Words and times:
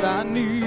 what 0.00 0.04
I 0.04 0.22
need. 0.22 0.57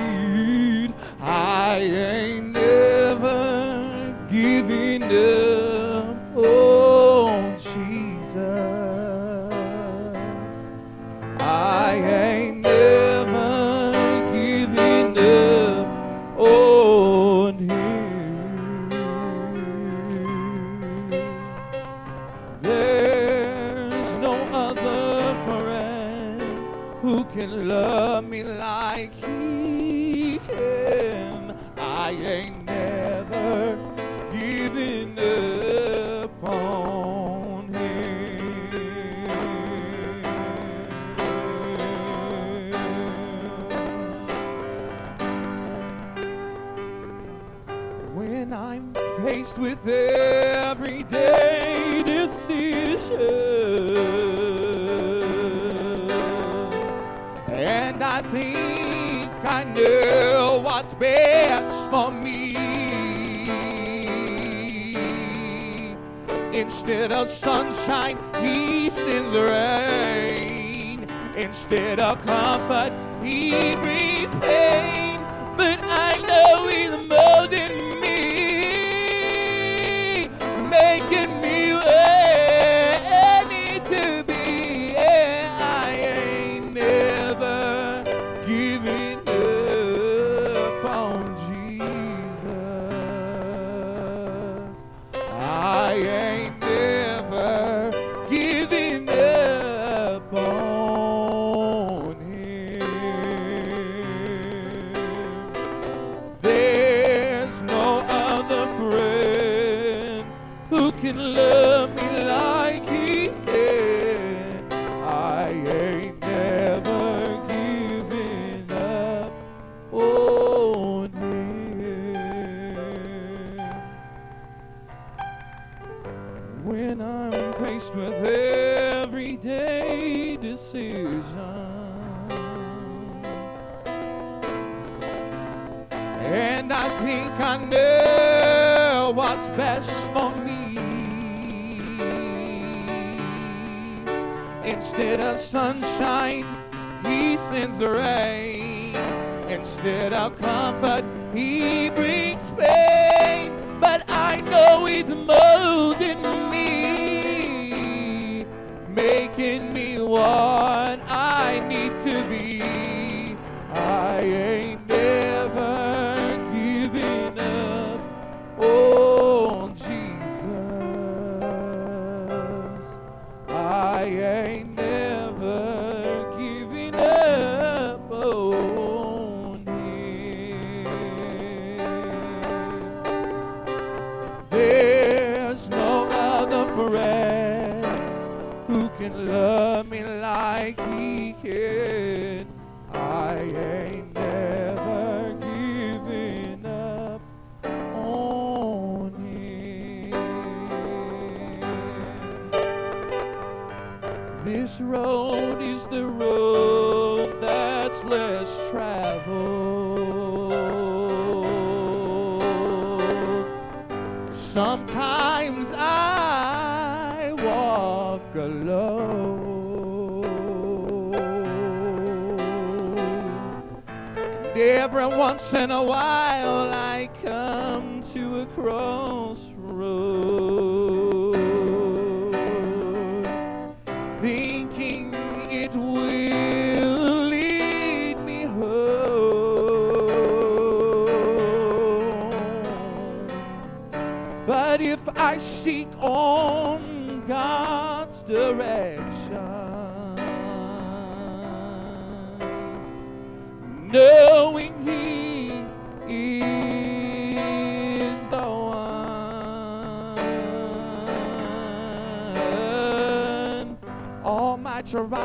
Instead 66.91 67.13
of 67.13 67.29
sunshine, 67.29 68.17
peace 68.41 68.97
in 68.97 69.31
the 69.31 69.41
rain. 69.41 71.09
Instead 71.37 72.01
of 72.01 72.21
comfort, 72.25 72.91
he 73.23 73.51
brings 73.75 73.90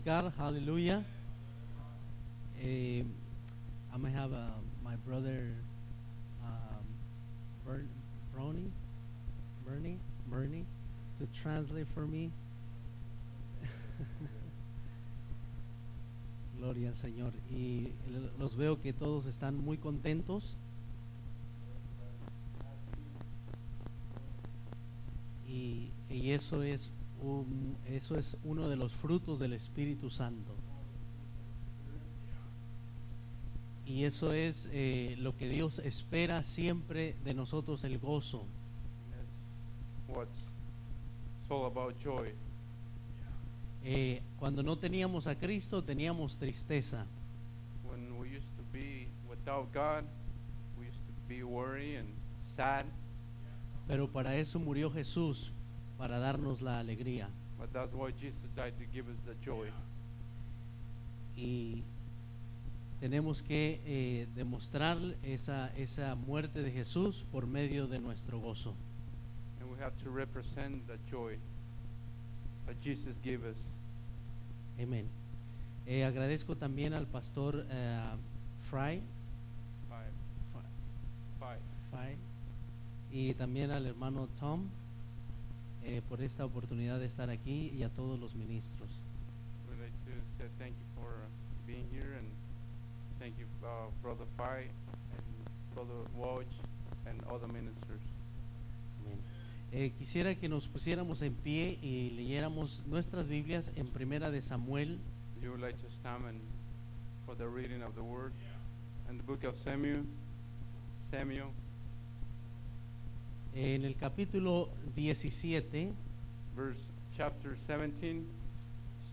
God. 0.00 0.32
Hallelujah. 0.38 1.04
I'm 2.60 4.00
going 4.00 4.12
to 4.12 4.18
have 4.18 4.32
uh, 4.32 4.46
my 4.82 4.96
brother 5.06 5.54
um, 6.42 6.84
Brony, 8.34 8.70
Bernie, 9.66 9.98
Bernie 10.28 10.64
to 11.18 11.28
translate 11.42 11.86
for 11.94 12.06
me. 12.06 12.30
Gloria 16.58 16.88
al 16.88 16.96
Señor. 16.96 17.32
Y 17.50 17.92
los 18.38 18.56
veo 18.56 18.80
que 18.80 18.92
todos 18.92 19.26
están 19.26 19.56
muy 19.56 19.76
contentos. 19.76 20.56
Y, 25.46 25.90
y 26.08 26.30
eso 26.30 26.62
es 26.62 26.90
un- 27.24 27.76
eso 27.86 28.16
es 28.18 28.36
uno 28.44 28.68
de 28.68 28.76
los 28.76 28.92
frutos 28.94 29.38
del 29.38 29.52
Espíritu 29.54 30.10
Santo. 30.10 30.52
Y 33.86 34.04
eso 34.04 34.32
es 34.32 34.66
eh, 34.72 35.14
lo 35.18 35.36
que 35.36 35.48
Dios 35.48 35.78
espera 35.80 36.42
siempre 36.44 37.14
de 37.24 37.34
nosotros, 37.34 37.84
el 37.84 37.98
gozo. 37.98 38.44
All 41.50 41.66
about 41.66 41.94
joy. 42.02 42.32
Eh, 43.84 44.22
cuando 44.38 44.62
no 44.62 44.78
teníamos 44.78 45.26
a 45.26 45.34
Cristo 45.36 45.82
teníamos 45.84 46.36
tristeza, 46.38 47.06
When 47.86 48.18
we 48.18 48.28
used 48.28 48.48
to 48.56 48.62
be 48.72 49.06
without 49.28 49.72
God, 49.74 50.04
we 50.78 50.86
used 50.86 50.98
to 51.06 51.28
be 51.28 51.42
worried 51.44 51.98
and 51.98 52.08
sad, 52.56 52.86
pero 53.86 54.08
para 54.08 54.36
eso 54.36 54.58
murió 54.58 54.90
Jesús, 54.90 55.52
para 55.98 56.18
darnos 56.18 56.60
la 56.60 56.78
alegría. 56.78 57.28
but 57.58 57.72
that's 57.72 57.94
why 57.94 58.10
Jesus 58.20 58.50
died 58.54 58.74
to 58.78 58.84
give 58.92 59.08
us 59.08 59.16
the 59.26 59.34
joy. 59.44 59.68
Y 61.36 61.82
tenemos 63.00 63.42
que 63.42 63.80
eh, 63.84 64.26
demostrar 64.34 64.98
esa, 65.22 65.72
esa 65.76 66.14
muerte 66.14 66.62
de 66.62 66.70
Jesús 66.70 67.24
por 67.32 67.46
medio 67.46 67.86
de 67.86 67.98
nuestro 68.00 68.38
gozo. 68.38 68.74
And 69.60 69.70
we 69.70 69.78
have 69.82 69.96
to 70.04 70.10
represent 70.10 70.86
the 70.86 70.98
joy 71.10 71.38
that 72.66 72.76
Jesus 72.82 73.14
gave 73.22 73.44
us. 73.44 73.56
Amén. 74.78 75.08
Eh, 75.86 76.04
agradezco 76.04 76.56
también 76.56 76.92
al 76.94 77.06
pastor 77.06 77.66
eh, 77.70 78.00
Fry, 78.70 79.00
Five. 79.88 80.12
Five. 81.38 81.58
Fry 81.90 82.16
y 83.10 83.34
también 83.34 83.70
al 83.70 83.86
hermano 83.86 84.28
Tom 84.40 84.68
eh, 85.84 86.02
por 86.08 86.20
esta 86.22 86.44
oportunidad 86.44 86.98
de 86.98 87.06
estar 87.06 87.30
aquí 87.30 87.72
y 87.76 87.82
a 87.82 87.88
todos 87.90 88.18
los 88.18 88.34
ministros. 88.34 88.88
We'd 89.68 89.80
like 89.80 89.92
to 90.06 90.12
say 90.38 90.48
thank 90.58 90.72
you 90.72 90.86
for 90.94 91.08
uh, 91.08 91.66
being 91.66 91.86
here 91.92 92.16
and 92.18 92.26
thank 93.18 93.38
you, 93.38 93.46
uh, 93.62 93.90
Brother 94.02 94.26
Five 94.36 94.70
and 95.12 95.74
Brother 95.74 96.08
Woj 96.16 96.46
and 97.06 97.22
other 97.30 97.48
ministers. 97.48 98.00
Amén. 99.00 99.18
Eh, 99.72 99.92
quisiera 99.98 100.34
que 100.34 100.48
nos 100.48 100.68
pusiéramos 100.68 101.20
en 101.22 101.34
pie 101.34 101.78
y 101.82 102.10
leyéramos 102.10 102.82
nuestras 102.86 103.26
Biblias 103.28 103.70
en 103.76 103.88
Primera 103.88 104.30
de 104.30 104.40
Samuel, 104.40 104.98
You 105.42 105.50
would 105.50 105.60
like 105.60 105.76
to 105.76 105.90
stand 106.00 106.24
and 106.26 106.40
for 107.26 107.34
the 107.34 107.46
reading 107.46 107.82
of 107.82 107.94
the 107.94 108.02
word 108.02 108.32
and 109.08 109.18
the 109.18 109.22
book 109.24 109.44
of 109.44 109.54
Samuel. 109.62 110.02
Samuel, 111.10 111.48
en 113.54 113.84
el 113.84 113.94
capítulo 113.96 114.68
17, 114.96 115.92
verse 116.56 116.80
chapter 117.16 117.56
17, 117.66 118.22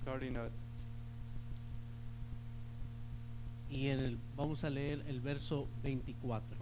starting 0.01 0.35
at 0.35 0.51
y 3.69 3.88
en 3.88 3.99
el, 3.99 4.17
vamos 4.35 4.63
a 4.63 4.69
leer 4.69 5.03
el 5.07 5.21
verso 5.21 5.67
24. 5.83 6.57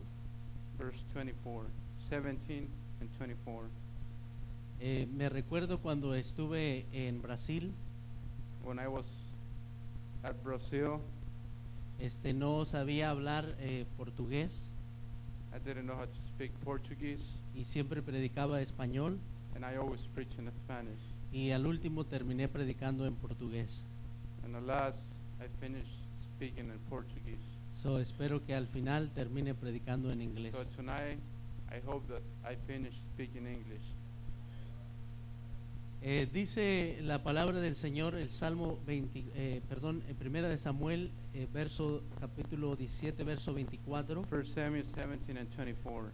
verse 0.77 1.03
24. 1.13 1.69
17 2.09 2.67
and 3.01 3.09
24. 3.17 3.69
Eh, 4.81 5.07
me 5.11 5.27
recuerdo 5.29 5.79
cuando 5.79 6.13
estuve 6.15 6.85
en 6.91 7.21
Brasil, 7.21 7.71
When 8.63 8.77
I 8.77 8.87
was 8.87 9.05
at 10.23 10.35
Brazil, 10.43 10.99
este, 11.97 12.33
no 12.33 12.65
sabía 12.65 13.09
hablar 13.09 13.55
eh, 13.59 13.85
portugués 13.97 14.69
I 15.53 15.57
didn't 15.57 15.87
know 15.87 15.95
how 15.95 16.05
to 16.05 16.21
speak 16.35 16.51
Portuguese, 16.63 17.23
y 17.55 17.65
siempre 17.65 18.01
predicaba 18.01 18.61
español 18.61 19.19
and 19.55 19.65
I 19.65 19.77
always 19.77 20.01
preach 20.13 20.31
in 20.37 20.49
Spanish. 20.63 20.99
y 21.31 21.51
al 21.51 21.65
último 21.67 22.05
terminé 22.05 22.47
predicando 22.47 23.05
en 23.05 23.15
portugués. 23.15 23.85
And 24.43 24.55
alas, 24.55 24.95
I 25.39 25.47
finished 25.59 25.91
speaking 26.35 26.69
in 26.71 26.79
Portuguese. 26.89 27.43
So, 27.83 27.99
espero 27.99 28.45
que 28.45 28.53
al 28.53 28.67
final 28.67 29.09
termine 29.11 29.53
predicando 29.53 30.11
en 30.11 30.21
inglés. 30.21 30.53
So 30.53 30.65
tonight, 30.75 31.19
I 31.71 31.79
hope 31.85 32.07
that 32.07 32.21
I 32.43 32.55
finish 32.67 32.93
speaking 33.13 33.47
English. 33.47 33.83
Eh, 36.01 36.29
dice 36.31 36.97
la 37.01 37.23
palabra 37.23 37.59
del 37.59 37.75
Señor, 37.75 38.15
el 38.15 38.29
Salmo 38.29 38.79
20, 38.87 39.25
eh, 39.35 39.61
perdón, 39.67 40.01
en 40.07 40.15
primera 40.15 40.47
de 40.47 40.57
Samuel, 40.57 41.11
eh, 41.33 41.47
verso 41.53 42.03
capítulo 42.21 42.75
17, 42.75 43.23
verso 43.25 43.53
24. 43.53 44.25
1 44.31 44.45
Samuel 44.45 44.83
17 44.83 45.37
and 45.37 45.49
24. 45.49 46.09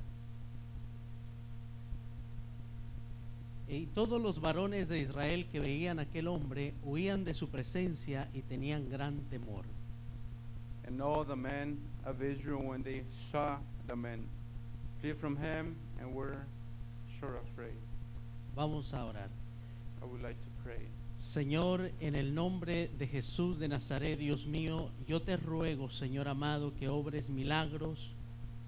Y 3.68 3.88
todos 3.88 4.22
los 4.22 4.40
varones 4.40 4.90
de 4.90 5.00
Israel 5.00 5.48
que 5.52 5.60
veían 5.60 6.00
a 6.00 6.04
aquel 6.04 6.28
hombre 6.28 6.74
huían 6.84 7.24
de 7.24 7.34
su 7.34 7.50
presencia 7.50 8.30
y 8.34 8.42
tenían 8.42 8.90
gran 8.90 9.20
temor. 9.30 9.66
And 10.88 11.02
all 11.02 11.26
the 11.26 11.36
men 11.36 11.80
of 12.06 12.22
Israel, 12.22 12.62
when 12.62 12.84
they 12.84 13.04
saw 13.32 13.58
the 13.88 13.96
men, 13.96 14.28
fled 15.02 15.18
from 15.18 15.36
him 15.36 15.76
and 16.00 16.14
were 16.14 16.38
sure 17.20 17.38
afraid. 17.38 17.74
Vamos 18.56 18.94
a 18.94 19.04
orar. 19.04 19.30
I 20.02 20.06
would 20.06 20.22
like 20.22 20.40
to 20.42 20.50
pray. 20.64 20.88
Señor, 21.18 21.92
en 22.02 22.16
el 22.16 22.36
nombre 22.36 22.90
de 23.00 23.08
Jesús 23.08 23.58
de 23.58 23.68
Nazaret, 23.68 24.20
Dios 24.20 24.46
mío, 24.46 24.90
yo 25.08 25.22
te 25.22 25.38
ruego, 25.38 25.90
Señor 25.90 26.28
amado, 26.28 26.74
que 26.78 26.88
obres 26.88 27.30
milagros, 27.30 28.12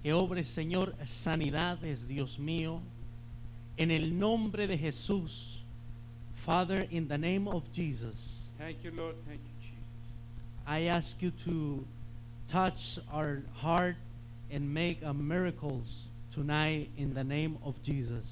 que 0.02 0.12
obres, 0.12 0.48
Señor, 0.48 0.94
sanidades, 1.06 2.08
Dios 2.08 2.38
mío, 2.38 2.80
en 3.78 3.90
el 3.90 4.18
nombre 4.18 4.66
de 4.66 4.76
Jesús. 4.76 5.60
Father, 6.44 6.86
in 6.90 7.08
the 7.08 7.18
name 7.18 7.46
of 7.48 7.62
Jesus, 7.72 8.34
Thank 8.58 8.82
you, 8.82 8.90
Lord. 8.90 9.14
Thank 9.26 9.40
you, 9.40 9.68
Jesus. 9.68 9.84
I 10.66 10.82
ask 10.84 11.14
you 11.20 11.30
to 11.44 11.84
touch 12.50 12.98
our 13.12 13.42
heart 13.54 13.96
and 14.50 14.74
make 14.74 15.02
a 15.02 15.14
miracles 15.14 16.04
tonight 16.32 16.90
in 16.96 17.14
the 17.14 17.22
name 17.22 17.58
of 17.64 17.80
Jesus. 17.82 18.26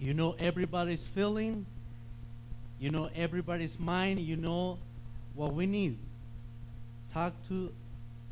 You 0.00 0.14
know 0.14 0.34
everybody's 0.38 1.06
feeling, 1.06 1.66
you 2.80 2.90
know 2.90 3.08
everybody's 3.14 3.78
mind, 3.78 4.20
you 4.20 4.36
know 4.36 4.78
what 5.34 5.54
we 5.54 5.66
need. 5.66 5.98
talk 7.12 7.32
to 7.48 7.72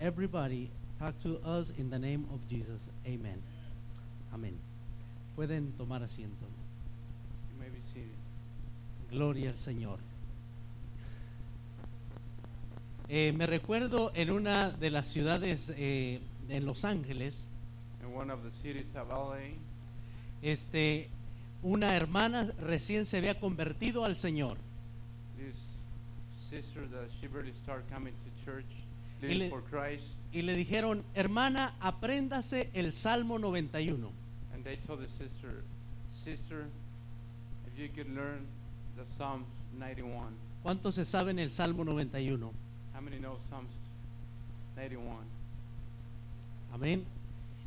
everybody, 0.00 0.70
talk 0.98 1.14
to 1.22 1.38
us 1.44 1.72
in 1.78 1.90
the 1.90 1.98
name 1.98 2.26
of 2.32 2.38
Jesus. 2.48 2.80
Amen. 3.06 3.42
Amén. 4.32 4.65
Pueden 5.36 5.72
tomar 5.72 6.02
asiento. 6.02 6.46
Gloria 9.10 9.50
al 9.50 9.58
Señor. 9.58 9.98
Eh, 13.08 13.32
me 13.36 13.46
recuerdo 13.46 14.10
en 14.14 14.30
una 14.30 14.70
de 14.70 14.90
las 14.90 15.08
ciudades 15.08 15.72
eh, 15.76 16.20
en 16.48 16.64
Los 16.66 16.84
Ángeles, 16.84 17.46
In 18.02 18.14
one 18.16 18.32
of 18.32 18.40
the 18.42 18.50
cities 18.62 18.86
of 18.96 19.08
LA, 19.08 19.50
este, 20.42 21.08
una 21.62 21.94
hermana 21.96 22.50
recién 22.60 23.06
se 23.06 23.18
había 23.18 23.38
convertido 23.38 24.04
al 24.04 24.16
Señor. 24.16 24.56
Y 29.22 29.34
le- 29.34 29.50
Y 30.32 30.42
le 30.42 30.54
dijeron, 30.56 31.02
hermana, 31.14 31.74
apréndase 31.80 32.70
el 32.74 32.92
Salmo 32.92 33.38
91. 33.38 34.10
They 34.66 34.76
told 34.84 34.98
the 34.98 35.08
sister, 35.08 35.62
sister, 36.24 36.66
if 37.68 37.78
you 37.78 37.88
could 37.88 38.12
learn 38.12 38.44
the 38.96 39.04
Psalms 39.16 39.46
91. 39.78 40.34
¿Cuántos 40.64 40.96
se 40.96 41.04
saben 41.04 41.38
el 41.38 41.52
Salmo 41.52 41.84
91? 41.84 42.50
How 42.92 43.00
many 43.00 43.18
know 43.20 43.38
Psalms 43.48 43.70
91? 44.74 45.24
Amén. 46.74 47.04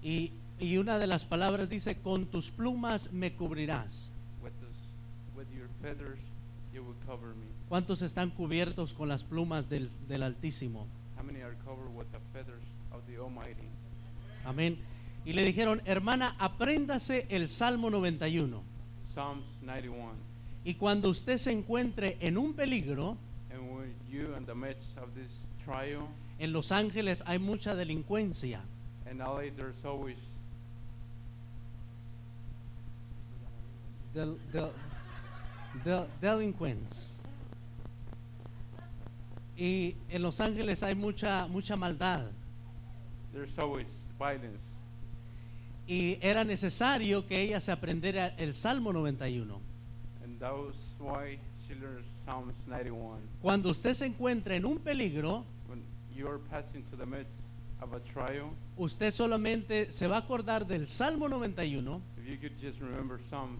Y, 0.03 0.33
y 0.59 0.75
una 0.75 0.99
de 0.99 1.07
las 1.07 1.23
palabras 1.23 1.69
dice, 1.69 1.95
con 1.95 2.25
tus 2.25 2.51
plumas 2.51 3.13
me 3.13 3.31
cubrirás. 3.31 4.09
With, 4.43 4.51
this, 4.59 4.75
with 5.37 5.47
your 5.57 5.69
feathers, 5.81 6.19
you 6.73 6.83
will 6.83 6.97
cover 7.07 7.29
me. 7.29 7.47
¿Cuántos 7.69 8.01
están 8.01 8.31
cubiertos 8.31 8.93
con 8.93 9.07
las 9.07 9.23
plumas 9.23 9.69
del, 9.69 9.89
del 10.09 10.21
Altísimo? 10.21 10.85
How 11.17 11.23
many 11.23 11.41
are 11.41 11.55
covered 11.63 11.95
with 11.95 12.11
the 12.11 12.19
feathers 12.33 12.63
of 12.91 13.01
the 13.07 13.17
Almighty? 13.17 13.69
Amén. 14.43 14.77
Y 15.25 15.33
le 15.33 15.43
dijeron, 15.43 15.81
hermana, 15.85 16.35
apréndase 16.39 17.25
el 17.29 17.49
Salmo 17.49 17.89
91. 17.89 18.61
Psalms 19.13 19.43
91. 19.61 20.13
Y 20.63 20.75
cuando 20.75 21.09
usted 21.09 21.37
se 21.37 21.51
encuentre 21.51 22.17
en 22.19 22.37
un 22.37 22.53
peligro, 22.53 23.17
And 23.51 23.93
you 24.09 24.35
in 24.37 24.45
the 24.45 24.55
midst 24.55 24.97
of 24.97 25.13
this 25.15 25.31
trial, 25.63 26.07
en 26.39 26.53
Los 26.53 26.71
Ángeles 26.71 27.23
hay 27.25 27.39
mucha 27.39 27.75
delincuencia. 27.75 28.61
in 29.11 29.17
LA 29.19 29.51
there's 29.55 29.83
always 29.83 30.17
Del, 34.13 34.37
del- 34.51 34.71
del- 35.83 36.07
delinquents. 36.21 37.13
Y 39.57 39.95
en 40.09 40.23
Los 40.23 40.39
Ángeles 40.39 40.81
hay 40.83 40.95
mucha, 40.95 41.47
mucha 41.47 41.75
maldad. 41.75 42.31
there's 43.33 43.57
always 43.59 43.85
violence. 44.17 44.63
Y 45.91 46.19
era 46.21 46.43
necesario 46.43 47.25
que 47.25 47.41
ella 47.41 47.59
se 47.59 47.71
aprendiera 47.71 48.27
el 48.37 48.53
Salmo 48.53 48.93
91. 48.93 49.59
And 50.23 50.39
that 50.39 50.53
was 50.53 50.75
why 50.99 51.39
she 51.67 51.73
learned 51.73 52.05
Psalms 52.25 52.53
91. 52.67 53.17
Cuando 53.41 53.71
usted 53.71 53.95
se 53.95 54.05
encuentra 54.05 54.55
en 54.55 54.65
un 54.65 54.77
peligro, 54.77 55.43
When 55.67 55.81
you're 56.15 56.39
passing 56.51 56.83
to 56.91 56.95
the 56.95 57.07
midst 57.07 57.31
of 57.81 57.93
a 57.93 57.99
trial, 58.13 58.51
usted 58.77 59.11
solamente 59.11 59.91
se 59.91 60.05
va 60.05 60.17
a 60.17 60.19
acordar 60.19 60.67
del 60.67 60.87
Salmo 60.87 61.27
91 61.27 62.01
if 62.19 62.27
you 62.29 62.37
could 62.37 62.55
just 62.61 62.79
remember 62.79 63.19
Psalms 63.31 63.59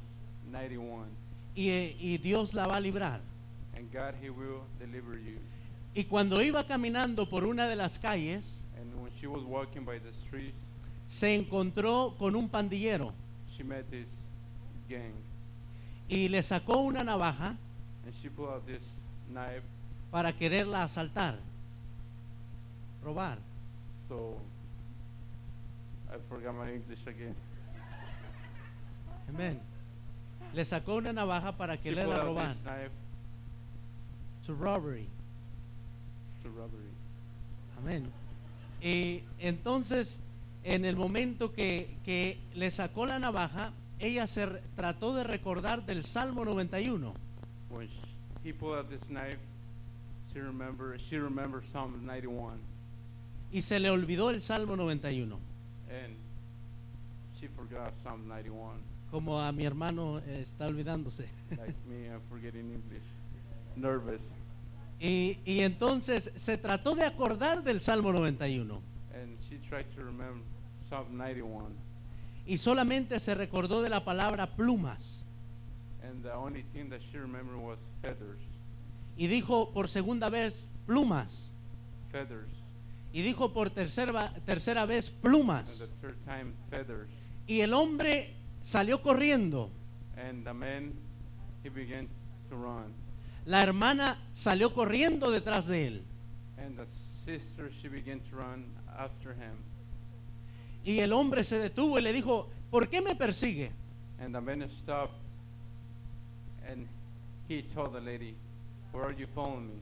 91, 0.52 1.08
y, 1.56 1.70
y 2.00 2.18
Dios 2.20 2.54
la 2.54 2.68
va 2.68 2.76
a 2.78 2.80
librar. 2.80 3.22
and 3.76 3.92
God, 3.92 4.14
He 4.22 4.30
will 4.30 4.62
deliver 4.80 5.18
you. 5.18 5.40
Y 5.96 6.04
cuando 6.04 6.42
iba 6.44 6.64
caminando 6.68 7.28
por 7.28 7.44
una 7.46 7.68
de 7.68 7.76
las 7.76 7.98
calles, 7.98 8.46
And 8.80 8.94
when 9.02 9.12
she 9.20 9.26
was 9.26 9.44
walking 9.44 9.84
by 9.84 9.98
the 9.98 10.12
streets, 10.28 10.54
se 11.10 11.36
encontró 11.36 12.16
con 12.18 12.38
un 12.38 12.48
pandillero 12.48 13.13
she 13.60 13.63
met 13.66 13.89
this 13.92 14.08
gang, 14.88 15.12
y 16.08 16.30
le 16.30 16.42
sacó 16.44 16.78
una 16.78 17.04
navaja 17.04 17.58
and 18.06 18.13
she 18.22 18.30
pulled 18.30 18.50
out 18.50 18.66
this 18.66 18.82
knife. 19.30 19.63
para 20.12 20.32
quererla 20.32 20.84
asaltar, 20.84 21.38
robar. 23.04 23.38
So 24.08 24.38
I 26.10 26.18
forgot 26.30 26.56
my 26.56 26.72
English 26.72 27.06
again. 27.06 27.36
Amén. 29.28 29.60
Le 30.54 30.63
sacó 30.66 30.96
una 30.96 31.12
navaja 31.12 31.58
para 31.58 31.78
quererla 31.78 32.16
out 32.16 32.25
robar. 32.25 32.56
To 34.48 34.54
robbery. 34.56 35.08
to 36.42 36.50
robbery. 36.50 36.89
Amén. 37.78 38.12
Y 38.82 39.22
entonces, 39.38 40.20
en 40.70 40.86
el 40.86 40.96
momento 40.96 41.52
que, 41.52 41.98
que 42.04 42.40
le 42.54 42.70
sacó 42.72 43.06
la 43.06 43.20
navaja, 43.20 43.74
ella 44.00 44.28
se 44.28 44.46
trató 44.76 45.14
de 45.16 45.24
recordar 45.24 45.86
del 45.86 46.04
Salmo 46.06 46.46
91. 46.46 47.14
When 47.70 47.88
sh 47.88 47.92
he 48.44 48.54
pulled 48.54 48.78
out 48.78 48.90
this 48.90 49.02
knife, 49.10 49.40
she 50.32 50.40
remembered 50.40 51.02
she 51.10 51.18
remembered 51.18 51.66
Psalm 51.72 52.06
91, 52.06 52.60
Y 53.52 53.62
se 53.62 53.80
le 53.80 53.90
olvidó 53.90 54.30
el 54.30 54.42
Salmo 54.42 54.76
91. 54.76 55.38
and 55.90 56.16
she 57.40 57.48
forgot 57.48 57.92
Psalm 58.04 58.28
91. 58.28 58.78
Como 59.12 59.40
a 59.42 59.52
mi 59.52 59.66
hermano 59.66 60.20
eh, 60.20 60.42
está 60.44 60.68
olvidándose. 60.68 61.28
like 61.58 61.74
me, 61.88 62.08
I'm 62.10 62.22
forgetting 62.30 62.72
English. 62.72 63.04
Nervous. 63.76 64.22
Y, 65.00 65.40
y 65.46 65.62
entonces 65.62 66.32
se 66.36 66.58
trató 66.58 66.94
de 66.94 67.06
acordar 67.06 67.64
del 67.64 67.82
Salmo 67.82 68.12
91. 68.14 68.82
And 69.16 69.38
she 69.50 69.58
tried 69.68 69.86
to 69.96 70.04
remember 70.04 70.44
Psalm 70.89 71.17
91. 71.17 71.67
Y 72.46 72.58
solamente 72.58 73.19
se 73.19 73.36
recordó 73.36 73.81
de 73.81 73.89
la 73.89 74.03
palabra 74.03 74.55
plumas. 74.55 75.24
And 76.03 76.24
the 76.24 76.31
only 76.34 76.63
thing 76.74 76.89
that 76.89 77.01
she 77.12 77.17
remembered 77.17 77.58
was 77.60 77.77
feathers. 78.01 78.39
Y 79.17 79.27
dijo 79.27 79.72
por 79.74 79.88
segunda 79.89 80.29
vez 80.29 80.69
plumas. 80.88 81.51
Feathers. 82.12 82.50
Y 83.13 83.22
dijo 83.22 83.53
por 83.53 83.69
tercera, 83.69 84.34
tercera 84.46 84.86
vez 84.86 85.10
And 85.10 85.22
plumas. 85.22 85.79
the 85.79 85.88
third 86.01 86.17
time, 86.25 86.53
feathers. 86.69 87.10
Y 87.48 87.62
el 87.62 87.74
hombre 87.74 88.34
salió 88.63 89.01
corriendo. 89.01 89.69
And 90.17 90.43
the 90.46 90.53
man, 90.53 90.93
he 91.63 91.69
began 91.69 92.08
to 92.50 92.55
run. 92.55 92.93
La 93.46 93.62
hermana 93.62 94.17
salió 94.34 94.74
corriendo 94.74 95.31
detrás 95.31 95.67
de 95.67 95.88
él. 95.88 96.03
And 96.58 96.77
the 96.77 96.86
sister, 97.25 97.72
she 97.81 97.88
began 97.89 98.19
to 98.29 98.36
run 98.36 98.65
after 98.98 99.34
him. 99.34 99.55
Y 100.84 101.00
el 101.00 101.14
hombre 101.14 101.44
se 101.44 101.60
detuvo 101.60 102.00
y 102.00 102.02
le 102.02 102.14
dijo, 102.14 102.50
¿por 102.72 102.88
qué 102.90 103.02
me 103.02 103.16
persigue? 103.16 103.72
And 104.20 104.34
the 104.34 104.42
man 104.42 104.70
stopped. 104.84 105.16
And 106.70 106.88
he 107.48 107.64
told 107.74 107.94
the 107.94 108.02
lady, 108.02 108.36
Where 108.92 109.06
are 109.06 109.14
you 109.14 109.28
following 109.34 109.68
me? 109.68 109.82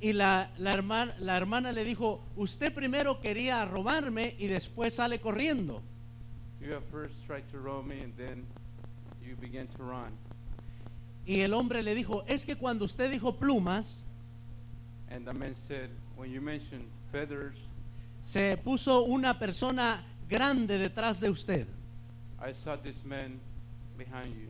Y 0.00 0.12
la, 0.12 0.50
la, 0.58 0.72
hermana, 0.72 1.14
la 1.18 1.36
hermana 1.36 1.72
le 1.72 1.84
dijo, 1.84 2.22
usted 2.36 2.72
primero 2.72 3.20
quería 3.20 3.64
robarme 3.66 4.34
y 4.38 4.46
después 4.46 4.94
sale 4.94 5.20
corriendo. 5.20 5.82
You 6.60 6.74
at 6.74 6.82
first 6.90 7.14
tried 7.26 7.44
to 7.52 7.58
rob 7.58 7.86
me, 7.86 8.00
and 8.00 8.16
then 8.16 8.46
you 9.22 9.36
began 9.36 9.66
to 9.68 9.82
run. 9.82 10.16
Y 11.26 11.40
el 11.40 11.52
hombre 11.52 11.82
le 11.82 11.94
dijo, 11.94 12.24
es 12.26 12.46
que 12.46 12.56
cuando 12.56 12.86
usted 12.86 13.10
dijo 13.10 13.36
plumas, 13.36 14.02
And 15.10 15.26
the 15.26 15.34
man 15.34 15.54
said, 15.66 15.90
When 16.16 16.30
you 16.30 16.40
mentioned 16.40 16.86
feathers, 17.10 17.56
se 18.30 18.56
puso 18.56 19.02
una 19.02 19.40
persona 19.40 20.04
grande 20.28 20.78
detrás 20.78 21.18
de 21.18 21.30
usted. 21.30 21.66
I 22.40 22.54
saw 22.54 22.76
this 22.76 23.04
man 23.04 23.40
behind 23.98 24.32
you. 24.34 24.48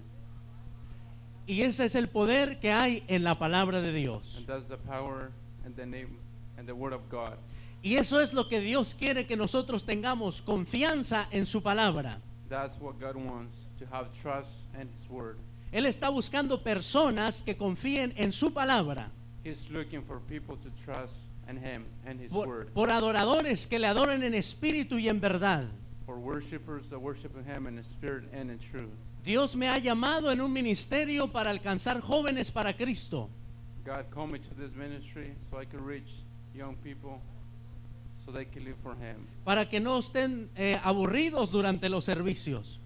Y 1.47 1.63
ese 1.63 1.87
es 1.87 1.95
el 1.95 2.09
poder 2.09 2.61
que 2.61 2.71
hay 2.71 3.03
en 3.09 3.25
la 3.25 3.39
palabra 3.39 3.81
de 3.81 3.93
Dios. 3.93 4.35
And 4.37 4.47
that's 4.47 4.69
the 4.69 4.77
power 4.77 5.31
and 5.65 5.75
the 5.77 5.87
name 5.87 6.19
and 6.59 6.67
the 6.67 6.75
word 6.75 6.93
of 6.93 7.01
God. 7.11 7.39
Y 7.83 7.97
eso 7.97 8.21
es 8.21 8.35
lo 8.35 8.49
que 8.49 8.61
Dios 8.61 8.95
quiere 8.95 9.27
que 9.27 9.37
nosotros 9.37 9.87
tengamos, 9.87 10.43
confianza 10.43 11.27
en 11.31 11.47
su 11.47 11.63
palabra. 11.63 12.21
That's 12.51 12.79
what 12.81 13.01
God 13.01 13.17
wants 13.17 13.57
to 13.79 13.87
have 13.91 14.09
trust 14.21 14.51
in 14.75 14.89
His 14.89 15.11
word. 15.11 15.39
Él 15.73 15.87
está 15.87 16.11
buscando 16.11 16.63
personas 16.63 17.43
que 17.43 17.57
confíen 17.57 18.13
en 18.17 18.33
su 18.33 18.53
palabra. 18.53 19.11
He's 19.43 19.71
looking 19.71 20.03
for 20.03 20.21
people 20.29 20.59
to 20.59 20.69
trust 20.85 21.15
in 21.51 21.57
Him 21.57 21.85
and 22.07 22.21
His 22.21 22.31
Por, 22.31 22.47
word. 22.47 22.69
por 22.73 22.91
adoradores 22.91 23.67
que 23.67 23.79
le 23.79 23.87
adoren 23.87 24.23
en 24.23 24.35
espíritu 24.35 24.99
y 24.99 25.09
en 25.09 25.21
verdad. 25.21 25.69
For 26.07 26.19
worshipers 26.19 26.89
that 26.91 26.99
worship 27.01 27.33
Him 27.45 27.67
in 27.67 27.83
spirit 27.97 28.25
and 28.33 28.51
in 28.51 28.59
truth. 28.71 28.91
Dios 29.25 29.55
me 29.55 29.69
ha 29.69 29.79
llamado 29.79 30.33
en 30.33 30.41
un 30.41 30.53
ministerio 30.53 31.31
para 31.31 31.51
alcanzar 31.51 32.01
jóvenes 32.01 32.51
para 32.51 32.75
Cristo. 32.75 33.29
God 33.85 34.07
called 34.11 34.31
me 34.33 34.39
to 34.39 34.55
this 34.55 34.75
ministry 34.75 35.35
so 35.51 35.59
I 35.59 35.65
could 35.65 35.83
reach 35.83 36.09
young 36.55 36.77
people 36.77 37.21
so 38.25 38.33
they 38.33 38.45
can 38.45 38.65
live 38.65 38.77
for 38.83 38.95
Him. 38.95 39.27
Para 39.45 39.69
que 39.69 39.81
no 39.81 39.99
estén 39.99 40.49
eh, 40.57 40.79
aburridos 40.83 41.51
durante 41.51 41.89
los 41.89 42.05
servicios. 42.05 42.79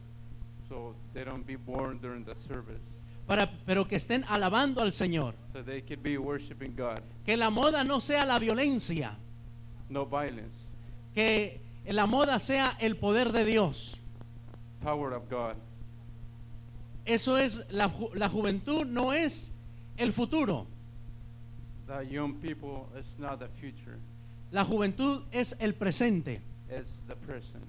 So 0.69 0.95
they 1.13 1.25
don't 1.25 1.47
be 1.47 1.57
bored 1.57 2.01
during 2.01 2.25
the 2.25 2.35
service. 2.49 2.94
Para, 3.27 3.51
pero 3.65 3.87
que 3.89 3.97
estén 3.97 4.25
alabando 4.29 4.83
al 4.83 4.93
Señor. 4.93 5.35
So 5.53 5.63
they 5.65 5.81
could 5.83 6.03
be 6.03 6.19
worshiping 6.19 6.75
God. 6.77 7.01
Que 7.25 7.37
la 7.37 7.49
moda 7.51 7.83
no 7.85 8.01
sea 8.01 8.25
la 8.27 8.39
violencia. 8.39 9.17
no 9.89 10.05
violence, 10.07 10.57
que 11.15 11.61
la 11.87 12.07
moda 12.07 12.39
sea 12.41 12.77
el 12.81 12.97
poder 12.97 13.33
de 13.33 13.45
Dios. 13.45 13.95
power 14.83 15.15
of 15.15 15.29
God. 15.31 15.55
Eso 17.07 17.37
es, 17.39 17.61
la, 17.71 17.89
ju- 17.91 18.15
la 18.15 18.29
juventud 18.29 18.85
no 18.87 19.13
es 19.13 19.53
el 19.97 20.13
futuro. 20.13 20.67
The 21.87 22.07
young 22.11 22.35
people 22.41 22.87
is 22.99 23.07
not 23.19 23.39
the 23.41 23.49
future, 23.61 23.99
La 24.51 24.65
juventud 24.65 25.23
es 25.33 25.55
el 25.59 25.75
presente. 25.75 26.41
it's 26.71 26.93
the 27.07 27.15
present. 27.17 27.65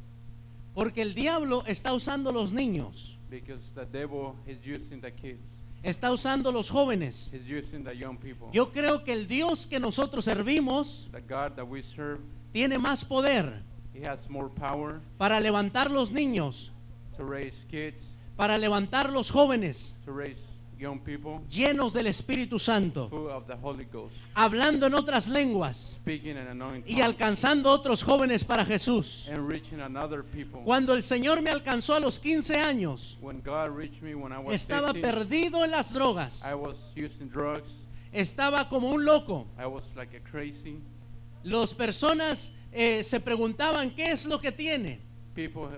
Porque 0.74 1.02
el 1.02 1.14
diablo 1.14 1.64
está 1.66 1.94
usando 1.94 2.32
los 2.32 2.52
niños, 2.54 3.15
Because 3.30 3.62
the 3.74 3.86
devil 3.86 4.36
is 4.48 4.58
using 4.66 5.02
the 5.02 5.12
kids, 5.12 5.40
está 5.84 6.12
usando 6.12 6.52
los 6.52 6.70
jóvenes. 6.70 7.30
he's 7.32 7.48
using 7.48 7.84
the 7.84 7.94
young 7.96 8.18
people. 8.18 8.50
Yo 8.54 8.72
creo 8.72 9.04
que 9.04 9.14
el 9.14 9.28
Dios 9.28 9.66
que 9.66 9.80
nosotros 9.80 10.26
servimos 10.26 11.08
The 11.12 11.22
God 11.22 11.56
that 11.56 11.66
we 11.68 11.82
serve, 11.82 12.20
tiene 12.54 12.78
más 12.78 13.04
poder 13.04 13.62
he 13.94 14.04
has 14.06 14.30
more 14.30 14.50
power 14.50 15.00
para 15.18 15.40
levantar 15.40 15.90
los 15.90 16.12
niños, 16.12 16.72
to 17.18 17.24
raise 17.24 17.56
kids, 17.70 18.04
para 18.36 18.58
levantar 18.58 19.12
los 19.12 19.32
jóvenes 19.32 19.96
to 20.06 20.12
raise 20.12 20.40
young 20.78 21.00
people 21.00 21.40
llenos 21.50 21.94
del 21.94 22.08
Espíritu 22.08 22.60
Santo, 22.60 23.10
full 23.10 23.30
of 23.30 23.48
the 23.48 23.56
Holy 23.62 23.86
Ghost, 23.86 24.16
hablando 24.34 24.88
en 24.88 24.94
otras 24.94 25.28
lenguas 25.28 25.98
speaking 26.02 26.38
in 26.38 26.84
y 26.86 27.02
alcanzando 27.02 27.72
otros 27.72 28.04
jóvenes 28.04 28.44
para 28.44 28.66
Jesús. 28.66 29.28
and 29.30 29.48
reaching 29.48 29.80
another 29.82 30.24
people. 30.24 30.62
Cuando 30.64 30.94
el 30.94 31.04
Señor 31.04 31.42
me 31.42 31.50
alcanzó 31.50 31.96
a 31.96 32.00
los 32.00 32.20
15 32.20 32.58
años, 32.60 33.18
When 33.22 33.42
God 33.42 33.76
reached 33.76 34.02
me 34.02 34.16
when 34.16 34.32
I 34.32 34.40
was 34.40 34.56
estaba 34.56 34.94
15, 34.94 35.02
perdido 35.02 35.64
en 35.64 35.72
las 35.72 35.94
drogas, 35.94 36.42
I 36.44 36.54
was 36.56 36.76
using 36.96 37.30
drugs. 37.30 37.70
estaba 38.12 38.70
como 38.70 38.90
un 38.90 39.06
loco. 39.06 39.48
I 39.58 39.66
was 39.66 39.84
like 39.96 40.16
a 40.16 40.22
crazy. 40.22 40.80
Las 41.44 41.74
personas 41.74 42.52
eh, 42.72 43.04
se 43.04 43.20
preguntaban 43.20 43.92
qué 43.92 44.12
es 44.12 44.26
lo 44.26 44.40
que 44.40 44.52
tiene. 44.52 45.00
People, 45.36 45.70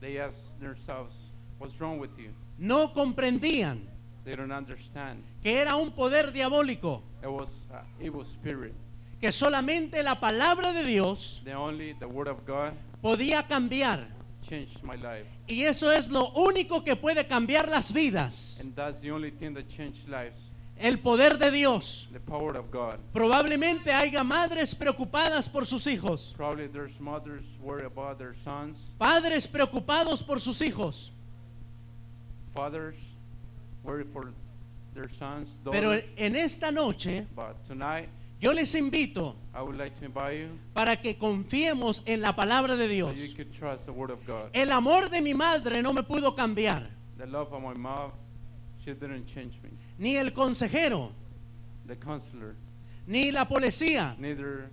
they 0.00 0.18
ask 0.18 0.36
themselves, 0.60 1.14
what's 1.58 1.78
wrong 1.78 1.98
with 1.98 2.10
you? 2.18 2.30
No 2.58 2.92
comprendían 2.92 3.88
They 4.24 4.34
don't 4.36 4.52
understand. 4.52 5.22
que 5.42 5.58
era 5.60 5.76
un 5.76 5.90
poder 5.92 6.32
diabólico, 6.32 7.02
It 7.22 7.28
was 7.28 7.50
an 7.72 7.84
evil 8.00 8.22
spirit. 8.24 8.72
que 9.20 9.30
solamente 9.32 10.02
la 10.02 10.18
palabra 10.20 10.72
de 10.72 10.84
Dios 10.84 11.40
The 11.44 11.54
only, 11.54 11.94
the 11.94 12.06
word 12.06 12.28
of 12.28 12.46
God 12.46 12.72
podía 13.02 13.46
cambiar. 13.46 14.08
changed 14.48 14.82
my 14.82 14.96
life. 14.96 15.26
Y 15.46 15.62
eso 15.64 15.90
es 15.92 16.08
lo 16.10 16.30
único 16.32 16.84
que 16.84 16.96
puede 16.96 17.26
cambiar 17.26 17.68
las 17.68 17.92
vidas. 17.92 18.58
And 18.60 18.74
that's 18.74 19.00
the 19.00 19.10
only 19.10 19.30
thing 19.30 19.54
that 19.54 19.68
changed 19.68 20.08
lives. 20.08 20.36
El 20.76 20.98
poder 20.98 21.38
de 21.38 21.50
Dios. 21.50 22.08
The 22.12 22.18
power 22.20 22.56
of 22.56 22.70
God. 22.72 22.98
Probablemente 23.12 23.92
haya 23.92 24.24
madres 24.24 24.74
preocupadas 24.74 25.48
por 25.48 25.66
sus 25.66 25.86
hijos, 25.86 26.34
Probably 26.36 26.66
there's 26.66 26.98
mothers 26.98 27.44
worried 27.62 27.86
about 27.86 28.18
their 28.18 28.34
sons, 28.42 28.78
padres 28.98 29.46
preocupados 29.46 30.22
por 30.22 30.40
sus 30.40 30.60
hijos, 30.62 31.12
fathers 32.54 32.96
their 34.94 35.08
sons, 35.10 35.48
pero 35.70 35.92
en 36.16 36.36
esta 36.36 36.70
noche 36.70 37.26
But 37.34 37.64
tonight, 37.66 38.08
yo 38.40 38.52
les 38.52 38.74
invito 38.74 39.34
I 39.54 39.62
would 39.62 39.76
like 39.76 39.94
to 39.98 40.04
invite 40.06 40.38
you 40.40 40.48
para 40.72 40.96
que 40.96 41.16
confiemos 41.18 42.02
en 42.06 42.20
la 42.20 42.34
palabra 42.34 42.76
de 42.76 42.88
Dios. 42.88 43.14
that 43.14 43.20
you 43.28 43.34
could 43.34 43.52
trust 43.52 43.86
the 43.86 43.92
word 43.92 44.10
of 44.10 44.24
God. 44.26 44.50
El 44.52 44.70
amor 44.72 45.08
de 45.10 45.20
mi 45.20 45.34
madre 45.34 45.82
no 45.82 45.92
me 45.92 46.02
pudo 46.02 46.34
cambiar, 46.36 46.88
The 47.18 47.26
love 47.26 47.52
of 47.52 47.62
my 47.62 47.74
mom, 47.74 48.12
she 48.84 48.92
didn't 48.92 49.26
change 49.26 49.54
me. 49.62 49.70
ni 49.98 50.16
el 50.16 50.32
consejero, 50.32 51.10
The 51.86 51.96
counselor, 51.96 52.54
ni 53.06 53.30
la 53.32 53.44
policía, 53.46 54.16
neither 54.18 54.68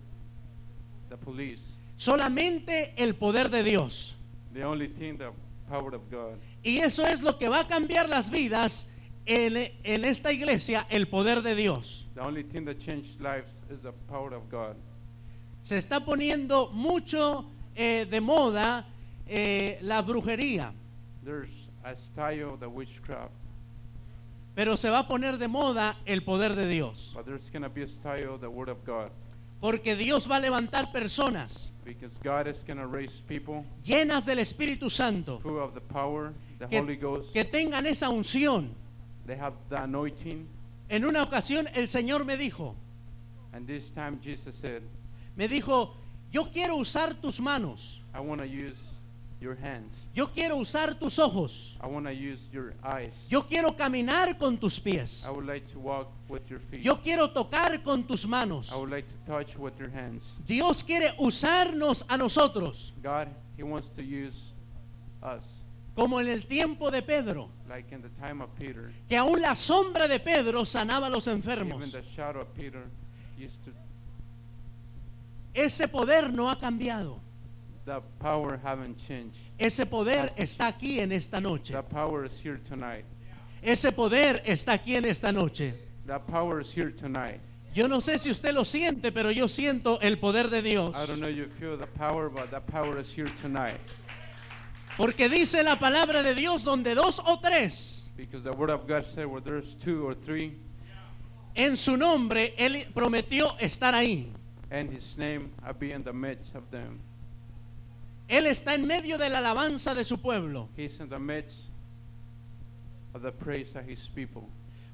the 1.09 1.17
police. 1.17 1.59
solamente 1.97 2.93
el 2.97 3.15
poder 3.15 3.49
de 3.49 3.63
Dios. 3.63 4.15
The 4.53 4.63
only 4.65 4.87
thing, 4.89 5.17
the 5.17 5.31
power 5.69 5.93
of 5.95 6.09
God. 6.11 6.37
Y 6.63 6.77
eso 6.79 7.05
es 7.05 7.21
lo 7.21 7.37
que 7.37 7.47
va 7.49 7.61
a 7.61 7.67
cambiar 7.67 8.07
las 8.09 8.29
vidas 8.29 8.87
en, 9.25 9.71
en 9.83 10.05
esta 10.05 10.31
iglesia, 10.31 10.85
el 10.89 11.07
poder 11.07 11.41
de 11.41 11.55
Dios. 11.55 12.07
The 12.15 12.21
only 12.21 12.43
thing 12.43 12.65
that 12.65 12.79
changed 12.79 13.19
lives 13.19 13.51
is 13.69 13.81
the 13.81 13.93
power 14.09 14.33
of 14.33 14.49
God. 14.49 14.75
Se 15.63 15.77
está 15.77 16.03
poniendo 16.03 16.69
mucho 16.71 17.45
eh, 17.75 18.05
de 18.09 18.19
moda 18.19 18.85
eh, 19.27 19.77
la 19.81 20.01
brujería, 20.01 20.73
There's 21.23 21.49
a 21.83 21.95
style, 21.95 22.57
the 22.59 22.67
witchcraft, 22.67 23.31
pero 24.55 24.75
se 24.75 24.89
va 24.89 24.99
a 24.99 25.07
poner 25.07 25.37
de 25.37 25.47
moda 25.47 25.97
el 26.05 26.23
poder 26.23 26.55
de 26.55 26.67
Dios. 26.67 27.11
but 27.15 27.25
there's 27.25 27.49
going 27.51 27.61
to 27.63 27.69
be 27.69 27.83
a 27.83 27.87
style, 27.87 28.37
the 28.39 28.49
word 28.49 28.69
of 28.69 28.83
God. 28.85 29.09
Porque 29.61 29.95
Dios 29.95 30.27
va 30.29 30.37
a 30.37 30.39
levantar 30.39 30.91
personas 30.91 31.69
Because 31.85 32.15
God 32.23 32.47
is 32.47 32.63
going 32.65 32.77
to 32.79 32.87
raise 32.87 33.21
people 33.27 33.63
llenas 33.85 34.25
del 34.25 34.39
Espíritu 34.39 34.89
Santo 34.89 35.39
full 35.39 35.59
of 35.59 35.73
the 35.75 35.81
power, 35.81 36.33
the 36.59 36.65
Holy 36.65 36.95
Ghost. 36.95 37.31
que 37.31 37.45
tengan 37.45 37.85
esa 37.85 38.09
unción. 38.09 38.69
They 39.25 39.35
have 39.35 39.53
the 39.69 39.81
anointing. 39.81 40.47
En 40.89 41.05
una 41.05 41.23
ocasión 41.23 41.67
el 41.73 41.87
Señor 41.87 42.25
me 42.25 42.37
dijo, 42.37 42.75
And 43.53 43.67
this 43.67 43.91
time 43.91 44.19
Jesus 44.21 44.55
said, 44.61 44.81
me 45.35 45.47
dijo, 45.47 45.95
yo 46.31 46.45
quiero 46.51 46.75
usar 46.77 47.13
tus 47.21 47.39
manos, 47.39 47.99
I 48.13 48.19
want 48.19 48.41
to 48.41 48.47
use 48.47 48.77
your 49.39 49.55
hands. 49.55 49.93
yo 50.13 50.27
quiero 50.27 50.57
usar 50.57 50.97
tus 50.99 51.17
ojos, 51.19 51.75
I 51.81 51.87
want 51.87 52.05
to 52.05 52.13
use 52.13 52.39
your 52.51 52.73
eyes. 52.83 53.13
yo 53.29 53.43
quiero 53.43 53.75
caminar 53.75 54.37
con 54.37 54.57
tus 54.57 54.79
pies, 54.79 55.25
I 55.25 55.31
would 55.31 55.45
like 55.45 55.65
to 55.71 55.79
walk 55.79 56.07
with 56.29 56.49
your 56.49 56.59
feet. 56.59 56.81
yo 56.81 56.97
quiero 56.97 57.29
tocar 57.31 57.83
con 57.83 58.03
tus 58.03 58.25
manos. 58.25 58.71
I 58.71 58.75
would 58.75 58.89
like 58.91 59.07
to 59.07 59.17
touch 59.25 59.57
with 59.57 59.77
your 59.79 59.89
hands. 59.89 60.23
Dios 60.47 60.83
quiere 60.83 61.13
usarnos 61.19 62.03
a 62.07 62.17
nosotros, 62.17 62.91
God, 63.01 63.27
He 63.57 63.63
wants 63.63 63.89
to 63.95 64.03
use 64.03 64.35
us, 65.23 65.43
como 65.95 66.19
en 66.21 66.27
el 66.27 66.45
tiempo 66.45 66.89
de 66.91 67.01
Pedro, 67.01 67.49
like 67.67 67.93
in 67.93 68.01
the 68.01 68.09
time 68.19 68.41
of 68.41 68.49
Peter. 68.57 68.91
que 69.07 69.17
aún 69.17 69.41
la 69.41 69.55
sombra 69.55 70.07
de 70.07 70.19
Pedro 70.19 70.65
sanaba 70.65 71.07
a 71.07 71.09
los 71.09 71.27
Even 71.27 71.37
enfermos. 71.41 71.91
the 71.91 72.01
shadow 72.15 72.41
of 72.41 72.53
Peter 72.55 72.83
used 73.37 73.63
to. 73.65 73.71
Ese 75.53 75.87
poder 75.87 76.31
no 76.31 76.49
ha 76.49 76.57
cambiado. 76.57 77.19
The 77.85 78.01
power 78.19 78.59
haven't 78.63 78.97
changed. 79.07 79.37
Ese 79.57 79.85
poder 79.85 80.31
está 80.37 80.67
aquí 80.67 80.99
en 80.99 81.11
esta 81.11 81.41
noche. 81.41 81.73
The 81.73 81.83
power 81.83 82.25
is 82.25 82.39
here 82.39 82.57
tonight. 82.57 83.05
Ese 83.61 83.91
poder 83.91 84.41
está 84.45 84.73
aquí 84.73 84.95
en 84.95 85.05
esta 85.05 85.31
noche. 85.31 85.73
The 86.07 86.19
power 86.19 86.61
is 86.61 86.71
here 86.71 86.91
tonight. 86.91 87.41
Yo 87.73 87.87
no 87.87 87.99
sé 88.01 88.19
si 88.19 88.29
usted 88.29 88.53
lo 88.53 88.65
siente, 88.65 89.11
pero 89.11 89.31
yo 89.31 89.47
siento 89.47 89.99
el 90.01 90.17
poder 90.19 90.49
de 90.49 90.61
Dios. 90.61 90.93
I 90.95 91.05
don't 91.05 91.19
know 91.21 91.29
you 91.29 91.47
feel 91.59 91.77
the 91.77 91.87
power, 91.87 92.29
but 92.29 92.49
the 92.51 92.59
power 92.59 92.99
is 92.99 93.11
here 93.13 93.31
tonight. 93.41 93.79
Porque 94.97 95.29
dice 95.29 95.63
la 95.63 95.77
palabra 95.79 96.21
de 96.23 96.35
Dios 96.35 96.63
donde 96.63 96.93
dos 96.95 97.19
o 97.25 97.39
tres 97.39 98.03
Because 98.17 98.43
the 98.43 98.51
word 98.51 98.69
of 98.69 98.87
God 98.87 99.05
said, 99.05 99.25
where 99.25 99.41
there's 99.41 99.73
two 99.75 100.05
or 100.05 100.13
three, 100.13 100.53
en 101.55 101.75
su 101.75 101.97
nombre, 101.97 102.53
Él 102.57 102.85
prometió 102.93 103.57
estar 103.59 103.93
ahí. 103.95 104.31
and 104.69 104.89
His 104.91 105.17
name, 105.17 105.51
I 105.65 105.71
be 105.71 105.91
in 105.91 106.03
the 106.03 106.13
midst 106.13 106.55
of 106.55 106.69
them. 106.71 106.99
Él 108.29 108.45
está 108.45 108.75
en 108.75 108.85
medio 108.87 109.17
de 109.17 109.29
la 109.29 109.39
alabanza 109.39 109.93
de 109.95 110.05
su 110.05 110.17
pueblo. 110.17 110.69
He's 110.77 110.99
in 110.99 111.09
the 111.09 111.19
midst 111.19 111.69
of 113.13 113.21
the 113.23 113.31
praise 113.31 113.75
of 113.75 113.85
His 113.85 114.07
people. 114.07 114.47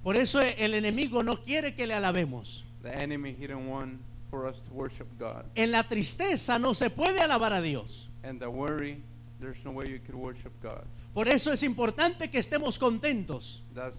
Por 0.03 0.15
eso 0.15 0.39
el 0.39 0.73
enemigo 0.73 1.23
no 1.23 1.35
quiere 1.37 1.75
que 1.75 1.85
le 1.85 1.93
alabemos. 1.93 2.63
The 2.81 2.95
enemy, 2.95 3.35
he 3.37 3.45
didn't 3.47 3.67
want 3.67 3.99
for 4.31 4.47
us 4.47 4.61
to 4.61 4.73
worship 4.73 5.07
God. 5.19 5.45
En 5.55 5.71
la 5.71 5.83
tristeza 5.83 6.59
no 6.59 6.73
se 6.73 6.89
puede 6.89 7.19
alabar 7.19 7.51
a 7.53 7.61
Dios. 7.61 8.07
And 8.23 8.39
the 8.39 8.49
worry, 8.49 9.03
there's 9.39 9.63
no 9.63 9.71
way 9.71 9.87
you 9.87 9.99
could 9.99 10.15
worship 10.15 10.51
God. 10.61 10.83
Por 11.13 11.27
eso 11.27 11.51
es 11.51 11.63
importante 11.63 12.29
que 12.29 12.39
estemos 12.39 12.77
contentos. 12.77 13.61
That's 13.73 13.97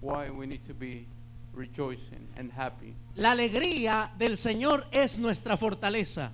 why 0.00 0.30
we 0.30 0.46
need 0.46 0.64
to 0.66 0.74
be 0.74 1.06
rejoicing 1.54 2.28
and 2.36 2.50
happy. 2.52 2.94
La 3.16 3.32
alegría 3.32 4.12
del 4.18 4.36
Señor 4.36 4.86
es 4.92 5.18
nuestra 5.18 5.56
fortaleza. 5.56 6.32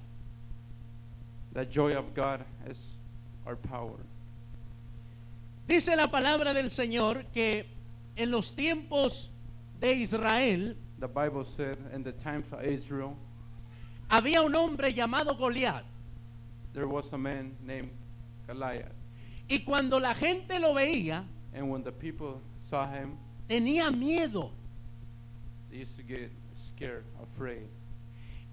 The 1.52 1.66
joy 1.66 1.92
of 1.94 2.14
God 2.14 2.40
is 2.70 2.78
our 3.46 3.56
power. 3.56 3.98
Dice 5.66 5.96
la 5.96 6.08
palabra 6.08 6.52
del 6.54 6.70
Señor 6.70 7.24
que 7.32 7.66
en 8.16 8.30
los 8.30 8.54
tiempos 8.54 9.30
de 9.80 9.94
Israel 9.94 10.76
The 10.98 11.08
Bible 11.08 11.44
said 11.56 11.76
in 11.94 12.02
the 12.02 12.12
times 12.12 12.50
of 12.52 12.64
Israel, 12.64 13.16
había 14.08 14.40
un 14.42 14.54
hombre 14.54 14.94
llamado 14.94 15.36
Goliat. 15.36 15.84
there 16.72 16.86
was 16.86 17.12
a 17.12 17.18
man 17.18 17.56
named 17.62 17.90
Goliath. 18.46 18.92
Y 19.48 19.60
cuando 19.60 19.98
la 20.00 20.14
gente 20.14 20.58
lo 20.58 20.74
veía, 20.74 21.24
And 21.54 21.70
when 21.70 21.82
the 21.82 21.92
people 21.92 22.40
saw 22.68 22.86
him, 22.86 23.16
tenía 23.48 23.90
miedo. 23.90 24.50
they 25.70 25.78
used 25.78 25.96
to 25.96 26.02
get 26.02 26.30
scared, 26.74 27.04
afraid. 27.22 27.66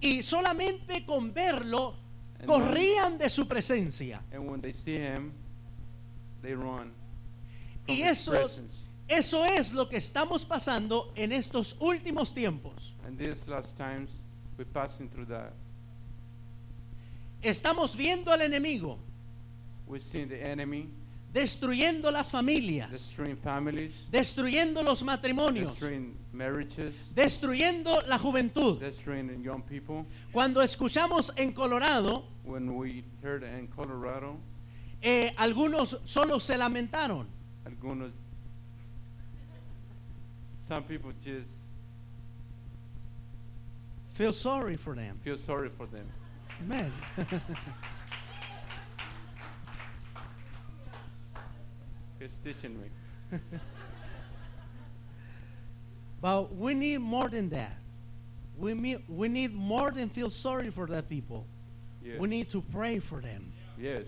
Y 0.02 0.22
solamente 0.22 1.06
con 1.06 1.34
verlo, 1.34 1.96
And 2.40 2.48
corrían 2.48 3.18
de 3.18 3.30
su 3.30 3.46
presencia. 3.48 4.22
And 4.32 4.50
when 4.50 4.62
they 4.62 4.74
see 4.74 4.98
him, 4.98 5.34
they 6.42 6.54
run 6.54 6.92
Y 7.88 8.02
eso, 8.04 8.32
presence. 8.32 8.76
eso 9.08 9.44
es 9.44 9.74
lo 9.74 9.90
que 9.90 9.98
estamos 9.98 10.46
pasando 10.46 11.12
en 11.16 11.32
estos 11.32 11.76
últimos 11.80 12.34
tiempos. 12.34 12.94
And 13.06 13.18
these 13.18 13.46
last 13.48 13.76
times, 13.78 14.10
we're 14.58 14.66
passing 14.66 15.10
through 15.10 15.26
that. 15.28 15.52
Estamos 17.42 17.96
viendo 17.98 18.32
al 18.32 18.42
enemigo 18.42 18.98
We've 19.88 20.04
seen 20.12 20.30
the 20.30 20.41
enemy 20.41 20.89
destruyendo 21.34 22.12
las 22.12 22.30
familias, 22.32 22.91
destroying 22.91 23.38
families, 23.38 23.91
destruyendo 24.12 24.84
los 24.84 25.02
matrimonios, 25.04 25.72
destroying 25.72 26.15
marriages, 26.32 26.93
destruyendo 27.15 28.02
la 28.08 28.17
juventud. 28.19 28.80
destroying 28.80 29.41
young 29.43 29.62
people. 29.63 30.06
Cuando 30.32 30.62
escuchamos 30.62 31.32
en 31.36 31.52
Colorado, 31.54 32.26
When 32.46 32.76
we 32.76 33.04
heard 33.24 33.43
in 33.43 33.67
Colorado, 33.67 34.38
eh, 35.02 35.34
algunos 35.38 35.98
solo 36.06 36.39
se 36.39 36.56
lamentaron. 36.58 37.26
algunos, 37.65 38.12
some 40.67 40.84
people 40.84 41.12
just 41.24 41.48
Feel 44.13 44.34
sorry 44.34 44.78
for 44.78 44.96
them. 44.96 45.17
feel 45.24 45.38
sorry 45.38 45.69
for 45.69 45.88
them. 45.88 46.06
Amen. 46.62 46.91
He's 52.24 52.54
teaching 52.56 52.80
me. 52.82 53.40
But 56.22 56.56
we 56.56 56.74
need 56.74 57.00
more 57.00 57.28
than 57.28 57.50
that. 57.50 57.76
We, 58.58 58.74
me- 58.74 59.04
we 59.10 59.28
need 59.28 59.54
more 59.54 59.92
than 59.92 60.08
feel 60.08 60.30
sorry 60.30 60.70
for 60.70 60.88
that 60.88 61.10
people. 61.10 61.46
Yes. 62.02 62.18
We 62.18 62.30
need 62.30 62.50
to 62.52 62.62
pray 62.72 63.00
for 63.00 63.20
them. 63.20 63.52
yes. 63.78 64.08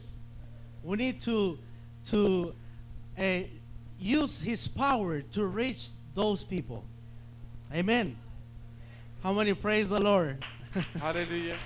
We 0.82 0.96
need 0.96 1.22
to 1.24 1.58
to 2.12 2.54
uh, 3.20 3.40
use 4.00 4.40
His 4.42 4.66
power 4.66 5.22
to 5.22 5.46
reach 5.46 5.90
those 6.14 6.42
people. 6.42 6.86
Amen. 7.74 8.16
How 9.22 9.34
many 9.34 9.54
praise 9.54 9.90
the 9.90 10.00
Lord? 10.00 10.46
Hallelujah. 11.00 11.58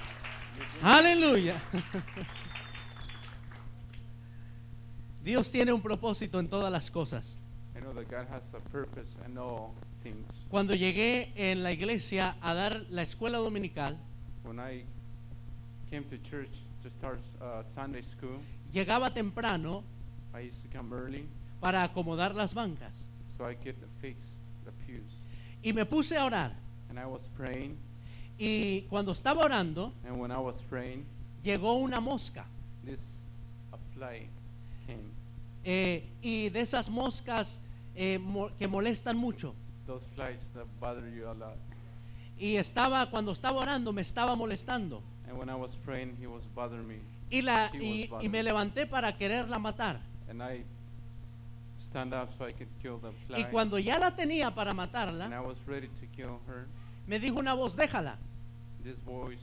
Aleluya. 0.81 1.59
Dios 5.29 5.51
tiene 5.51 5.71
un 5.71 5.81
propósito 5.81 6.39
en 6.39 6.47
todas 6.47 6.71
las 6.71 6.89
cosas. 6.89 7.35
I 7.75 7.81
know 7.81 7.93
that 7.93 8.09
God 8.09 8.25
has 8.31 8.41
a 8.55 8.59
purpose 8.71 9.07
in 9.27 9.37
all 9.37 9.75
things. 10.01 10.25
Cuando 10.49 10.73
llegué 10.73 11.31
en 11.35 11.61
la 11.61 11.71
iglesia 11.71 12.35
a 12.41 12.55
dar 12.55 12.83
la 12.89 13.03
escuela 13.03 13.37
dominical, 13.37 13.95
When 14.43 14.59
I 14.59 14.83
came 15.91 16.03
to 16.05 16.17
church 16.27 16.49
to 16.81 16.89
start 16.97 17.19
uh, 17.39 17.61
Sunday 17.75 18.01
school, 18.17 18.39
llegaba 18.73 19.13
temprano 19.13 19.83
I 20.33 20.47
used 20.49 20.63
to 20.63 20.75
come 20.75 20.91
early 20.95 21.25
para 21.61 21.83
acomodar 21.83 22.33
las 22.33 22.55
bancas 22.55 22.95
so 23.37 23.47
I 23.47 23.53
could 23.53 23.75
fix 24.01 24.17
the 24.65 24.71
pews. 24.87 25.11
y 25.63 25.73
me 25.73 25.85
puse 25.85 26.17
a 26.17 26.25
orar. 26.25 26.53
And 26.89 26.97
I 26.97 27.05
was 27.05 27.21
praying, 27.37 27.77
Y 28.39 28.87
cuando 28.89 29.11
estaba 29.11 29.43
orando, 29.45 29.93
and 30.07 30.19
when 30.19 30.31
I 30.31 30.39
was 30.39 30.55
praying, 30.71 31.05
llegó 31.43 31.75
una 31.75 31.99
mosca. 32.01 32.45
this 32.83 32.99
a 33.71 33.77
fly. 33.95 34.27
Eh, 35.71 36.03
y 36.23 36.49
de 36.49 36.61
esas 36.61 36.89
moscas 36.89 37.59
eh, 37.93 38.17
mo- 38.17 38.49
que 38.57 38.67
molestan 38.67 39.15
mucho. 39.15 39.53
Those 39.85 40.03
flies 40.15 40.39
that 40.55 40.65
bother 40.79 41.07
you 41.15 41.29
a 41.29 41.33
lot. 41.35 41.57
Y 42.39 42.55
estaba, 42.55 43.07
cuando 43.11 43.33
estaba 43.33 43.61
orando, 43.61 43.93
me 43.93 44.01
estaba 44.01 44.35
molestando. 44.35 45.03
And 45.27 45.37
when 45.37 45.47
I 45.47 45.53
was 45.53 45.75
praying, 45.85 46.17
he 46.19 46.25
was 46.25 46.41
bothering 46.55 46.87
me. 46.87 46.95
Y, 47.29 47.43
la, 47.43 47.69
y, 47.75 48.29
me 48.29 48.41
levanté 48.41 48.87
para 48.87 49.15
quererla 49.15 49.59
matar. 49.59 49.99
And 50.27 50.41
I 50.41 50.63
stand 51.87 52.15
up 52.15 52.29
so 52.39 52.47
I 52.47 52.51
could 52.53 52.69
kill 52.81 52.97
the 52.97 53.11
fly. 53.27 53.41
Y 53.41 53.43
cuando 53.51 53.77
ya 53.77 53.99
la 53.99 54.15
tenía 54.15 54.55
para 54.55 54.71
and 54.71 54.79
I 54.79 54.87
matarla, 54.87 55.41
was 55.43 55.57
ready 55.67 55.87
to 55.87 56.07
kill 56.15 56.39
her, 56.47 56.65
me 57.05 57.19
dijo 57.19 57.37
una 57.37 57.53
voz, 57.53 57.75
déjala. 57.75 58.17
this 58.83 58.97
voice 59.05 59.37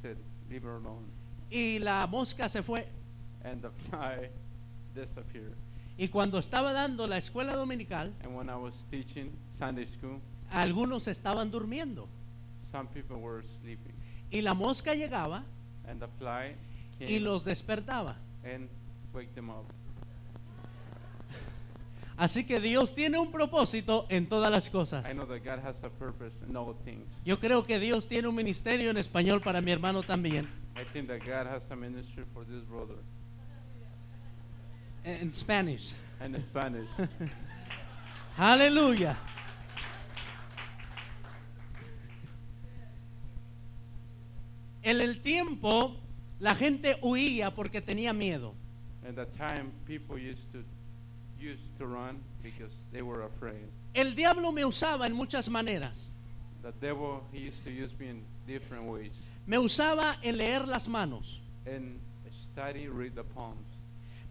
said, 0.00 0.16
leave 0.48 0.62
her 0.62 0.76
alone. 0.76 1.04
Y 1.50 1.78
la 1.80 2.06
mosca 2.06 2.48
se 2.48 2.62
fue. 2.62 2.86
And 3.44 3.60
the 3.60 3.70
fly 3.90 4.30
disappeared. 4.94 5.54
Y 5.98 6.08
cuando 6.08 6.38
estaba 6.38 6.72
dando 6.72 7.06
la 7.06 7.18
escuela 7.18 7.54
dominical, 7.54 8.12
And 8.24 8.34
when 8.34 8.48
I 8.48 8.56
was 8.56 8.72
teaching 8.90 9.30
Sunday 9.58 9.86
school, 9.86 10.20
algunos 10.50 11.06
estaban 11.08 11.50
durmiendo. 11.50 12.08
some 12.70 12.88
people 12.88 13.16
were 13.16 13.42
sleeping. 13.60 13.92
Y 14.30 14.40
la 14.42 14.54
mosca 14.54 14.94
llegaba 14.94 15.42
And 15.88 16.00
the 16.00 16.08
fly 16.18 16.54
y 17.00 17.06
came 17.06 17.20
los 17.20 17.44
despertaba. 17.44 18.16
and 18.44 18.68
wake 19.12 19.34
them 19.34 19.50
up. 19.50 19.64
Así 22.16 22.44
que 22.44 22.60
Dios 22.60 22.94
tiene 22.94 23.18
un 23.18 23.32
propósito 23.32 24.04
en 24.10 24.26
todas 24.28 24.50
las 24.52 24.68
cosas. 24.68 25.06
I 25.10 25.14
know 25.14 25.24
that 25.26 25.42
God 25.42 25.58
has 25.64 25.82
a 25.82 25.88
purpose 25.88 26.34
in 26.46 26.54
all 26.54 26.74
things. 26.84 27.06
Yo 27.24 27.38
creo 27.40 27.64
que 27.64 27.78
Dios 27.78 28.06
tiene 28.08 28.28
un 28.28 28.34
ministerio 28.34 28.90
en 28.90 28.98
español 28.98 29.40
para 29.40 29.62
mi 29.62 29.70
hermano 29.72 30.02
también. 30.02 30.46
I 30.76 30.84
think 30.92 31.08
that 31.08 31.20
God 31.20 31.46
has 31.46 31.62
a 31.70 31.76
ministry 31.76 32.24
for 32.34 32.44
this 32.44 32.62
brother. 32.68 32.96
En 35.18 35.32
Spanish. 35.32 35.92
In 36.24 36.34
Spanish. 36.44 36.88
Aleluya. 38.38 39.16
En 44.82 45.00
el 45.00 45.20
tiempo 45.20 45.96
la 46.38 46.54
gente 46.54 46.96
huía 47.02 47.50
porque 47.54 47.80
tenía 47.80 48.12
miedo. 48.12 48.54
At 49.06 49.16
that 49.16 49.32
time, 49.32 49.72
people 49.86 50.18
used 50.18 50.52
to 50.52 50.62
used 51.38 51.62
to 51.78 51.86
run 51.86 52.18
because 52.42 52.72
they 52.92 53.02
were 53.02 53.24
afraid. 53.24 53.66
El 53.94 54.14
diablo 54.14 54.52
me 54.52 54.64
usaba 54.64 55.06
en 55.06 55.14
muchas 55.14 55.48
maneras. 55.48 56.10
The 56.62 56.72
devil 56.80 57.22
he 57.32 57.48
used 57.48 57.64
to 57.64 57.70
use 57.70 57.92
me 57.98 58.08
in 58.08 58.22
different 58.46 58.84
ways. 58.84 59.12
Me 59.46 59.56
usaba 59.58 60.16
en 60.22 60.36
leer 60.36 60.66
las 60.66 60.86
manos. 60.86 61.40
And 61.66 61.98
study, 62.52 62.88
read 62.88 63.14
the 63.14 63.24
palms. 63.24 63.69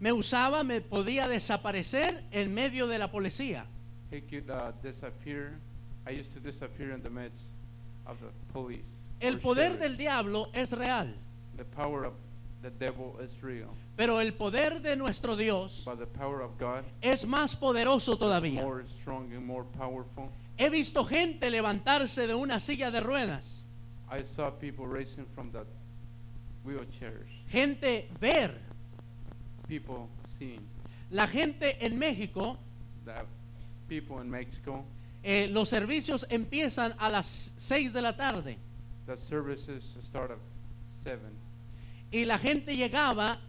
Me 0.00 0.12
usaba, 0.12 0.64
me 0.64 0.80
podía 0.80 1.28
desaparecer 1.28 2.24
en 2.32 2.54
medio 2.54 2.86
de 2.86 2.98
la 2.98 3.10
policía. 3.10 3.66
He 4.10 4.22
could 4.22 4.50
uh, 4.50 4.72
disappear. 4.82 5.58
I 6.06 6.12
used 6.12 6.32
to 6.32 6.40
disappear 6.40 6.92
in 6.92 7.02
the 7.02 7.10
midst 7.10 7.44
of 8.06 8.16
the 8.20 8.30
police. 8.52 8.86
El 9.20 9.34
or 9.34 9.40
poder 9.40 9.72
sheriff. 9.72 9.80
del 9.80 9.96
diablo 9.98 10.48
es 10.54 10.72
real, 10.72 11.14
The 11.58 11.64
power 11.64 12.04
of 12.06 12.14
the 12.62 12.70
devil 12.70 13.16
is 13.22 13.30
real, 13.42 13.68
pero 13.96 14.18
el 14.20 14.32
poder 14.32 14.80
de 14.80 14.96
nuestro 14.96 15.36
Dios 15.36 15.82
but 15.84 15.98
the 15.98 16.06
power 16.06 16.40
of 16.40 16.58
God 16.58 16.84
es 17.02 17.26
más 17.26 17.54
poderoso 17.54 18.16
todavía. 18.18 18.62
more 18.62 18.84
strong 19.00 19.30
and 19.34 19.46
more 19.46 19.64
powerful. 19.78 20.30
He 20.58 20.70
visto 20.70 21.04
gente 21.04 21.50
levantarse 21.50 22.26
de 22.26 22.34
una 22.34 22.58
silla 22.60 22.90
de 22.90 23.00
ruedas, 23.00 23.62
I 24.10 24.22
saw 24.24 24.50
people 24.50 24.86
racing 24.86 25.26
from 25.34 25.52
the 25.52 25.64
wheelchairs. 26.64 27.28
gente 27.50 28.08
ver. 28.18 28.69
People 29.70 30.08
seeing 30.38 30.60
La 31.10 31.26
gente 31.26 31.84
en 31.84 31.98
México, 31.98 32.56
that 33.04 33.24
people 33.88 34.20
in 34.20 34.30
Mexico, 34.30 34.84
eh, 35.24 35.48
los 35.50 35.68
servicios 35.68 36.24
empiezan 36.28 36.94
a 36.98 37.08
las 37.08 37.52
6 37.56 37.92
de 37.92 38.02
la 38.02 38.16
tarde. 38.16 38.58
The 39.06 39.16
services 39.16 39.82
start 40.08 40.30
at 40.30 40.38
seven, 41.02 41.32
y 42.12 42.24
la 42.24 42.38
gente 42.38 42.76
llegaba 42.76 43.40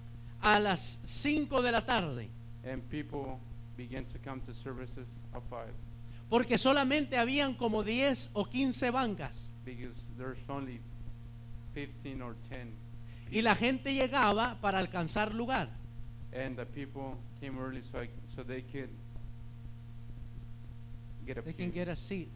a 0.42 0.60
las 0.60 1.00
5 1.04 1.62
de 1.62 1.72
la 1.72 1.86
tarde. 1.86 2.30
And 2.66 2.82
people 2.90 3.38
begin 3.78 4.06
to 4.06 4.18
come 4.24 4.42
to 4.42 4.54
services 4.54 5.08
at 5.34 5.42
five. 5.50 5.74
Porque 6.30 6.58
solamente 6.58 7.18
habían 7.18 7.54
como 7.54 7.84
10 7.84 8.32
o 8.34 8.46
15 8.46 8.90
bancas. 8.90 9.52
Because 9.64 10.00
there's 10.18 10.40
only 10.50 10.80
15 11.76 12.22
or 12.24 12.36
10 12.50 12.70
y 13.32 13.42
la 13.42 13.56
gente 13.56 13.94
llegaba 13.94 14.60
para 14.60 14.80
alcanzar 14.80 15.34
lugar. 15.34 15.70
And 16.34 16.56
the 16.58 16.66
people 16.66 17.18
came 17.42 17.58
early 17.60 17.82
so 17.92 18.00
I, 18.00 18.10
so 18.36 18.44
they 18.44 18.62
could 18.62 18.90
get 21.26 21.38
a 21.38 21.42
They 21.42 21.54
pew. 21.54 21.66
can 21.66 21.72
get 21.72 21.88
a 21.88 21.96
seat. 21.96 22.30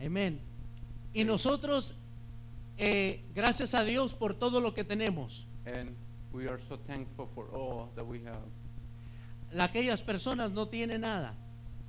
Amén. 0.00 0.38
Y 1.14 1.24
nosotros, 1.24 1.94
eh, 2.78 3.20
gracias 3.34 3.74
a 3.74 3.84
Dios 3.84 4.12
por 4.14 4.34
todo 4.34 4.60
lo 4.60 4.74
que 4.74 4.84
tenemos. 4.84 5.46
and 5.66 5.94
we 6.32 6.46
are 6.48 6.60
so 6.68 6.76
thankful 6.86 7.26
for 7.34 7.46
all 7.54 7.88
that 7.94 8.04
we 8.06 8.18
have 8.24 8.42
La- 9.52 9.64
Aquellas 9.68 10.02
personas 10.02 10.50
no 10.52 10.66
tienen 10.68 11.00
nada 11.02 11.32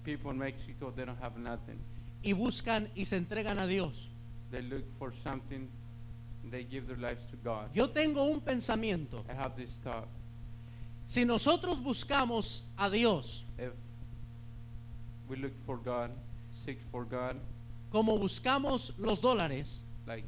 people 0.06 0.30
in 0.32 0.38
Mexico 0.38 0.94
they 0.96 1.04
don't 1.04 1.20
have 1.22 1.36
nothing 1.38 1.78
y 2.24 2.32
buscan 2.34 2.88
y 2.96 3.04
se 3.06 3.18
entregan 3.18 3.58
a 3.60 3.66
Dios. 3.68 4.08
they 4.52 4.62
look 4.62 4.84
for 4.98 5.12
something 5.26 5.68
they 6.52 6.64
give 6.64 6.86
their 6.88 6.96
lives 7.00 7.26
to 7.32 7.36
God 7.44 7.70
Yo 7.74 7.90
tengo 7.90 8.24
un 8.24 8.40
pensamiento. 8.40 9.26
I 9.28 9.34
have 9.34 9.58
this 9.58 9.72
thought 9.84 10.08
Si 11.08 11.24
nosotros 11.26 11.82
buscamos 11.82 12.64
a 12.78 12.90
Dios 12.90 13.44
if 13.58 13.72
we 15.30 15.38
look 15.38 15.54
for 15.66 15.78
God 15.78 16.10
seek 16.66 16.80
for 16.92 17.06
God 17.06 17.36
como 17.92 18.18
buscamos 18.18 18.94
los 18.98 19.22
dólares, 19.22 19.82
like 20.08 20.26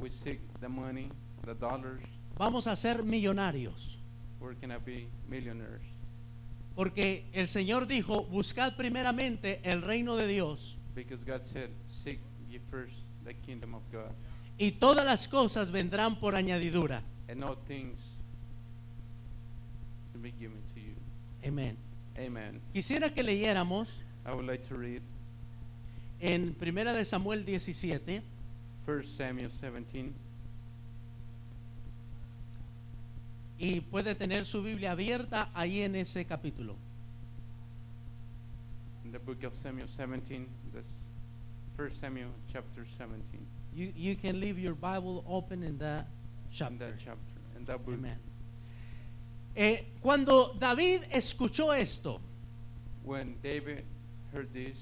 we 0.00 0.10
seek 0.10 0.40
the 0.60 0.68
money 0.68 1.10
the 1.44 1.54
dollars 1.54 2.02
vamos 2.38 2.66
a 2.66 2.76
ser 2.76 3.02
millonarios. 3.02 3.96
we're 4.40 4.54
gonna 4.60 4.78
be 4.78 5.06
millionaires 5.28 5.82
Porque 6.76 7.24
el 7.34 7.48
Señor 7.48 7.86
dijo, 7.86 8.24
buscad 8.24 8.76
primeramente 8.76 9.60
el 9.64 9.82
reino 9.82 10.16
de 10.16 10.26
Dios 10.28 10.76
because 10.94 11.22
God 11.24 11.42
said 11.44 11.70
seek 11.86 12.20
ye 12.48 12.60
first 12.70 12.94
the 13.24 13.34
kingdom 13.34 13.74
of 13.74 13.82
God 13.90 14.12
y 14.58 14.72
todas 14.72 15.04
las 15.04 15.26
cosas 15.26 15.70
vendrán 15.70 16.20
por 16.20 16.34
añadidura. 16.34 17.02
and 17.28 17.42
all 17.42 17.56
things 17.66 17.98
will 20.20 20.30
be 20.30 20.38
given 20.38 20.62
to 20.74 20.80
you. 20.80 20.94
Amén. 21.44 21.76
Amen. 22.18 22.60
Quisiera 22.74 23.12
que 23.14 23.22
leyéramos 23.22 23.88
I 24.26 24.34
would 24.34 24.46
like 24.46 24.66
to 24.68 24.74
read 24.74 25.00
en 26.20 26.54
Primera 26.54 26.92
de 26.92 27.04
Samuel 27.06 27.44
17, 27.44 28.22
1 28.86 29.02
Samuel 29.16 29.50
17. 29.50 30.12
y 33.58 33.80
puede 33.80 34.14
tener 34.14 34.46
su 34.46 34.62
Biblia 34.62 34.92
abierta 34.92 35.50
ahí 35.54 35.82
en 35.82 35.94
ese 35.94 36.24
capítulo. 36.26 36.76
In 39.04 39.12
the 39.12 39.18
book 39.18 39.42
of 39.44 39.54
Samuel 39.54 39.88
17, 39.88 40.46
this 40.72 40.86
1 41.76 41.90
Samuel 42.00 42.28
chapter 42.52 42.84
17. 42.98 43.20
You, 43.74 43.92
you 43.96 44.16
can 44.16 44.40
leave 44.40 44.58
your 44.58 44.74
Bible 44.74 45.24
open 45.26 45.62
in 45.62 45.78
that 45.78 46.06
In 46.50 46.56
chapter. 46.56 46.78
that 46.78 46.94
chapter. 46.98 47.40
In 47.56 47.64
that 47.64 47.84
book. 47.84 47.94
Amen. 47.94 48.18
Eh, 49.56 49.84
cuando 50.00 50.54
David 50.58 51.02
escuchó 51.10 51.72
esto, 51.74 52.20
When 53.04 53.36
David 53.42 53.82
heard 54.32 54.52
this, 54.52 54.76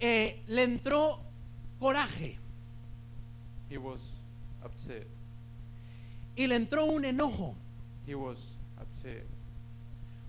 eh, 0.00 0.40
le 0.48 0.62
entró 0.64 1.20
coraje 1.78 2.38
he 3.68 3.76
was 3.78 4.00
upset. 4.64 5.06
y 6.36 6.46
le 6.46 6.56
entró 6.56 6.86
un 6.86 7.04
enojo, 7.04 7.54
He 8.06 8.14
was 8.14 8.38
upset 8.80 9.26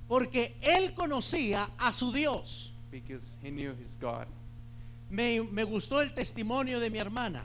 porque 0.09 0.55
él 0.61 0.93
conocía 0.93 1.69
a 1.79 1.93
su 1.93 2.11
Dios. 2.11 2.71
because 2.91 3.23
he 3.41 3.49
knew 3.49 3.71
his 3.71 3.93
God. 4.01 4.27
Me, 5.09 5.39
me 5.41 5.63
gustó 5.63 6.01
el 6.01 6.09
testimonio 6.13 6.79
de 6.81 6.89
mi 6.89 6.99
hermana, 6.99 7.43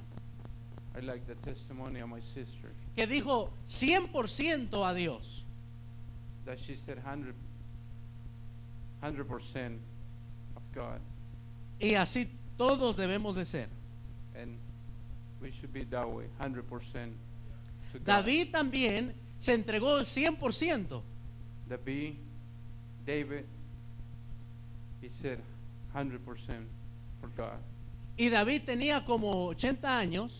I 0.97 1.01
like 1.01 1.25
the 1.27 1.37
testimony 1.37 2.01
of 2.01 2.09
my 2.09 2.21
sister 2.21 2.73
que 2.97 3.07
dijo 3.07 3.51
100% 3.69 4.89
a 4.89 4.95
Dios. 4.95 5.45
that 6.45 6.59
she 6.61 6.75
said 6.77 6.97
100 7.05 7.35
100% 9.03 9.79
of 10.57 10.63
God 10.75 11.01
Y 11.81 11.95
así 11.95 12.29
todos 12.57 12.97
debemos 12.97 13.35
de 13.35 13.45
ser. 13.45 13.69
and 14.35 14.57
we 15.41 15.51
should 15.61 15.73
be 15.73 15.85
that 15.85 16.09
way 16.11 16.25
100% 16.41 16.63
to 17.93 17.99
God. 17.99 18.05
David 18.05 18.51
también 18.53 19.13
se 19.39 19.53
entregó 19.55 19.99
el 19.99 20.07
100%. 20.07 21.03
David, 21.69 22.17
David, 23.05 23.45
he 25.03 25.09
said 25.21 25.39
100% 25.95 26.19
for 27.21 27.29
God. 27.37 27.59
Y 28.19 28.29
David 28.31 28.63
tenía 28.65 29.05
como 29.05 29.49
80 29.49 29.99
años 29.99 30.31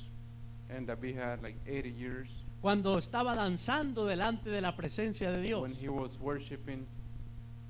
And 0.71 0.87
David 0.87 1.17
had 1.17 1.43
like 1.43 1.57
80 1.69 1.91
years 1.91 2.29
cuando 2.61 2.99
estaba 2.99 3.35
danzando 3.35 4.07
delante 4.07 4.51
de 4.51 4.61
la 4.61 4.75
presencia 4.77 5.31
de 5.31 5.43
Dios. 5.43 5.63
when 5.63 5.75
he 5.75 5.89
was 5.89 6.19
worshiping 6.21 6.87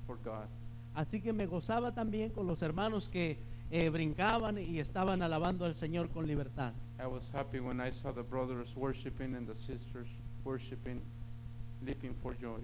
for 0.05 0.17
God. 0.23 0.47
Así 0.95 1.21
que 1.21 1.31
me 1.33 1.45
gozaba 1.45 1.93
también 1.93 2.31
con 2.31 2.47
los 2.47 2.61
hermanos 2.61 3.07
que 3.09 3.37
eh, 3.69 3.89
brincaban 3.89 4.57
y 4.57 4.79
estaban 4.79 5.21
alabando 5.21 5.65
al 5.65 5.75
Señor 5.75 6.09
con 6.09 6.25
libertad. 6.25 6.73
I 6.99 7.05
was 7.05 7.29
happy 7.33 7.59
when 7.59 7.79
I 7.79 7.91
saw 7.91 8.11
the 8.11 8.23
brothers 8.23 8.75
worshiping 8.75 9.35
and 9.35 9.47
the 9.47 9.53
sisters 9.55 10.07
worshiping, 10.43 11.01
leaping 11.85 12.15
for 12.23 12.33
joy. 12.39 12.59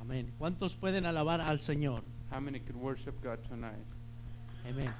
Amén. 0.00 0.32
¿Cuántos 0.38 0.74
pueden 0.74 1.04
alabar 1.04 1.40
al 1.40 1.60
Señor? 1.60 2.02
How 2.30 2.40
many 2.40 2.60
could 2.60 2.76
worship 2.76 3.14
God 3.22 3.38
tonight? 3.48 3.84
Amén. 4.66 4.90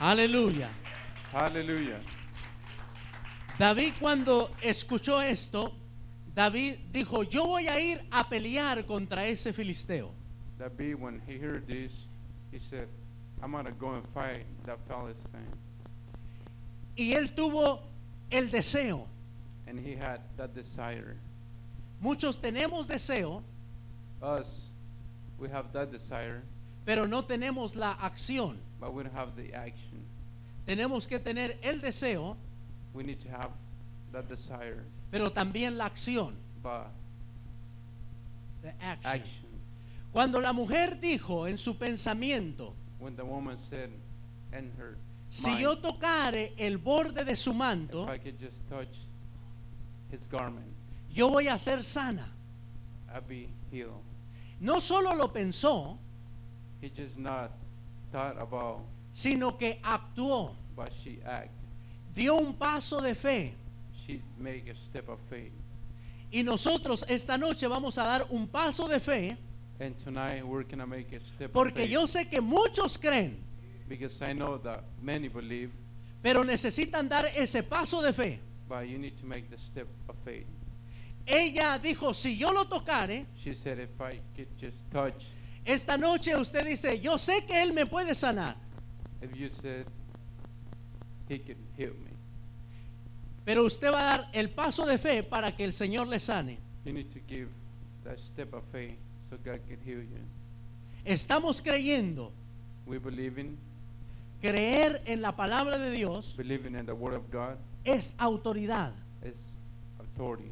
Aleluya. 0.00 0.70
Hallelujah. 1.32 2.00
David 3.58 3.94
cuando 4.00 4.50
escuchó 4.62 5.20
esto, 5.22 5.72
David 6.34 6.76
dijo, 6.92 7.22
yo 7.22 7.46
voy 7.46 7.68
a 7.68 7.78
ir 7.80 8.00
a 8.10 8.28
pelear 8.28 8.84
contra 8.86 9.26
ese 9.26 9.52
filisteo. 9.52 10.10
David, 10.58 10.96
when 10.96 11.20
he 11.26 11.38
heard 11.38 11.66
this, 11.66 11.92
he 12.50 12.58
said, 12.58 12.88
I'm 13.42 13.52
going 13.52 13.66
to 13.66 13.72
go 13.72 13.90
and 13.94 14.02
fight 14.12 14.44
that 14.66 14.78
Palestine. 14.88 15.46
Y 16.96 17.12
él 17.14 17.34
tuvo 17.34 17.80
el 18.30 18.48
deseo. 18.50 19.06
And 19.66 19.78
he 19.78 19.94
had 19.96 20.20
that 20.36 20.54
desire. 20.54 21.16
Muchos 22.00 22.36
tenemos 22.40 22.86
deseo, 22.86 23.42
Us, 24.20 24.48
we 25.38 25.48
have 25.48 25.72
that 25.72 25.90
desire, 25.92 26.42
pero 26.84 27.06
no 27.06 27.22
tenemos 27.22 27.74
la 27.76 27.94
acción. 27.94 28.56
but 28.80 28.92
we 28.92 29.02
don't 29.02 29.14
have 29.14 29.36
the 29.36 29.54
action. 29.54 30.04
Tenemos 30.66 31.06
que 31.08 31.18
tener 31.18 31.56
el 31.62 31.80
deseo, 31.80 32.36
We 32.94 33.02
need 33.02 33.20
to 33.22 33.28
have 33.28 33.50
that 34.12 34.28
desire, 34.28 34.84
pero 35.10 35.30
también 35.30 35.76
la 35.76 35.86
acción. 35.86 36.34
but 36.62 36.86
The 38.62 38.72
action. 38.80 39.10
action. 39.10 39.44
Cuando 40.12 40.40
la 40.40 40.52
mujer 40.52 40.98
dijo 41.00 41.46
en 41.48 41.58
su 41.58 41.74
pensamiento, 41.74 42.72
When 42.98 43.16
the 43.16 43.24
woman 43.24 43.56
said 43.68 43.90
in 44.52 44.70
her 44.78 44.96
si 45.28 45.48
mind, 45.50 45.60
yo 45.60 45.76
tocare 45.78 46.52
el 46.56 46.78
borde 46.78 47.24
de 47.24 47.34
su 47.36 47.52
manto, 47.52 48.04
if 48.04 48.08
I 48.10 48.18
could 48.18 48.38
just 48.38 48.56
touch 48.70 48.88
his 50.10 50.26
garment, 50.30 50.66
yo 51.10 51.28
voy 51.28 51.48
a 51.48 51.58
ser 51.58 51.82
sana. 51.82 52.30
I'd 53.12 53.26
be 53.28 53.48
healed. 53.70 54.00
No 54.60 54.78
solo 54.78 55.12
lo 55.14 55.28
pensó, 55.32 55.98
He 56.80 56.90
just 56.90 57.18
not 57.18 57.50
thought 58.12 58.36
about, 58.40 58.80
sino 59.12 59.52
que 59.58 59.80
actuó, 59.82 60.54
but 60.76 60.92
she 61.02 61.18
act. 61.26 61.50
Dio 62.14 62.36
un 62.36 62.54
paso 62.54 63.00
de 63.00 63.14
fe. 63.14 63.54
She 64.06 64.20
make 64.38 64.68
a 64.70 64.74
step 64.74 65.08
of 65.08 65.18
faith. 65.30 65.52
Y 66.32 66.42
nosotros 66.42 67.04
esta 67.08 67.36
noche 67.38 67.66
vamos 67.68 67.96
a 67.98 68.04
dar 68.04 68.26
un 68.30 68.46
paso 68.48 68.88
de 68.88 69.00
fe, 69.00 69.36
And 69.80 69.96
tonight 69.98 70.46
we're 70.46 70.62
gonna 70.64 70.86
make 70.86 71.12
a 71.12 71.20
step 71.26 71.48
of 71.48 71.52
porque 71.52 71.74
faith. 71.82 71.90
yo 71.90 72.06
sé 72.06 72.28
que 72.30 72.40
muchos 72.40 72.96
creen, 72.96 73.36
because 73.88 74.20
I 74.22 74.32
know 74.32 74.58
that 74.58 74.84
many 75.02 75.28
believe, 75.28 75.70
pero 76.22 76.42
necesitan 76.44 77.08
dar 77.08 77.26
ese 77.36 77.62
paso 77.62 78.00
de 78.02 78.12
fe. 78.12 78.40
but 78.68 78.88
you 78.88 78.98
need 78.98 79.16
to 79.18 79.26
make 79.26 79.48
the 79.50 79.58
step 79.58 79.86
of 80.08 80.16
faith. 80.24 80.46
Ella 81.26 81.78
dijo, 81.82 82.14
si 82.14 82.36
yo 82.36 82.50
lo 82.52 82.64
tocare, 82.66 83.26
She 83.42 83.54
said, 83.54 83.78
if 83.78 84.00
I 84.00 84.20
could 84.36 84.48
just 84.58 84.76
touch, 84.92 85.24
esta 85.64 85.96
noche 85.96 86.34
usted 86.36 86.64
dice, 86.66 87.00
yo 87.00 87.16
sé 87.16 87.46
que 87.46 87.54
Él 87.56 87.72
me 87.74 87.84
puede 87.86 88.14
sanar, 88.14 88.54
if 89.22 89.34
you 89.36 89.48
said 89.48 89.86
he 91.28 91.38
could 91.38 91.56
heal 91.78 91.92
me, 91.94 92.10
pero 93.44 93.64
usted 93.64 93.92
va 93.92 94.00
a 94.00 94.18
dar 94.18 94.30
el 94.32 94.50
paso 94.50 94.86
de 94.86 94.98
fe 94.98 95.22
para 95.22 95.54
que 95.56 95.64
el 95.64 95.72
Señor 95.72 96.06
le 96.08 96.20
sane. 96.20 96.58
you 96.84 96.92
need 96.92 97.10
to 97.12 97.20
give 97.28 97.48
that 98.04 98.18
step 98.18 98.52
of 98.54 98.62
faith 98.72 98.96
so 99.30 99.36
God 99.44 99.60
can 99.68 99.78
heal 99.84 100.00
you. 100.02 100.20
Estamos 101.04 101.60
creyendo, 101.62 102.32
We 102.86 102.98
believe 102.98 103.38
in, 103.40 103.56
creer 104.42 105.02
en 105.06 105.22
la 105.22 105.32
palabra 105.36 105.78
de 105.78 105.90
Dios 105.90 106.34
believing 106.36 106.74
in 106.74 106.84
the 106.86 106.92
word 106.92 107.14
of 107.14 107.30
God 107.30 107.56
es 107.84 108.14
autoridad. 108.18 108.92
is 109.22 109.34
authority. 109.98 110.50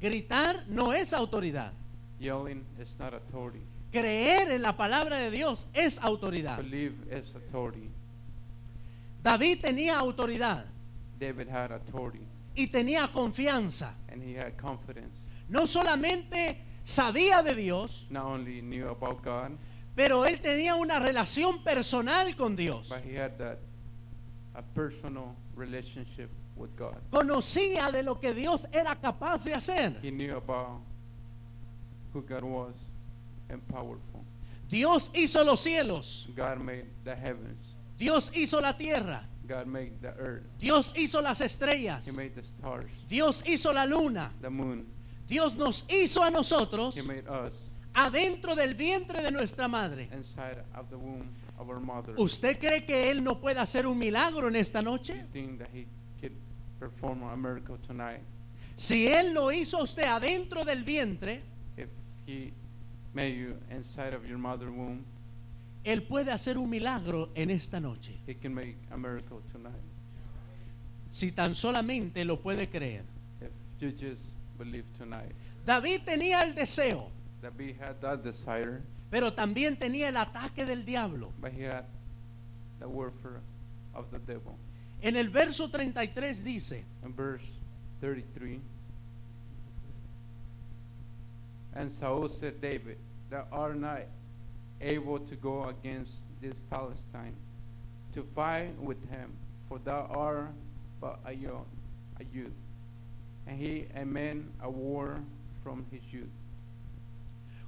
Gritar 0.00 0.64
no 0.68 0.92
es 0.92 1.12
autoridad. 1.12 1.72
Yelling 2.18 2.64
is 2.80 2.88
not 2.98 3.12
authority. 3.14 3.60
Creer 3.92 4.50
en 4.50 4.62
la 4.62 4.76
palabra 4.76 5.18
de 5.18 5.30
Dios 5.30 5.66
es 5.74 5.98
autoridad. 6.00 6.56
Believe 6.58 6.94
is 7.10 7.34
authority. 7.34 7.89
David 9.22 9.60
tenía 9.60 9.98
autoridad 9.98 10.64
David 11.18 11.48
had 11.48 11.70
authority 11.72 12.26
y 12.56 12.66
tenía 12.68 13.08
confianza. 13.12 13.94
and 14.08 14.22
he 14.22 14.34
had 14.34 14.56
confidence. 14.56 15.16
No 15.48 15.66
solamente 15.66 16.58
sabía 16.84 17.42
de 17.42 17.54
Dios, 17.54 18.06
Not 18.10 18.24
only 18.26 18.60
knew 18.62 18.88
about 18.88 19.22
God, 19.22 19.52
pero 19.94 20.24
él 20.24 20.40
tenía 20.40 20.74
una 20.76 20.98
relación 20.98 21.62
personal 21.62 22.34
con 22.36 22.56
Dios. 22.56 22.88
but 22.88 23.02
he 23.04 23.14
had 23.16 23.36
that 23.38 23.58
a 24.54 24.62
personal 24.62 25.34
relationship 25.54 26.30
with 26.56 26.70
God. 26.76 26.96
Conocía 27.10 27.90
de 27.92 28.02
lo 28.02 28.18
que 28.18 28.32
Dios 28.34 28.66
era 28.72 28.96
capaz 28.96 29.44
de 29.44 29.52
hacer. 29.54 29.98
He 30.02 30.10
knew 30.10 30.36
about 30.36 30.80
who 32.12 32.22
God 32.22 32.42
was 32.44 32.74
and 33.48 33.60
powerful. 33.68 34.24
Dios 34.68 35.10
hizo 35.14 35.44
los 35.44 35.60
cielos, 35.60 36.26
God 36.34 36.58
made 36.60 36.86
the 37.04 37.14
heavens. 37.14 37.69
Dios 38.00 38.32
hizo 38.34 38.60
la 38.60 38.72
tierra, 38.76 39.22
God 39.46 39.66
made 39.66 39.92
the 40.00 40.08
earth. 40.18 40.42
Dios 40.58 40.92
hizo 40.96 41.20
las 41.20 41.40
estrellas, 41.42 42.06
He 42.06 42.12
made 42.12 42.34
the 42.34 42.42
stars, 42.42 42.90
Dios 43.08 43.42
hizo 43.46 43.72
la 43.72 43.84
luna, 43.84 44.32
the 44.40 44.48
moon. 44.50 44.86
Dios 45.28 45.54
nos 45.54 45.84
hizo 45.88 46.22
a 46.24 46.30
nosotros 46.30 46.96
He 46.96 47.02
made 47.02 47.28
us 47.28 47.52
adentro 47.94 48.54
del 48.56 48.74
vientre 48.74 49.22
de 49.22 49.30
nuestra 49.30 49.68
madre. 49.68 50.08
inside 50.12 50.64
of 50.74 50.88
the 50.88 50.96
womb 50.96 51.28
of 51.58 51.68
our 51.68 51.78
mother. 51.78 52.14
¿Usted 52.16 52.58
cree 52.58 52.84
que 52.86 53.10
Él 53.10 53.22
no 53.22 53.38
puede 53.38 53.58
hacer 53.60 53.86
un 53.86 53.98
milagro 53.98 54.48
en 54.48 54.56
esta 54.56 54.80
noche? 54.80 55.26
Si 58.76 59.06
Él 59.08 59.34
lo 59.34 59.52
hizo 59.52 59.78
a 59.78 59.82
usted 59.82 60.04
adentro 60.04 60.64
del 60.64 60.84
vientre, 60.84 61.42
If 61.76 61.88
he 62.26 62.52
made 63.12 63.36
you 63.36 63.56
inside 63.70 64.14
of 64.14 64.24
your 64.26 64.38
mother 64.38 64.70
womb, 64.70 65.04
Él 65.84 66.02
puede 66.02 66.30
hacer 66.30 66.58
un 66.58 66.68
milagro 66.68 67.30
en 67.34 67.50
esta 67.50 67.80
noche. 67.80 68.18
he 68.26 68.34
can 68.34 68.54
make 68.54 68.76
a 68.90 68.96
miracle 68.96 69.40
tonight. 69.52 69.74
si 71.10 71.32
tan 71.32 71.54
solamente 71.54 72.24
lo 72.24 72.40
puede 72.40 72.68
creer. 72.68 73.04
if 73.40 73.50
you 73.80 73.90
just 73.90 74.34
believe 74.58 74.84
tonight. 74.98 75.32
David 75.64 76.02
tenía 76.04 76.42
el 76.42 76.54
deseo, 76.54 77.10
we 77.56 77.74
had 77.80 78.00
that 78.00 78.22
desire, 78.22 78.82
pero 79.10 79.32
también 79.32 79.76
tenía 79.78 80.08
el 80.08 80.16
ataque 80.16 80.66
del 80.66 80.84
diablo. 80.84 81.32
but 81.40 81.52
he 81.52 81.62
had 81.62 81.84
the 82.78 82.86
warfare 82.86 83.40
of 83.94 84.10
the 84.10 84.18
devil. 84.18 84.56
En 85.02 85.16
el 85.16 85.30
verso 85.30 85.68
33 85.70 86.44
dice, 86.44 86.84
In 87.02 87.14
verse 87.14 87.44
33, 88.02 88.60
and 91.74 91.90
Saul 91.90 92.28
said, 92.28 92.60
David, 92.60 92.98
thou 93.30 93.46
art 93.50 93.76
not 93.76 94.02
able 94.80 95.18
to 95.18 95.36
go 95.36 95.64
against 95.68 96.12
this 96.40 96.54
Palestine 96.70 97.34
to 98.14 98.22
fight 98.34 98.70
with 98.80 98.98
him, 99.10 99.30
for 99.68 99.78
thou 99.78 100.06
art 100.10 100.48
but 101.00 101.18
a 101.26 101.32
young, 101.32 101.64
a 102.18 102.24
youth, 102.34 102.52
and 103.46 103.58
he 103.58 103.86
a 103.94 104.04
man 104.04 104.48
of 104.62 104.74
war 104.74 105.20
from 105.62 105.84
his 105.90 106.00
youth. 106.12 106.28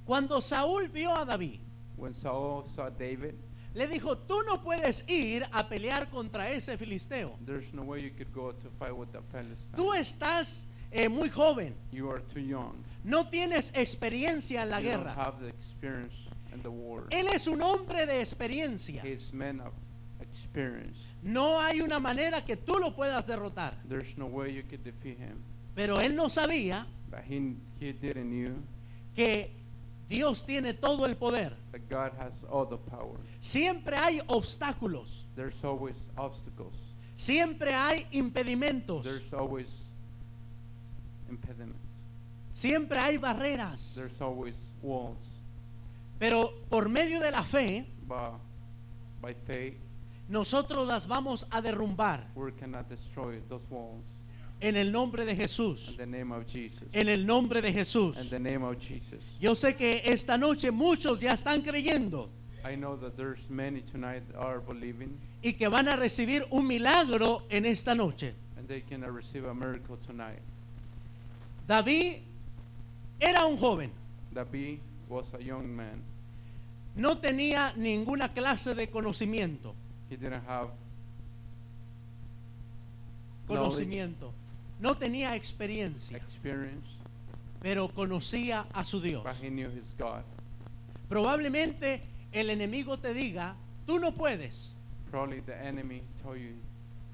cuando 0.05 0.39
Saúl 0.41 0.87
vio 0.89 1.13
a 1.15 1.25
David, 1.25 1.59
When 1.95 2.13
Saul 2.15 2.67
saw 2.75 2.89
David, 2.89 3.35
le 3.75 3.87
dijo, 3.87 4.17
tú 4.27 4.43
no 4.45 4.57
puedes 4.57 5.03
ir 5.07 5.45
a 5.51 5.63
pelear 5.69 6.09
contra 6.09 6.49
ese 6.49 6.75
filisteo. 6.77 7.33
there's 7.45 7.71
no 7.73 7.83
way 7.83 7.99
you 8.01 8.09
could 8.11 8.33
go 8.33 8.51
to 8.51 8.69
fight 8.79 8.95
with 8.95 9.11
the 9.13 9.21
Philistine. 9.31 9.75
Tú 9.77 9.93
estás 9.93 10.65
eh, 10.91 11.07
muy 11.07 11.29
joven, 11.29 11.73
You 11.91 12.09
are 12.09 12.19
too 12.33 12.41
young. 12.41 12.83
no 13.03 13.25
tienes 13.29 13.71
experiencia 13.75 14.63
en 14.63 14.69
la 14.71 14.79
you 14.79 14.91
don't 14.91 15.03
guerra. 15.03 15.13
have 15.15 15.39
the 15.41 15.47
experience 15.49 16.13
in 16.53 16.61
the 16.61 16.69
war. 16.69 17.07
Él 17.11 17.27
es 17.27 17.47
un 17.47 17.61
hombre 17.61 18.05
de 18.05 18.21
experiencia. 18.21 19.01
He's 19.03 19.31
man 19.33 19.59
of 19.61 19.73
experience. 20.21 20.97
No 21.21 21.59
hay 21.59 21.81
una 21.81 21.99
manera 21.99 22.43
que 22.45 22.55
tú 22.57 22.77
lo 22.79 22.93
puedas 22.95 23.25
derrotar. 23.25 23.75
There's 23.87 24.17
no 24.17 24.25
way 24.27 24.53
you 24.53 24.63
could 24.63 24.83
defeat 24.83 25.17
him. 25.17 25.41
Pero 25.75 25.99
él 25.99 26.15
no 26.15 26.29
sabía 26.29 26.85
But 27.09 27.21
he, 27.29 27.55
he 27.79 27.93
didn't 27.93 28.29
knew 28.29 28.55
que 29.15 29.51
Dios 30.09 30.45
tiene 30.45 30.73
todo 30.73 31.05
el 31.05 31.15
poder. 31.15 31.53
that 31.71 31.87
God 31.89 32.11
has 32.19 32.33
all 32.49 32.65
the 32.67 32.77
power. 32.77 33.17
Siempre 33.39 33.95
hay 33.95 34.21
obstáculos, 34.27 35.25
There's 35.35 35.63
always 35.63 35.95
obstacles. 36.17 36.73
siempre 37.15 37.73
hay 37.73 38.05
impedimentos, 38.11 39.03
There's 39.03 39.33
always 39.33 39.67
impediments. 41.29 41.77
siempre 42.51 42.99
hay 42.99 43.17
barreras. 43.17 43.93
There's 43.95 44.19
always 44.21 44.55
walls. 44.81 45.17
Pero 46.23 46.53
por 46.69 46.87
medio 46.87 47.19
de 47.19 47.31
la 47.31 47.43
fe, 47.43 47.85
But 48.07 48.39
by 49.21 49.33
faith, 49.45 49.73
nosotros 50.29 50.87
las 50.87 51.05
vamos 51.05 51.45
a 51.51 51.61
derrumbar 51.61 52.29
we 52.33 52.53
cannot 52.53 52.87
destroy 52.87 53.41
those 53.49 53.65
walls. 53.69 54.05
en 54.61 54.77
el 54.77 54.89
nombre 54.89 55.25
de 55.25 55.35
Jesús. 55.35 55.89
In 55.89 55.97
the 55.97 56.05
name 56.05 56.31
of 56.31 56.47
Jesus. 56.47 56.87
En 56.93 57.09
el 57.09 57.25
nombre 57.25 57.61
de 57.61 57.73
Jesús. 57.73 58.17
In 58.17 58.29
the 58.29 58.39
name 58.39 58.63
of 58.63 58.79
Jesus. 58.79 59.21
Yo 59.41 59.53
sé 59.53 59.75
que 59.75 60.01
esta 60.05 60.37
noche 60.37 60.71
muchos 60.71 61.19
ya 61.19 61.33
están 61.33 61.61
creyendo 61.61 62.29
I 62.63 62.75
know 62.75 62.95
that 62.95 63.17
there's 63.17 63.49
many 63.49 63.81
tonight 63.81 64.23
that 64.31 64.39
are 64.39 64.61
believing 64.61 65.19
y 65.43 65.51
que 65.51 65.67
van 65.67 65.89
a 65.89 65.97
recibir 65.97 66.47
un 66.51 66.65
milagro 66.65 67.41
en 67.49 67.65
esta 67.65 67.93
noche. 67.93 68.33
and 68.57 68.65
they 68.69 68.79
can 68.79 69.01
receive 69.13 69.43
a 69.43 69.53
miracle 69.53 69.97
tonight. 70.07 70.39
David 71.67 72.21
era 73.19 73.45
un 73.45 73.57
joven, 73.57 73.91
David 74.33 74.79
was 75.09 75.25
a 75.37 75.43
young 75.43 75.67
man. 75.67 76.01
No 76.95 77.17
tenía 77.17 77.73
ninguna 77.75 78.33
clase 78.33 78.75
de 78.75 78.89
conocimiento. 78.89 79.73
He 80.09 80.17
didn't 80.17 80.43
have 80.47 80.69
Conocimiento. 83.47 84.31
No 84.79 84.95
tenía 84.95 85.35
experiencia, 85.35 86.17
experience, 86.17 86.87
pero 87.61 87.89
conocía 87.89 88.65
a 88.73 88.83
su 88.83 88.99
Dios. 89.01 89.23
but 89.23 89.35
he 89.41 89.49
knew 89.49 89.69
his 89.69 89.93
God. 89.97 90.23
Probablemente 91.09 92.01
el 92.31 92.49
enemigo 92.49 92.97
te 92.97 93.13
diga, 93.13 93.55
tú 93.85 93.99
no 93.99 94.11
puedes, 94.13 94.71
Probably 95.11 95.41
the 95.41 95.55
enemy 95.55 96.01
told 96.23 96.39
you 96.39 96.53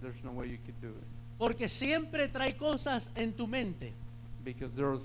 there's 0.02 0.24
no 0.24 0.32
way 0.32 0.48
you 0.50 0.58
could 0.66 0.80
do 0.82 0.90
it 0.90 1.04
porque 1.38 1.68
siempre 1.70 2.28
trae 2.28 2.56
cosas 2.58 3.10
en 3.16 3.34
tu 3.34 3.48
mente. 3.48 3.94
because 4.44 4.74
there's 4.76 5.02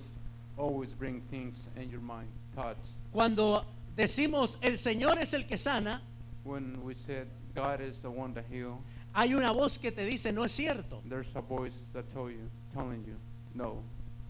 always 0.57 0.93
bring 0.93 1.21
things 1.31 1.57
in 1.77 1.91
your 1.91 2.01
mind, 2.01 2.29
thoughts. 2.55 2.89
Cuando 3.13 3.65
decimos 3.97 4.59
el 4.63 4.79
Señor 4.79 5.19
es 5.19 5.33
el 5.35 5.47
que 5.47 5.59
sana, 5.59 6.03
When 6.45 6.83
we 6.83 6.95
said 6.95 7.27
God 7.55 7.81
is 7.81 8.01
the 8.03 8.09
one 8.11 8.35
that 8.35 8.45
heal, 8.51 8.79
hay 9.15 9.33
una 9.35 9.53
voz 9.53 9.79
que 9.79 9.91
te 9.93 10.05
dice, 10.05 10.33
no 10.33 10.45
es 10.45 10.53
cierto. 10.53 11.03
there's 11.09 11.35
a 11.37 11.41
voice 11.41 11.73
that 11.93 12.05
told 12.13 12.33
you, 12.33 12.51
telling 12.75 13.05
you, 13.05 13.17
no. 13.55 13.83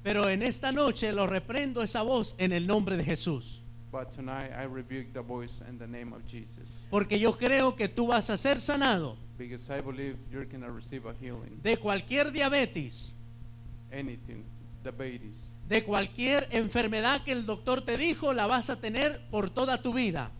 Pero 0.02 0.28
en 0.28 0.42
esta 0.42 0.70
noche 0.70 1.12
lo 1.12 1.26
reprendo 1.26 1.82
esa 1.82 2.02
voz 2.02 2.34
en 2.38 2.52
el 2.52 2.66
nombre 2.66 2.96
de 2.96 3.04
Jesús. 3.04 3.60
But 3.90 4.12
tonight 4.14 4.50
I 4.52 4.64
rebuke 4.64 5.12
the 5.14 5.22
voice 5.22 5.52
in 5.68 5.78
the 5.78 5.86
name 5.86 6.12
of 6.12 6.22
Jesus 6.26 6.66
Porque 6.90 7.18
yo 7.18 7.36
creo 7.38 7.74
que 7.76 7.88
tú 7.88 8.08
vas 8.08 8.28
a 8.28 8.36
ser 8.36 8.60
sanado 8.60 9.16
because 9.38 9.68
I 9.70 9.80
believe 9.80 10.16
you're 10.30 10.44
gonna 10.44 10.70
receive 10.70 11.06
a 11.06 11.14
healing. 11.14 11.58
de 11.62 11.76
cualquier 11.76 12.30
diabetes, 12.32 13.12
Anything, 13.92 14.44
diabetes, 14.82 15.36
de 15.68 15.84
cualquier 15.84 16.48
enfermedad 16.50 17.22
que 17.22 17.32
el 17.32 17.46
doctor 17.46 17.82
te 17.82 17.96
dijo, 17.96 18.32
la 18.32 18.46
vas 18.46 18.68
a 18.70 18.76
tener 18.80 19.22
por 19.30 19.50
toda 19.50 19.80
tu 19.82 19.92
vida. 19.92 20.30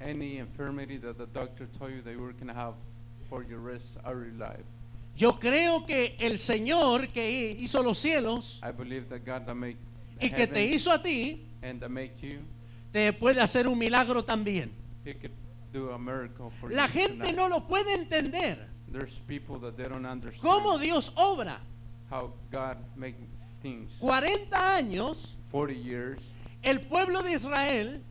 any 0.00 0.38
infirmity 0.38 0.96
that 0.98 1.16
the 1.16 1.26
doctor 1.26 1.66
told 1.78 1.90
you 1.92 2.00
that 2.02 2.12
you 2.12 2.20
were 2.20 2.32
gonna 2.32 2.54
have 2.54 2.74
for 3.28 3.42
your 3.42 3.58
rest 3.58 3.96
of 4.04 4.12
your 4.14 4.32
life. 4.38 4.64
Yo 5.16 5.40
creo 5.40 5.84
que 5.84 6.14
el 6.20 6.38
Señor 6.38 7.08
que 7.08 7.56
hizo 7.58 7.82
los 7.82 7.98
cielos 7.98 8.60
I 8.62 8.70
believe 8.70 9.08
that 9.08 9.24
God 9.26 9.44
that 9.46 9.56
the 9.56 9.76
y 10.20 10.30
que 10.30 10.46
te 10.46 10.64
hizo 10.66 10.92
a 10.92 11.02
ti, 11.02 11.48
and 11.62 11.80
that 11.80 11.90
make 11.90 12.12
you, 12.22 12.38
te 12.92 13.12
puede 13.12 13.40
hacer 13.40 13.66
un 13.66 13.76
milagro 13.78 14.24
también. 14.24 14.70
He 15.04 15.14
could 15.14 15.32
do 15.72 15.90
a 15.90 15.98
miracle 15.98 16.50
for 16.60 16.70
La 16.70 16.86
you 16.86 16.92
gente 16.92 17.18
tonight. 17.18 17.36
no 17.36 17.48
lo 17.48 17.66
puede 17.66 17.92
entender. 17.94 18.68
There's 18.90 19.18
people 19.26 19.58
that 19.60 19.76
they 19.76 19.88
don't 19.88 20.06
understand 20.06 20.40
¿Cómo 20.42 20.78
Dios 20.78 21.12
obra? 21.16 21.58
how 22.10 22.32
God 22.52 22.76
make 22.96 23.16
things. 23.62 23.90
40 24.00 24.50
años, 24.76 25.36
40 25.50 25.72
years, 25.74 26.20
el 26.62 26.80
pueblo 26.80 27.22
de 27.22 27.32
Israel 27.32 28.02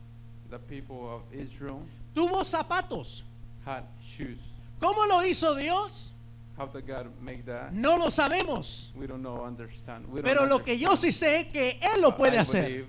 the 0.49 0.60
people 0.60 1.10
of 1.10 1.21
Israel 1.33 1.81
tuvo 2.13 2.43
zapatos. 2.43 3.23
had 3.65 3.83
shoes. 4.01 4.39
¿Cómo 4.79 5.05
lo 5.07 5.21
hizo 5.25 5.55
Dios? 5.55 6.12
How 6.57 6.65
did 6.67 6.88
God 6.88 7.07
make 7.21 7.45
that? 7.45 7.71
No 7.73 7.97
lo 7.97 8.07
sabemos. 8.10 8.89
We 8.95 9.05
don't 9.07 9.21
know, 9.21 9.43
understand. 9.43 10.07
We 10.07 10.21
don't 10.21 10.25
Pero 10.25 10.45
lo 10.45 10.60
que 10.63 10.77
yo 10.77 10.95
sí 10.95 11.07
understand. 11.07 11.45
sé 11.45 11.51
que 11.51 11.79
Él 11.81 12.01
lo 12.01 12.15
puede 12.15 12.36
I 12.36 12.39
hacer. 12.39 12.86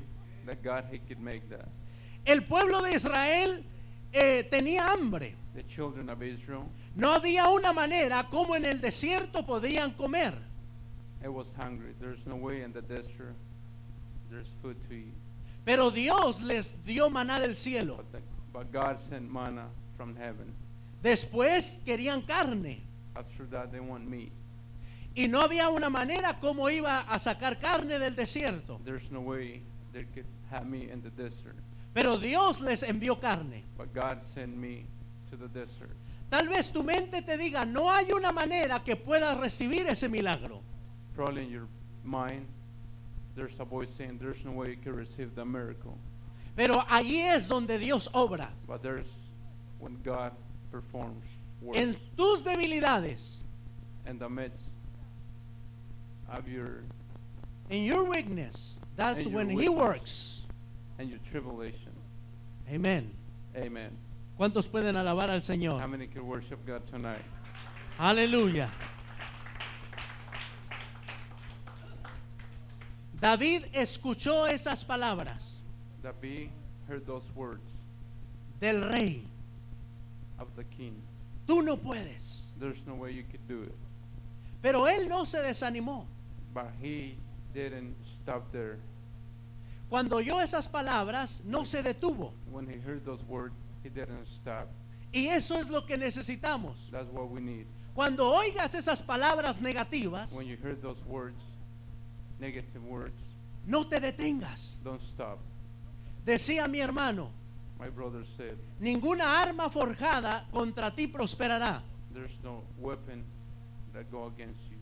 that 0.46 0.62
God 0.62 0.84
he 0.90 0.98
could 0.98 1.18
make 1.18 1.48
that. 1.50 1.68
El 2.24 2.42
pueblo 2.44 2.80
de 2.82 2.92
Israel 2.94 3.64
eh, 4.12 4.44
tenía 4.50 4.90
hambre. 4.90 5.34
The 5.54 5.64
children 5.66 6.08
of 6.08 6.22
Israel, 6.22 6.64
No 6.94 7.12
había 7.12 7.48
una 7.48 7.72
manera 7.72 8.24
como 8.30 8.54
en 8.54 8.64
el 8.64 8.80
desierto 8.80 9.44
podían 9.44 9.92
comer. 9.92 10.34
It 11.22 11.32
was 11.32 11.48
hungry. 11.56 11.94
There's 12.00 12.24
no 12.26 12.36
way 12.36 12.62
in 12.62 12.72
the 12.72 12.82
desert 12.82 13.34
there's 14.30 14.48
food 14.62 14.76
to 14.88 14.94
eat. 14.94 15.14
Pero 15.64 15.90
Dios 15.90 16.40
les 16.40 16.74
dio 16.86 17.08
maná 17.08 17.40
del 17.40 17.54
cielo. 17.54 17.96
But, 17.96 18.12
the, 18.12 18.18
but 18.52 18.72
God 18.72 18.98
sent 19.10 19.30
manna 19.30 19.66
from 19.96 20.16
heaven. 20.16 20.52
Después 21.02 21.76
querían 21.86 22.26
carne. 22.26 22.82
After 23.16 23.44
that, 23.46 23.72
they 23.72 23.80
want 23.80 24.08
meat. 24.08 24.32
Y 25.16 25.26
no 25.26 25.40
había 25.40 25.68
una 25.70 25.90
manera 25.90 26.38
como 26.40 26.68
iba 26.68 27.00
a 27.00 27.18
sacar 27.18 27.60
carne 27.60 27.98
del 27.98 28.14
desierto. 28.14 28.80
There's 28.84 29.10
no 29.10 29.20
way 29.20 29.62
they 29.92 30.04
could 30.14 30.26
have 30.50 30.66
me 30.66 30.90
in 30.90 31.02
the 31.02 31.10
desert. 31.10 31.56
Pero 31.94 32.16
Dios 32.16 32.60
les 32.60 32.82
envió 32.82 33.20
carne. 33.20 33.64
But 33.76 33.92
God 33.92 34.20
sent 34.34 34.56
me 34.56 34.86
to 35.30 35.36
the 35.36 35.48
desert. 35.48 35.96
Tal 36.30 36.46
vez 36.48 36.70
tu 36.70 36.82
mente 36.82 37.22
te 37.22 37.36
diga, 37.36 37.64
no 37.64 37.90
hay 37.90 38.12
una 38.12 38.32
manera 38.32 38.84
que 38.84 38.96
puedas 38.96 39.36
recibir 39.38 39.88
ese 39.88 40.08
milagro. 40.08 40.62
Probably 41.18 41.42
in 41.42 41.50
your 41.50 41.66
mind, 42.04 42.46
there's 43.34 43.50
a 43.58 43.64
voice 43.64 43.88
saying 43.98 44.20
there's 44.22 44.44
no 44.44 44.52
way 44.52 44.70
you 44.70 44.76
can 44.76 44.94
receive 44.94 45.34
the 45.34 45.44
miracle. 45.44 45.98
Pero 46.54 46.78
allí 46.88 47.24
es 47.24 47.48
donde 47.48 47.76
Dios 47.80 48.06
obra. 48.14 48.50
But 48.68 48.84
there's 48.84 49.08
when 49.80 49.98
God 50.04 50.30
performs 50.70 51.24
work 51.60 51.76
En 51.76 51.96
tus 52.16 52.44
debilidades, 52.44 53.38
in 54.06 54.20
the 54.20 54.28
midst 54.28 54.62
of 56.30 56.46
your 56.46 56.84
in 57.68 57.82
your 57.82 58.04
weakness, 58.04 58.78
that's 58.94 59.26
when 59.26 59.50
He 59.50 59.68
works. 59.68 60.42
and 61.00 61.10
your 61.10 61.18
tribulation. 61.32 61.90
Amén. 62.72 63.10
Amen. 63.56 63.90
¿Cuántos 64.38 64.68
pueden 64.68 64.94
alabar 64.96 65.32
al 65.32 65.42
Señor? 65.42 65.80
How 65.80 65.88
many 65.88 66.06
can 66.06 66.24
worship 66.24 66.64
God 66.64 66.86
tonight? 66.86 67.24
Aleluya. 67.98 68.70
David 73.20 73.64
escuchó 73.72 74.46
esas 74.46 74.84
palabras 74.84 75.58
David 76.02 76.50
heard 76.88 77.04
those 77.06 77.24
words 77.34 77.62
del 78.60 78.82
rey. 78.82 79.22
of 80.38 80.48
the 80.56 80.64
king. 80.64 80.94
Tú 81.46 81.62
no 81.62 81.76
puedes. 81.76 82.42
There's 82.58 82.80
no 82.86 82.94
way 82.94 83.12
you 83.12 83.24
could 83.24 83.46
do 83.48 83.62
it. 83.62 83.74
Pero 84.62 84.86
él 84.86 85.08
no 85.08 85.24
se 85.24 85.38
desanimó. 85.38 86.04
But 86.54 86.70
he 86.80 87.16
didn't 87.54 87.94
stop 88.22 88.50
there. 88.52 88.78
Cuando 89.88 90.16
oyó 90.16 90.40
esas 90.40 90.68
palabras, 90.68 91.40
no 91.44 91.64
se 91.64 91.82
detuvo. 91.82 92.32
When 92.50 92.66
he 92.66 92.78
heard 92.78 93.04
those 93.04 93.22
words, 93.28 93.54
he 93.82 93.88
didn't 93.88 94.26
stop. 94.40 94.68
Y 95.12 95.28
eso 95.28 95.54
es 95.58 95.68
lo 95.68 95.86
que 95.86 95.96
necesitamos. 95.96 96.76
That's 96.90 97.08
what 97.10 97.30
we 97.30 97.40
need. 97.40 97.66
Cuando 97.94 98.30
oigas 98.30 98.74
esas 98.74 99.00
palabras 99.02 99.60
negativas, 99.60 100.30
When 100.32 100.46
you 100.46 100.56
hear 100.56 100.74
those 100.74 101.02
words, 101.06 101.40
negative 102.40 102.82
words, 102.84 103.14
no 103.66 103.86
te 103.86 104.00
detengas. 104.00 104.76
don't 104.84 105.02
stop. 105.02 105.38
Decía 106.24 106.68
mi 106.68 106.80
hermano, 106.80 107.30
My 107.78 107.88
brother 107.88 108.24
said, 108.36 108.56
ninguna 108.80 109.40
arma 109.40 109.70
forjada 109.70 110.44
contra 110.52 110.90
ti 110.94 111.06
prosperará. 111.06 111.80
there's 112.12 112.36
no 112.42 112.62
weapon 112.80 113.22
that 113.94 114.10
go 114.10 114.26
against 114.26 114.60
you. 114.70 114.76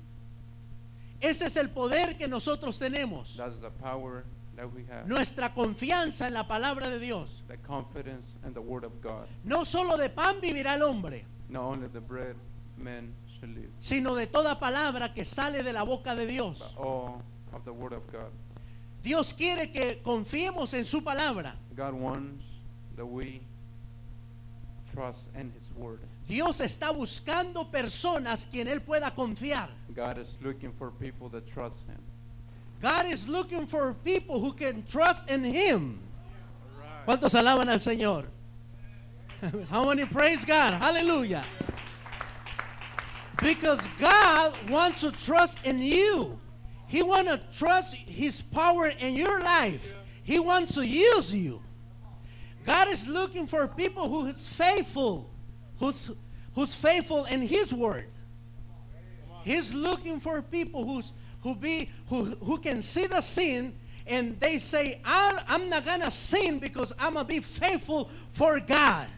Ese 1.20 1.42
es 1.46 1.56
el 1.56 1.68
poder 1.70 2.16
que 2.16 2.26
nosotros 2.28 2.78
tenemos. 2.78 3.34
That's 3.36 3.58
the 3.60 3.70
power 3.70 4.24
that 4.56 4.70
we 4.72 4.84
have. 4.90 5.06
Nuestra 5.06 5.52
confianza 5.54 6.26
en 6.26 6.34
la 6.34 6.46
palabra 6.46 6.88
de 6.90 6.98
Dios. 6.98 7.28
The 7.48 7.56
confidence 7.58 8.26
and 8.44 8.54
the 8.54 8.60
word 8.60 8.84
of 8.84 8.92
God. 9.02 9.26
No 9.44 9.64
solo 9.64 9.96
de 9.96 10.08
pan 10.08 10.40
vivirá 10.40 10.74
el 10.74 10.82
hombre, 10.82 11.24
Not 11.48 11.62
only 11.62 11.88
the 11.88 12.00
bread 12.00 12.36
men 12.78 13.12
should 13.38 13.54
live, 13.54 13.70
sino 13.80 14.14
de 14.14 14.26
toda 14.26 14.58
palabra 14.58 15.12
que 15.14 15.24
sale 15.24 15.62
de 15.62 15.72
la 15.72 15.84
boca 15.84 16.14
de 16.16 16.26
Dios. 16.26 16.58
but 16.58 16.76
all 16.78 17.22
of 17.56 17.64
the 17.64 17.72
word 17.72 17.92
of 17.92 18.06
God. 18.12 18.30
Dios 19.02 19.32
quiere 19.32 19.72
que 19.72 20.00
confiemos 20.04 20.74
en 20.74 20.84
su 20.84 21.00
palabra. 21.00 21.52
God 21.74 21.94
wants 21.94 22.44
that 22.96 23.06
we 23.06 23.40
trust 24.94 25.20
in 25.34 25.52
His 25.52 25.76
word. 25.76 26.00
Dios 26.28 26.60
está 26.60 26.92
buscando 26.92 27.70
personas 27.70 28.46
quien 28.50 28.66
Él 28.66 28.80
pueda 28.80 29.14
confiar. 29.14 29.68
God 29.94 30.18
is 30.18 30.28
looking 30.42 30.72
for 30.78 30.90
people 30.90 31.28
that 31.30 31.50
trust 31.52 31.78
Him. 31.86 31.98
God 32.82 33.06
is 33.06 33.26
looking 33.26 33.66
for 33.66 33.94
people 34.04 34.40
who 34.40 34.52
can 34.52 34.84
trust 34.86 35.28
in 35.30 35.42
Him. 35.42 36.00
¿Cuántos 37.06 37.32
alaban 37.34 37.68
al 37.68 37.78
Señor? 37.78 38.24
How 39.70 39.84
many 39.84 40.04
praise 40.04 40.44
God? 40.44 40.74
Hallelujah. 40.74 41.44
Because 43.40 43.80
God 44.00 44.54
wants 44.68 45.00
to 45.00 45.12
trust 45.12 45.58
in 45.64 45.78
you. 45.78 46.38
He 46.86 47.02
wants 47.02 47.30
to 47.30 47.40
trust 47.58 47.94
His 47.94 48.40
power 48.40 48.86
in 48.86 49.14
your 49.14 49.40
life. 49.40 49.80
He 50.22 50.38
wants 50.38 50.74
to 50.74 50.86
use 50.86 51.32
you. 51.32 51.60
God 52.64 52.88
is 52.88 53.06
looking 53.06 53.46
for 53.46 53.66
people 53.68 54.08
who 54.08 54.26
is 54.26 54.46
faithful, 54.46 55.30
who's, 55.78 56.10
who's 56.54 56.74
faithful 56.74 57.24
in 57.26 57.42
His 57.42 57.72
word. 57.72 58.06
He's 59.44 59.72
looking 59.72 60.18
for 60.18 60.42
people 60.42 60.84
who's, 60.84 61.12
who, 61.42 61.54
be, 61.54 61.90
who, 62.08 62.24
who 62.42 62.58
can 62.58 62.82
see 62.82 63.06
the 63.06 63.20
sin 63.20 63.74
and 64.06 64.38
they 64.38 64.58
say, 64.58 65.00
I'm, 65.04 65.68
not 65.68 65.84
going 65.84 66.00
to 66.00 66.10
sin 66.10 66.58
because 66.58 66.92
I'm 66.98 67.14
going 67.14 67.26
to 67.26 67.28
be 67.28 67.40
faithful 67.40 68.10
for 68.32 68.60
God. 68.60 69.08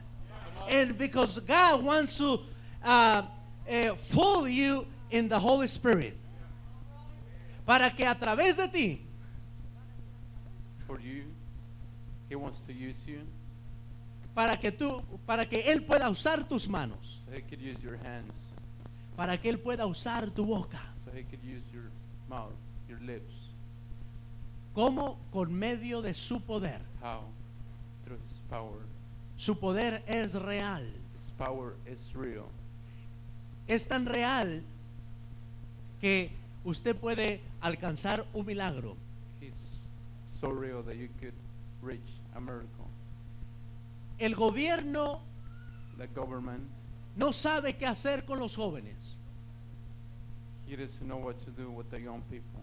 And 0.68 0.96
because 0.96 1.38
God 1.40 1.82
wants 1.82 2.16
to 2.18 2.40
uh, 2.84 3.22
uh, 3.70 3.94
fool 4.10 4.48
you 4.48 4.86
in 5.10 5.28
the 5.28 5.38
Holy 5.38 5.66
Spirit. 5.66 6.16
Para 7.68 7.94
que 7.94 8.06
a 8.06 8.14
través 8.18 8.56
de 8.56 8.66
ti 8.68 9.00
For 10.86 10.98
you, 11.02 11.24
He 12.30 12.34
wants 12.34 12.58
to 12.66 12.72
use 12.72 12.96
you 13.06 13.20
para 14.34 14.56
que 14.56 14.72
tú 14.72 15.02
para 15.26 15.44
que 15.46 15.70
él 15.70 15.84
pueda 15.84 16.08
usar 16.08 16.48
tus 16.48 16.66
manos 16.66 17.20
so 17.26 17.32
He 17.36 17.42
could 17.42 17.60
use 17.60 17.78
your 17.82 17.98
hands, 17.98 18.32
para 19.16 19.36
que 19.38 19.50
él 19.50 19.58
pueda 19.58 19.84
usar 19.86 20.30
tu 20.30 20.46
boca 20.46 20.80
so 21.04 21.10
He 21.10 21.24
could 21.24 21.42
use 21.44 21.62
your 21.70 21.90
mouth, 22.26 22.54
your 22.88 23.00
lips. 23.02 23.34
como 24.74 25.18
con 25.30 25.52
medio 25.52 26.00
de 26.00 26.14
su 26.14 26.40
poder 26.40 26.80
How? 27.02 27.20
Through 28.06 28.18
His 28.30 28.40
power. 28.48 28.80
su 29.36 29.58
poder 29.58 30.02
es 30.06 30.32
real 30.34 30.84
His 30.86 31.30
power 31.36 31.74
is 31.86 32.00
real. 32.14 32.48
es 33.66 33.86
tan 33.86 34.06
real 34.06 34.62
que 36.00 36.30
usted 36.64 36.96
puede 36.96 37.40
alcanzar 37.60 38.26
un 38.34 38.46
milagro. 38.46 38.96
He's 39.40 39.52
so 40.40 40.48
real 40.50 40.82
that 40.84 40.96
you 40.96 41.08
could 41.20 41.34
reach 41.82 42.00
a 42.34 42.40
miracle. 42.40 42.86
el 44.18 44.34
gobierno 44.34 45.20
The 45.96 46.06
government, 46.08 46.62
no 47.16 47.32
sabe 47.32 47.76
qué 47.76 47.86
hacer 47.86 48.24
con 48.24 48.38
los 48.38 48.54
jóvenes. 48.54 48.96
He 50.66 50.76
doesn't 50.76 51.00
know 51.00 51.16
what 51.18 51.44
to 51.44 51.50
do 51.50 51.70
with 51.70 51.90
the 51.90 52.00
young 52.00 52.22
people. 52.30 52.60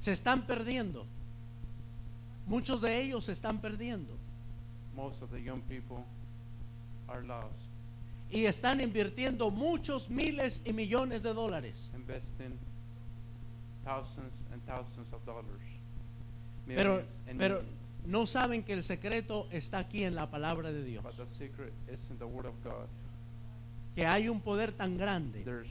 se 0.00 0.12
están 0.12 0.46
perdiendo. 0.46 1.06
Muchos 2.46 2.82
de 2.82 3.00
ellos 3.00 3.24
se 3.24 3.32
están 3.32 3.60
perdiendo. 3.60 4.18
Most 4.94 5.22
of 5.22 5.30
the 5.30 5.40
young 5.40 5.62
people 5.62 6.04
are 7.08 7.22
lost, 7.22 7.54
y 8.30 8.44
están 8.46 8.80
invirtiendo 8.80 9.50
muchos 9.50 10.10
miles 10.10 10.60
y 10.64 10.72
millones 10.72 11.22
de 11.22 11.32
dólares. 11.32 11.90
Investing 11.94 12.58
thousands 13.84 14.32
and 14.52 14.62
thousands 14.66 15.12
of 15.12 15.24
dollars. 15.26 15.62
pero, 16.66 17.02
and 17.28 17.38
pero 17.38 17.56
millions. 17.56 17.78
no 18.06 18.26
saben 18.26 18.62
que 18.64 18.72
el 18.74 18.82
secreto 18.82 19.46
está 19.52 19.78
aquí 19.78 20.04
en 20.04 20.14
la 20.14 20.30
palabra 20.30 20.72
de 20.72 20.82
Dios. 20.82 21.02
But 21.04 21.16
the 21.16 21.26
secret 21.38 21.72
is 21.88 22.00
in 22.10 22.18
the 22.18 22.26
Word 22.26 22.46
of 22.46 22.54
God. 22.62 22.88
Que 23.94 24.06
hay 24.06 24.28
un 24.28 24.40
poder 24.40 24.72
tan 24.72 24.96
grande. 24.96 25.44
There's 25.44 25.68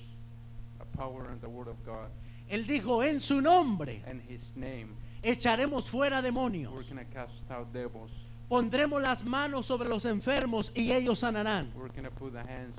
a 0.80 0.98
power 0.98 1.30
in 1.32 1.40
the 1.42 1.50
Word 1.50 1.68
of 1.68 1.84
God. 1.86 2.10
Él 2.50 2.68
dijo, 2.68 3.04
en 3.04 3.20
su 3.20 3.42
nombre 3.42 4.02
And 4.06 4.22
His 4.30 4.42
name, 4.56 4.90
echaremos 5.24 5.90
fuera 5.90 6.22
demonios. 6.22 6.72
we're 6.74 6.84
to 6.84 7.06
cast 7.14 7.32
out 7.50 7.72
devils. 7.74 8.12
Pondremos 8.50 9.02
las 9.02 9.24
manos 9.24 9.66
sobre 9.66 9.90
los 9.90 10.06
enfermos 10.06 10.72
y 10.76 10.92
ellos 10.92 11.20
sanarán. 11.20 11.72
We're 11.76 11.90
to 11.90 12.12
put 12.12 12.34
the 12.34 12.44
hands 12.44 12.78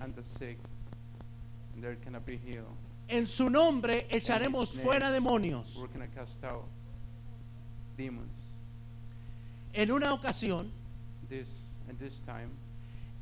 on 0.00 0.14
the 0.14 0.22
sick, 0.38 0.58
and 1.74 1.82
they're 1.82 1.96
to 1.96 2.20
be 2.20 2.36
healed. 2.36 2.76
En 3.08 3.26
su 3.26 3.48
nombre 3.48 4.06
echaremos 4.10 4.70
fuera 4.82 5.10
demonios. 5.10 5.66
En 9.72 9.92
una 9.92 10.12
ocasión 10.12 10.70
This 11.28 11.46
and 11.88 11.98
this 11.98 12.14
time, 12.24 12.48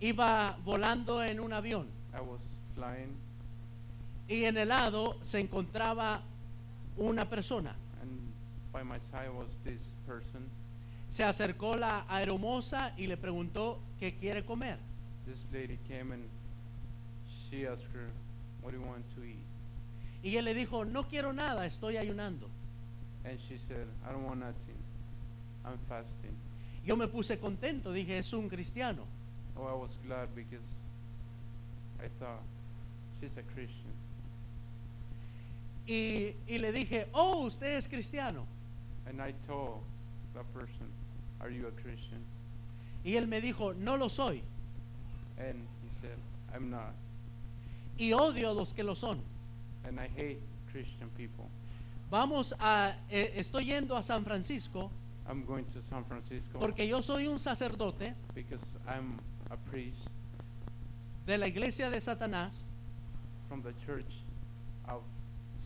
iba 0.01 0.57
volando 0.65 1.23
en 1.23 1.41
un 1.41 1.53
avión 1.53 1.87
I 2.13 2.21
was 2.21 2.41
flying, 2.75 3.17
y 4.29 4.45
en 4.45 4.57
el 4.57 4.69
lado 4.69 5.17
se 5.25 5.41
encontraba 5.41 6.23
una 6.97 7.29
persona. 7.29 7.75
and 8.01 8.33
by 8.73 8.83
my 8.85 8.99
side 9.11 9.31
was 9.31 9.49
this 9.65 9.83
person. 10.07 10.49
Se 11.11 11.25
acercó 11.25 11.77
la 11.77 12.05
aeromoza 12.09 12.93
y 12.97 13.07
le 13.07 13.17
preguntó 13.17 13.81
qué 13.99 14.15
quiere 14.15 14.45
comer. 14.45 14.79
This 15.27 15.39
lady 15.53 15.79
came 15.89 16.13
and 16.13 16.25
she 17.51 17.67
asked 17.67 17.87
her, 17.93 18.11
"What 18.63 18.73
do 18.73 18.79
you 18.79 18.85
want 18.87 19.05
to 19.17 19.25
eat?" 19.25 19.39
Y 20.23 20.37
él 20.37 20.45
le 20.45 20.55
dijo, 20.55 20.85
no 20.85 21.05
quiero 21.09 21.33
nada, 21.33 21.67
estoy 21.67 21.97
ayunando. 21.97 22.49
And 23.25 23.39
she 23.49 23.59
said, 23.69 23.87
"I 24.09 24.13
don't 24.13 24.25
want 24.25 24.41
nothing. 24.41 24.77
I'm 25.65 25.79
fasting." 25.89 26.37
Yo 26.85 26.97
me 26.97 27.09
puse 27.09 27.39
contento, 27.39 27.93
dije, 27.93 28.19
es 28.19 28.33
un 28.33 28.49
cristiano. 28.49 29.03
Oh, 29.57 29.67
I 29.67 29.75
was 29.75 29.97
glad 30.07 30.29
because 30.35 30.63
I 31.99 32.09
thought 32.21 32.43
she's 33.21 33.37
a 33.37 33.43
Christian. 33.55 33.93
Y, 35.89 36.35
y 36.47 36.59
le 36.59 36.73
dije, 36.73 37.07
oh, 37.15 37.47
usted 37.47 37.77
es 37.77 37.89
cristiano. 37.89 38.47
And 39.09 39.21
I 39.21 39.33
told 39.47 39.83
that 40.35 40.45
person, 40.53 40.87
"Are 41.41 41.51
you 41.51 41.67
a 41.67 41.73
Christian?" 41.83 42.21
Y 43.05 43.17
él 43.17 43.27
me 43.27 43.41
dijo, 43.41 43.73
no 43.77 43.97
lo 43.97 44.09
soy. 44.09 44.43
And 45.39 45.67
he 45.83 46.01
said, 46.01 46.19
"I'm 46.55 46.71
not." 46.71 46.95
Y 47.99 48.13
odio 48.13 48.51
a 48.51 48.55
los 48.55 48.73
que 48.73 48.85
lo 48.85 48.95
son. 48.95 49.21
And 49.87 50.01
I 50.01 50.09
hate 50.17 50.41
Christian 50.73 51.09
people. 51.17 51.49
Vamos 52.11 52.55
a, 52.59 52.95
eh, 53.11 53.33
estoy 53.37 53.65
yendo 53.65 53.97
a 53.97 54.03
San 54.03 54.25
Francisco 54.25 54.91
I'm 55.29 55.45
going 55.45 55.65
to 55.65 55.83
San 55.89 56.05
Francisco 56.05 56.59
porque 56.59 56.87
yo 56.87 57.03
soy 57.03 57.27
un 57.27 57.41
sacerdote 57.41 58.15
because 58.35 58.63
I'm 58.87 59.19
a 59.51 59.57
priest 59.57 59.99
de 61.27 61.37
la 61.37 61.47
iglesia 61.49 61.91
de 61.91 62.01
Satanás 62.01 62.53
from 63.49 63.63
the 63.63 63.73
church 63.85 64.23
of 64.89 65.03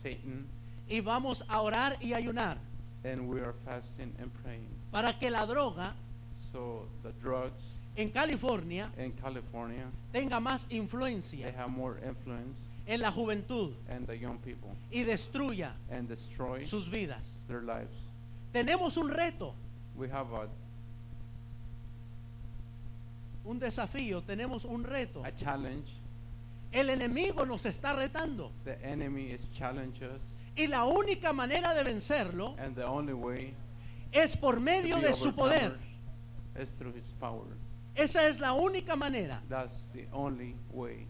Satan, 0.01 0.47
y 0.89 1.01
vamos 1.01 1.43
a 1.47 1.61
orar 1.61 1.97
y 2.01 2.13
ayunar 2.13 2.57
and 3.03 3.27
we 3.27 3.39
are 3.39 3.53
fasting 3.65 4.13
and 4.19 4.31
praying. 4.43 4.67
para 4.91 5.17
que 5.19 5.29
la 5.29 5.45
droga 5.45 5.93
So 6.51 6.85
the 7.03 7.11
drugs 7.21 7.61
en 7.95 8.09
California 8.09 8.89
in 8.97 9.11
California, 9.11 9.85
tenga 10.11 10.39
más 10.39 10.67
they 10.67 10.77
influencia 10.77 11.53
have 11.55 11.69
more 11.69 11.97
influence 12.03 12.57
en 12.87 12.99
la 13.01 13.11
juventud 13.11 13.73
and 13.89 14.07
the 14.07 14.17
young 14.17 14.37
people 14.39 14.69
y 14.91 15.03
destruya 15.03 15.73
and 15.89 16.07
destroy 16.07 16.65
sus 16.65 16.87
vidas. 16.89 17.23
their 17.47 17.61
lives. 17.61 17.93
Tenemos 18.53 18.97
un 18.97 19.09
reto, 19.09 19.53
We 19.95 20.09
have 20.09 20.33
a, 20.33 20.47
un 23.45 23.59
desafío, 23.59 24.21
tenemos 24.23 24.65
un 24.65 24.83
reto. 24.83 25.23
a 25.25 25.31
challenge. 25.35 25.87
El 26.71 26.89
enemigo 26.89 27.45
nos 27.45 27.65
está 27.65 27.93
retando. 27.93 28.51
The 28.63 28.77
enemy 28.83 29.31
is 29.31 29.41
Y 30.55 30.67
la 30.67 30.85
única 30.85 31.33
manera 31.33 31.73
de 31.73 31.83
vencerlo 31.83 32.55
and 32.57 32.75
the 32.75 32.83
only 32.85 33.13
way 33.13 33.53
es 34.11 34.35
por 34.35 34.55
to 34.55 34.61
medio 34.61 34.97
be 34.97 35.07
de 35.07 35.13
su 35.13 35.33
poder. 35.33 35.77
is 36.59 36.67
through 36.77 36.93
His 36.93 37.11
power. 37.19 37.45
Esa 37.95 38.27
es 38.27 38.39
la 38.39 38.53
única 38.53 38.95
manera 38.95 39.41
That's 39.49 39.87
the 39.93 40.07
only 40.13 40.55
way 40.71 41.07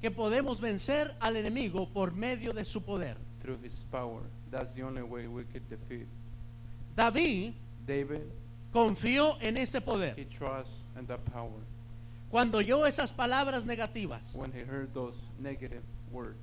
que 0.00 0.10
podemos 0.10 0.60
vencer 0.60 1.14
al 1.20 1.36
enemigo 1.36 1.88
por 1.88 2.12
medio 2.12 2.52
de 2.52 2.64
su 2.64 2.82
poder. 2.82 3.16
through 3.42 3.58
His 3.64 3.72
power. 3.90 4.22
That's 4.50 4.72
the 4.74 4.82
only 4.82 5.02
way 5.02 5.26
we 5.26 5.44
could 5.44 5.62
defeat 5.68 6.06
David 6.96 7.54
David. 7.86 8.22
confió 8.72 9.36
en 9.40 9.56
ese 9.56 9.78
He 9.78 9.80
poder. 9.80 10.14
trusts 10.38 10.72
in 10.98 11.06
the 11.06 11.16
power. 11.32 11.60
Cuando 12.30 12.58
oyó 12.58 12.86
esas 12.86 13.10
palabras 13.12 13.64
negativas, 13.64 14.22
When 14.34 14.52
he 14.52 14.60
heard 14.60 14.92
those 14.94 15.16
negative 15.40 15.82
words, 16.12 16.38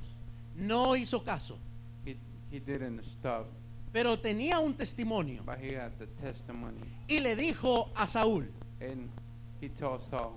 no 0.56 0.96
hizo 0.96 1.24
caso, 1.24 1.58
he 2.06 2.18
he 2.52 2.60
didn't 2.60 3.02
stop, 3.20 3.46
pero 3.94 4.18
tenía 4.20 4.60
un 4.60 4.74
testimonio 4.74 5.44
but 5.46 5.60
he 5.60 5.76
had 5.76 5.92
the 6.00 6.08
testimony, 6.22 6.82
y 7.08 7.20
le 7.20 7.36
dijo 7.36 7.90
a 7.96 8.06
Saúl, 8.08 8.48
and 8.82 9.10
he 9.62 9.70
told 9.70 10.02
Saul, 10.10 10.34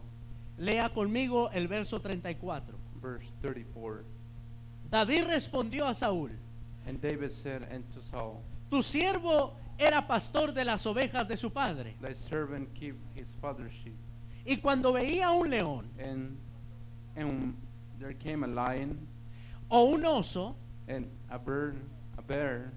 lea 0.58 0.88
conmigo 0.90 1.50
el 1.52 1.66
verso 1.68 2.00
34. 2.00 2.78
Verse 3.00 3.24
34. 3.42 4.04
David 4.90 5.26
respondió 5.26 5.86
a 5.86 5.94
Saúl, 5.94 6.30
And 6.86 7.00
David 7.00 7.32
said 7.42 7.62
unto 7.72 8.00
Saul, 8.10 8.40
tu 8.70 8.82
siervo 8.82 9.52
era 9.78 10.06
pastor 10.06 10.52
de 10.52 10.64
las 10.64 10.84
ovejas 10.86 11.26
de 11.28 11.36
su 11.36 11.50
padre, 11.50 11.94
Thy 12.00 12.14
servant 12.14 12.68
keep 12.74 12.96
his 13.14 13.26
father's 13.40 13.72
sheep. 13.84 13.96
y 14.46 14.56
cuando 14.56 14.92
veía 14.92 15.30
un 15.30 15.50
león 15.50 15.86
And 15.98 16.36
and 17.16 17.54
there 17.98 18.14
came 18.14 18.44
a 18.44 18.46
lion 18.48 19.06
o 19.70 19.84
un 19.94 20.04
oso 20.04 20.54
and 20.88 21.06
a 21.30 21.38
bird, 21.38 21.76
a 22.18 22.22
bear, 22.22 22.72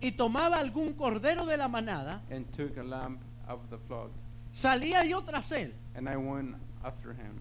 y 0.00 0.12
tomaba 0.12 0.56
algún 0.58 0.94
cordero 0.94 1.44
de 1.46 1.56
la 1.56 1.68
manada, 1.68 2.20
and 2.30 2.46
took 2.54 2.76
a 2.78 2.82
lamb 2.82 3.18
of 3.48 3.60
the 3.70 3.78
flock. 3.86 4.10
salía 4.54 5.04
yo 5.04 5.22
tras 5.22 5.50
él 5.52 5.72
And 5.94 6.08
I 6.08 6.16
went 6.16 6.54
after 6.84 7.12
him 7.12 7.40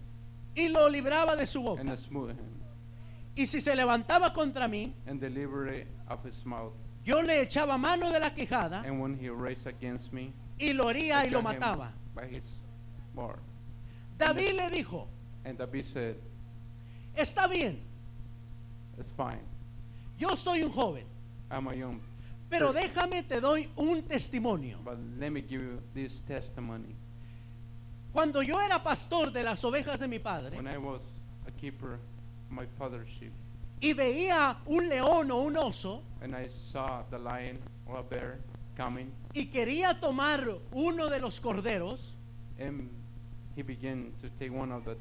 y 0.56 0.70
lo 0.70 0.88
libraba 0.90 1.36
de 1.36 1.46
su 1.48 1.60
and 1.60 1.68
boca. 1.90 1.98
Smote 1.98 2.32
him, 2.32 2.38
Y 3.38 3.46
si 3.48 3.60
se 3.62 3.76
levantaba 3.76 4.34
contra 4.34 4.68
mí, 4.68 4.94
and 5.08 5.20
delivered 5.20 5.74
it 5.74 5.88
of 6.10 6.24
his 6.26 6.46
mouth. 6.46 6.72
yo 7.04 7.22
le 7.22 7.42
echaba 7.46 7.78
mano 7.78 8.10
de 8.12 8.20
la 8.20 8.30
quejada 8.34 8.84
And 8.86 9.00
when 9.02 9.18
he 9.18 9.30
raised 9.30 9.68
against 9.68 10.12
me, 10.14 10.32
y 10.60 10.72
lo 10.74 10.86
hería 10.90 11.24
I 11.24 11.28
y 11.28 11.30
lo 11.32 11.42
got 11.42 11.54
him 11.56 11.60
mataba. 11.62 11.92
by 12.16 12.28
his. 12.28 12.44
David 14.18 14.54
le 14.56 14.70
dijo, 14.70 15.08
And 15.44 15.58
David 15.58 15.86
said, 15.94 16.16
está 17.16 17.48
bien, 17.50 17.80
It's 18.98 19.12
fine. 19.12 19.42
yo 20.18 20.36
soy 20.36 20.64
un 20.64 20.72
joven, 20.72 21.04
I'm 21.52 21.68
a 21.68 21.76
young, 21.76 22.00
pero 22.50 22.72
déjame 22.74 23.24
te 23.28 23.40
doy 23.42 23.70
un 23.78 24.02
testimonio. 24.04 24.78
but 24.84 24.98
let 25.20 25.32
me 25.32 25.42
give 25.42 25.62
you 25.62 25.82
this 25.94 26.14
testimony. 26.28 26.96
Cuando 28.16 28.42
yo 28.42 28.62
era 28.62 28.82
pastor 28.82 29.34
de 29.34 29.44
las 29.44 29.62
ovejas 29.66 30.00
de 30.00 30.08
mi 30.08 30.20
padre 30.20 30.56
When 30.56 30.74
I 30.74 30.78
was 30.78 31.02
a 31.46 31.52
keeper 31.52 31.96
of 31.96 32.00
my 32.50 32.66
father's 32.80 33.10
sheep, 33.10 33.34
y 33.82 33.92
veía 33.92 34.56
un 34.68 34.88
león 34.88 35.32
o 35.32 35.42
un 35.42 35.58
oso 35.58 36.02
and 36.22 36.34
I 36.34 36.48
saw 36.72 37.04
the 37.10 37.20
lion 37.20 37.60
or 37.86 37.98
a 37.98 38.04
bear 38.04 38.40
coming, 38.78 39.12
y 39.34 39.48
quería 39.48 40.00
tomar 40.00 40.48
uno 40.72 41.10
de 41.10 41.20
los 41.20 41.42
corderos, 41.42 42.00
and 42.58 42.90
he 43.54 43.64
began 43.64 44.14
to 44.22 44.30
take 44.40 44.50
one 44.50 44.72
of 44.72 44.86
the 44.86 44.96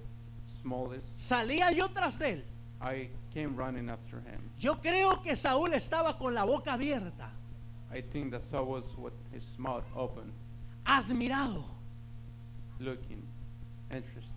smallest, 0.61 1.07
salía 1.17 1.71
yo 1.71 1.87
tras 1.91 2.21
él. 2.21 2.43
I 2.81 3.11
came 3.33 3.55
running 3.55 3.91
after 3.91 4.17
him. 4.17 4.41
Yo 4.59 4.81
creo 4.81 5.23
que 5.23 5.37
Saúl 5.37 5.73
estaba 5.75 6.19
con 6.19 6.35
la 6.35 6.43
boca 6.43 6.73
abierta, 6.73 7.31
I 7.93 8.03
think 8.03 8.33
that 8.33 8.43
Saul 8.51 8.67
was 8.67 8.85
with 8.99 9.15
his 9.33 9.45
mouth 9.57 9.85
open, 9.95 10.33
admirado 10.85 11.74
looking, 12.79 13.23
interested. 13.91 14.31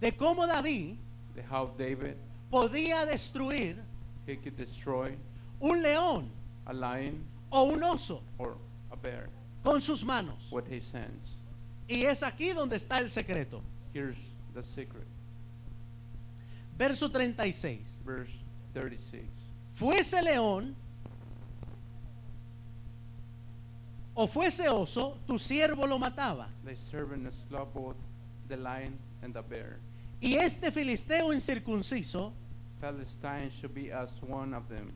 de 0.00 0.12
cómo 0.12 0.46
David 0.46 0.98
The 1.34 1.42
how 1.42 1.72
David 1.76 2.16
podía 2.50 3.06
destruir 3.06 3.76
he 4.26 4.36
could 4.36 4.56
destroy 4.56 5.16
un 5.60 5.82
león 5.82 6.28
a 6.66 6.72
lion 6.72 7.24
o 7.50 7.64
un 7.64 7.82
oso 7.82 8.22
or 8.38 8.56
a 8.92 8.96
bear 8.96 9.28
con 9.62 9.80
sus 9.80 10.04
manos. 10.04 10.50
with 10.50 10.66
his 10.66 10.90
hands. 10.92 11.38
Y 11.88 12.04
es 12.04 12.22
aquí 12.22 12.52
donde 12.54 12.76
está 12.76 12.98
el 12.98 13.10
secreto. 13.10 13.62
Here's 13.92 14.16
the 14.54 14.62
secret. 14.62 15.06
Verso 16.78 17.08
36. 17.10 17.80
Verse 18.04 18.32
36. 18.72 19.22
Fuese 19.74 20.22
león 20.22 20.74
o 24.14 24.26
fuese 24.26 24.68
oso, 24.68 25.18
tu 25.26 25.38
siervo 25.38 25.86
lo 25.86 25.98
mataba. 25.98 26.48
Thy 26.64 26.76
servant 26.90 27.32
slew 27.48 27.66
both 27.72 27.96
the 28.48 28.56
lion 28.56 28.98
and 29.22 29.34
the 29.34 29.42
bear. 29.42 29.78
Y 30.20 30.34
este 30.36 30.70
filisteo 30.70 31.32
incircunciso, 31.32 32.32
Palestine 32.80 33.50
should 33.60 33.74
be 33.74 33.90
as 33.92 34.08
one 34.22 34.54
of 34.54 34.68
them, 34.68 34.92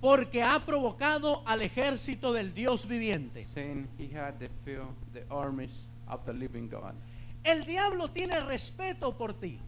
porque 0.00 0.42
ha 0.42 0.58
provocado 0.64 1.42
al 1.46 1.60
ejército 1.62 2.32
del 2.32 2.52
Dios 2.52 2.86
viviente. 2.86 3.46
saying 3.54 3.88
he 3.98 4.08
had 4.08 4.34
the 4.38 4.50
armies 5.30 5.70
of 6.08 6.24
the 6.26 6.32
living 6.32 6.68
God. 6.68 6.94
El 7.44 7.64
diablo 7.64 8.08
tiene 8.08 8.40
respeto 8.40 9.16
por 9.16 9.34
ti. 9.34 9.60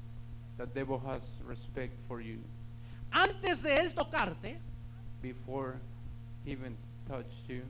The 0.56 0.66
devil 0.66 0.98
has 1.06 1.22
respect 1.46 1.94
for 2.08 2.20
you. 2.20 2.38
Antes 3.12 3.62
de 3.62 3.78
él 3.78 3.94
tocarte, 3.94 4.58
Before 5.22 5.76
he 6.44 6.52
even 6.52 6.76
touched 7.08 7.48
you, 7.48 7.62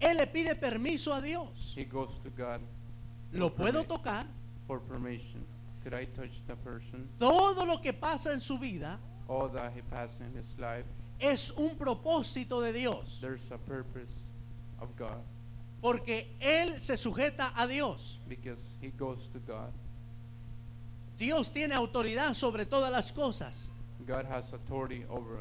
él 0.00 0.16
le 0.18 0.26
pide 0.26 0.54
permiso 0.54 1.12
a 1.12 1.20
Dios. 1.20 1.72
he 1.76 1.84
goes 1.84 2.10
to 2.22 2.30
God 2.36 2.60
¿Lo 3.32 3.50
puedo 3.50 3.84
tocar? 3.84 4.26
for 4.66 4.80
permission. 4.80 5.44
Could 5.82 5.94
I 5.94 6.04
touch 6.06 6.30
the 6.48 6.56
person? 6.56 7.08
Todo 7.18 7.64
lo 7.64 7.78
que 7.80 7.92
pasa 7.92 8.32
en 8.32 8.40
su 8.40 8.58
vida 8.58 8.98
All 9.28 9.48
that 9.52 9.72
he 9.74 9.82
passed 9.90 10.20
in 10.20 10.32
his 10.38 10.46
life, 10.58 10.84
es 11.20 11.50
un 11.56 11.76
propósito 11.76 12.60
de 12.60 12.72
Dios. 12.72 13.18
there's 13.20 13.40
a 13.50 13.58
purpose 13.58 14.10
of 14.80 14.88
God 14.98 15.22
Porque 15.80 16.26
él 16.40 16.80
se 16.80 16.96
sujeta 16.96 17.52
a 17.56 17.66
Dios. 17.66 18.18
because 18.28 18.58
he 18.80 18.88
goes 18.98 19.18
to 19.32 19.38
God. 19.46 19.70
Dios 21.18 21.50
tiene 21.52 21.74
autoridad 21.74 22.34
sobre 22.34 22.66
todas 22.66 22.90
las 22.92 23.10
cosas. 23.12 23.54
God 24.06 24.24
has 24.26 24.52
authority 24.52 25.04
over 25.08 25.38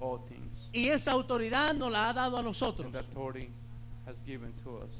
all 0.00 0.18
things. 0.28 0.50
Y 0.72 0.88
esa 0.88 1.12
autoridad 1.12 1.74
nos 1.74 1.90
la 1.92 2.08
ha 2.08 2.12
dado 2.12 2.38
a 2.38 2.42
nosotros. 2.42 2.86
And 2.86 2.96
authority 2.96 3.50
has 4.12 4.20
given 4.26 4.52
to 4.64 4.78
us. 4.78 4.90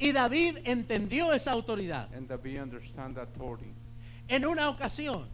Y 0.00 0.12
David 0.12 0.58
entendió 0.64 1.32
esa 1.32 1.52
autoridad. 1.52 2.08
And 2.16 2.26
that 2.28 2.42
we 2.42 2.58
understand 2.58 3.14
the 3.16 3.22
authority. 3.22 3.72
En 4.28 4.44
una 4.44 4.68
ocasión 4.70 5.26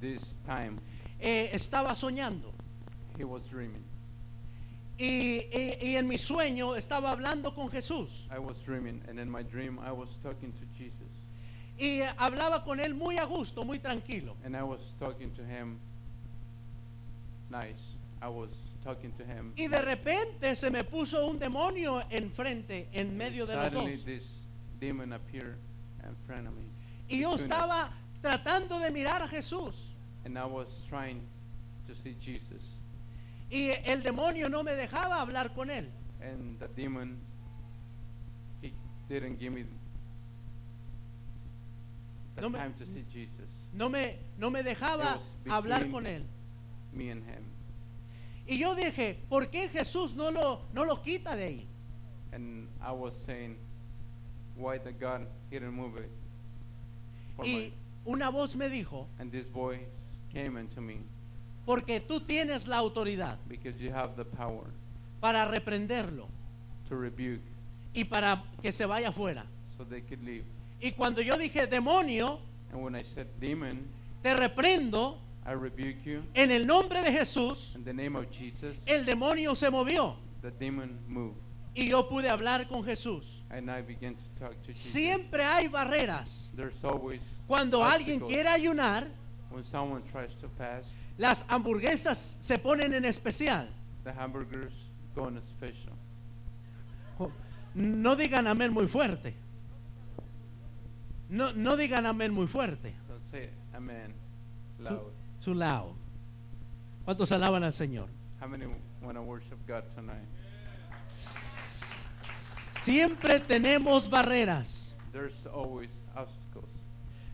This 0.00 0.22
time 0.46 0.78
eh, 1.20 1.50
estaba 1.52 1.94
soñando 1.94 2.52
he 3.18 3.24
was 3.24 3.42
dreaming. 3.50 3.82
y, 4.98 5.46
y- 5.52 5.78
y 5.82 5.96
en 5.96 6.06
mi 6.08 6.16
sueño 6.18 6.74
estaba 6.76 7.10
hablando 7.10 7.54
con 7.54 7.68
Jesús 7.70 8.08
I 8.30 8.38
was 8.38 8.56
dreaming, 8.64 9.02
and 9.08 9.18
in 9.18 9.30
my 9.30 9.42
dream 9.42 9.78
I 9.80 9.92
was 9.92 10.08
talking 10.22 10.52
to 10.52 10.66
Jesus. 10.78 11.10
y 11.78 12.00
hablaba 12.18 12.64
con 12.64 12.80
él 12.80 12.94
muy 12.94 13.18
a 13.18 13.24
gusto, 13.24 13.64
muy 13.64 13.78
tranquilo. 13.78 14.34
And 14.44 14.56
I 14.56 14.62
was 14.62 14.80
talking 14.98 15.30
to 15.36 15.42
him 15.44 15.78
nice. 17.50 17.82
I 18.22 18.28
was 18.28 18.48
talking 18.86 19.12
to 19.12 19.24
him. 19.24 19.52
Y 19.56 19.66
de 19.68 19.82
repente 19.82 20.54
se 20.54 20.70
me 20.70 20.84
puso 20.84 21.26
un 21.26 21.38
demonio 21.38 22.02
enfrente, 22.10 22.88
en 22.92 23.16
medio 23.16 23.44
de 23.46 23.56
los 23.56 23.72
dos. 23.72 23.82
Suddenly 23.82 24.04
this 24.04 24.24
demon 24.78 25.12
appeared 25.12 25.58
in 26.04 26.14
front 26.26 26.46
of 26.46 26.54
me. 26.54 26.66
Y 27.08 27.20
yo 27.20 27.34
estaba 27.34 27.90
tratando 28.22 28.78
de 28.78 28.90
mirar 28.90 29.22
a 29.22 29.28
Jesús. 29.28 29.74
And 30.24 30.38
I 30.38 30.44
was 30.44 30.68
trying 30.88 31.20
to 31.86 31.94
see 31.94 32.16
Jesus. 32.20 32.62
Y 33.50 33.70
el 33.84 34.02
demonio 34.02 34.48
no 34.48 34.62
me 34.62 34.72
dejaba 34.72 35.20
hablar 35.20 35.52
con 35.54 35.68
él. 35.70 35.88
And 36.20 36.58
the 36.58 36.68
demon, 36.68 37.18
he 38.60 38.72
didn't 39.08 39.38
give 39.38 39.52
me 39.52 39.64
the 42.34 42.40
No 42.40 42.48
me- 42.50 42.58
time 42.58 42.74
to 42.74 42.86
see 42.86 43.04
Jesus. 43.12 43.48
No 43.72 43.88
me, 43.88 44.18
no 44.38 44.50
me 44.50 44.62
dejaba 44.62 45.20
hablar 45.48 45.90
con 45.90 46.06
él. 46.06 46.24
Me 46.92 47.10
and 47.10 47.22
him. 47.24 47.44
Y 48.46 48.58
yo 48.58 48.74
dije, 48.74 49.18
¿por 49.28 49.48
qué 49.50 49.68
Jesús 49.68 50.14
no 50.14 50.30
lo, 50.30 50.60
no 50.72 50.84
lo 50.84 51.02
quita 51.02 51.34
de 51.34 51.44
ahí? 51.44 51.66
And 52.32 52.68
I 52.80 52.92
was 52.92 53.12
saying, 53.26 53.56
why 54.56 54.78
the 54.78 54.92
God 54.92 55.26
didn't 55.50 55.72
move 55.72 55.96
it? 55.98 56.10
for 57.36 57.44
Y 57.46 57.50
my- 57.56 57.72
una 58.12 58.30
voz 58.30 58.54
me 58.54 58.68
dijo, 58.68 59.06
and 59.18 59.30
this 59.32 59.46
voice 59.48 59.80
came 60.32 60.58
into 60.60 60.80
me 60.80 60.98
porque 61.64 62.00
tú 62.00 62.20
tienes 62.20 62.68
la 62.68 62.76
autoridad 62.78 63.38
because 63.48 63.76
you 63.80 63.90
have 63.92 64.14
the 64.16 64.24
power 64.24 64.66
para 65.20 65.44
reprenderlo 65.46 66.28
to 66.88 66.94
rebuke 66.94 67.42
y 67.92 68.04
para 68.04 68.44
que 68.62 68.70
se 68.70 68.86
vaya 68.86 69.08
afuera. 69.08 69.44
so 69.76 69.84
they 69.84 70.00
could 70.02 70.22
leave. 70.22 70.44
Y 70.80 70.92
cuando 70.92 71.20
yo 71.22 71.36
dije 71.36 71.66
demonio, 71.66 72.38
And 72.72 72.82
when 72.82 72.94
I 72.94 73.02
said 73.02 73.26
demon, 73.40 73.86
te 74.22 74.34
reprendo 74.34 75.18
I 75.46 75.52
rebuke 75.52 76.04
you. 76.04 76.22
en 76.34 76.50
el 76.50 76.66
nombre 76.66 77.02
de 77.02 77.12
Jesús. 77.12 77.72
In 77.76 77.84
the 77.84 77.92
name 77.92 78.16
of 78.16 78.26
Jesus, 78.30 78.76
El 78.86 79.04
demonio 79.04 79.54
se 79.54 79.70
movió 79.70 80.16
the 80.42 80.50
demon 80.50 80.98
moved. 81.06 81.36
y 81.74 81.88
yo 81.88 82.08
pude 82.08 82.28
hablar 82.28 82.66
con 82.68 82.82
Jesús. 82.84 83.24
And 83.50 83.70
I 83.70 83.80
began 83.82 84.14
to 84.16 84.22
talk 84.40 84.60
to 84.62 84.72
Jesus. 84.72 84.90
Siempre 84.92 85.44
hay 85.44 85.68
barreras. 85.68 86.48
There's 86.56 86.82
always 86.82 87.20
Cuando 87.46 87.84
alguien 87.84 88.22
obstacles. 88.22 88.32
quiere 88.32 88.48
ayunar, 88.48 89.06
when 89.50 89.64
someone 89.64 90.02
tries 90.10 90.34
to 90.40 90.48
fast, 90.58 90.88
las 91.16 91.44
hamburguesas 91.48 92.36
se 92.40 92.58
ponen 92.58 92.92
en 92.92 93.04
especial. 93.04 93.68
the 94.04 94.12
hamburgers 94.12 94.72
go 95.14 95.26
a 95.26 95.40
special. 95.42 95.92
No 97.74 98.16
digan 98.16 98.46
amén 98.46 98.72
muy 98.72 98.86
fuerte. 98.86 99.34
No, 101.28 101.52
no 101.52 101.76
digan 101.76 102.06
amén 102.06 102.32
muy 102.32 102.46
fuerte. 102.46 102.94
Don't 103.08 103.22
say 103.30 103.50
amen 103.74 104.14
loud. 104.78 105.12
Su 105.46 105.54
lao. 105.54 105.94
¿Cuántos 107.04 107.30
alaban 107.30 107.62
al 107.62 107.72
Señor? 107.72 108.08
How 108.40 108.48
many 108.48 108.66
want 109.00 109.14
to 109.16 109.22
worship 109.22 109.58
God 109.68 109.84
tonight? 109.94 110.26
Siempre 112.84 113.38
tenemos 113.40 114.10
barreras, 114.10 114.92
There's 115.12 115.46
always 115.46 115.88
obstacles. 116.16 116.68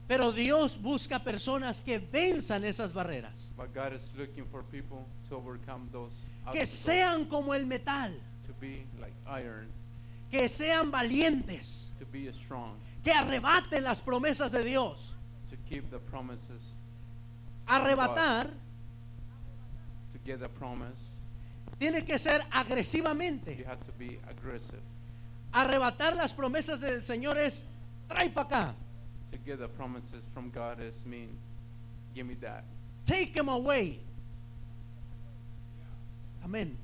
pero 0.06 0.30
Dios 0.30 0.76
busca 0.80 1.24
personas 1.24 1.80
que 1.80 1.98
venzan 1.98 2.64
esas 2.64 2.92
barreras, 2.92 3.48
But 3.56 3.72
God 3.74 3.94
is 3.94 4.02
looking 4.14 4.44
for 4.50 4.62
people 4.64 5.06
to 5.30 5.36
overcome 5.36 5.88
those 5.90 6.12
que 6.52 6.66
sean 6.66 7.24
como 7.30 7.54
el 7.54 7.64
metal, 7.64 8.12
to 8.46 8.52
be 8.60 8.84
like 9.00 9.14
iron, 9.26 9.68
que 10.30 10.50
sean 10.50 10.90
valientes, 10.90 11.88
to 11.98 12.04
be 12.12 12.30
strong, 12.44 12.74
que 13.02 13.12
arrebaten 13.12 13.82
las 13.84 14.02
promesas 14.02 14.52
de 14.52 14.62
Dios. 14.64 14.98
to 15.50 15.56
keep 15.68 15.90
the 15.90 15.98
promises, 15.98 16.60
Arrebatar 17.72 18.50
tiene 21.78 22.04
que 22.04 22.18
ser 22.18 22.40
You 22.42 22.46
agresivamente. 22.50 23.64
have 23.66 23.84
to 23.86 23.92
be 23.98 24.20
aggressive. 24.28 24.80
Arrebatar 25.52 26.14
las 26.16 26.32
promesas 26.32 26.80
del 26.80 27.02
Señor 27.04 27.36
es, 27.38 27.64
trae 28.08 28.30
para 28.30 28.46
acá, 28.46 28.74
To 29.32 29.38
get 29.44 29.58
the 29.58 29.68
promises 29.68 30.22
from 30.34 30.50
God 30.50 30.80
is 30.80 30.94
mean, 31.06 31.30
give 32.14 32.26
me 32.26 32.34
that. 32.36 32.64
take 33.06 33.32
them 33.34 33.48
away. 33.48 34.00
Amén. 36.44 36.76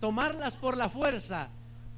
Tomarlas 0.00 0.56
por 0.56 0.76
la 0.76 0.88
fuerza, 0.88 1.48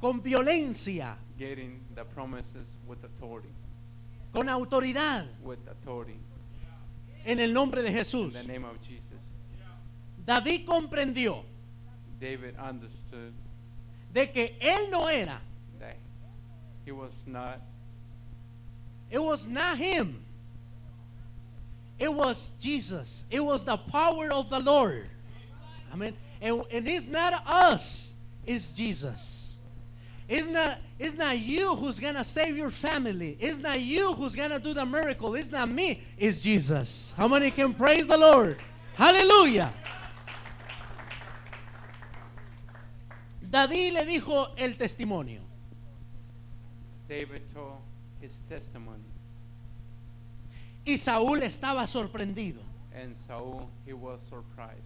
con 0.00 0.22
violencia, 0.22 1.16
Getting 1.38 1.80
the 1.94 2.04
promises 2.04 2.76
with 2.86 3.02
authority, 3.04 3.50
con 4.32 4.48
autoridad, 4.48 5.26
with 5.42 5.58
authority. 5.68 6.18
En 7.24 7.38
el 7.38 7.52
nombre 7.52 7.82
de 7.82 7.88
In 7.88 8.32
the 8.32 8.42
name 8.44 8.64
of 8.64 8.80
Jesus. 8.82 9.04
David 10.24 10.66
comprendió 10.66 11.44
David 12.20 12.54
understood 12.58 13.32
de 14.12 14.26
que 14.26 14.56
él 14.60 14.90
no 14.90 15.06
era, 15.06 15.40
that 15.78 15.96
he 16.84 16.92
was 16.92 17.12
not, 17.26 17.60
it 19.10 19.22
was 19.22 19.46
not 19.46 19.78
him. 19.78 20.24
It 21.98 22.12
was 22.12 22.52
Jesus. 22.58 23.24
It 23.30 23.40
was 23.40 23.62
the 23.64 23.76
power 23.76 24.32
of 24.32 24.48
the 24.48 24.58
Lord. 24.58 25.06
Amen. 25.92 26.14
And, 26.40 26.64
and 26.72 26.88
it's 26.88 27.06
not 27.06 27.42
us, 27.46 28.14
it's 28.46 28.72
Jesus. 28.72 29.39
It's 30.30 30.46
not, 30.46 30.78
it's 30.96 31.16
not 31.16 31.40
you 31.40 31.74
who's 31.74 31.98
going 31.98 32.14
to 32.14 32.22
save 32.22 32.56
your 32.56 32.70
family. 32.70 33.36
It's 33.40 33.58
not 33.58 33.80
you 33.80 34.12
who's 34.12 34.36
going 34.36 34.50
to 34.50 34.60
do 34.60 34.72
the 34.72 34.86
miracle. 34.86 35.34
It's 35.34 35.50
not 35.50 35.68
me, 35.68 36.04
it's 36.16 36.40
Jesus. 36.40 37.12
How 37.16 37.26
many 37.26 37.50
can 37.50 37.74
praise 37.74 38.06
the 38.06 38.16
Lord? 38.16 38.56
Hallelujah. 38.94 39.72
David 43.50 43.94
le 43.94 44.06
dijo 44.06 44.50
el 44.56 44.74
testimonio. 44.74 45.40
David 47.08 47.42
told 47.52 47.78
his 48.20 48.30
testimony. 48.48 49.02
Y 50.86 50.96
Saúl 50.96 51.42
estaba 51.42 51.88
sorprendido. 51.88 52.60
And 52.94 53.16
Saul, 53.26 53.68
he 53.84 53.92
was 53.92 54.20
surprised. 54.28 54.78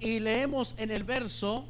Y 0.00 0.20
leemos 0.20 0.74
en 0.78 0.92
el 0.92 1.02
verso 1.02 1.64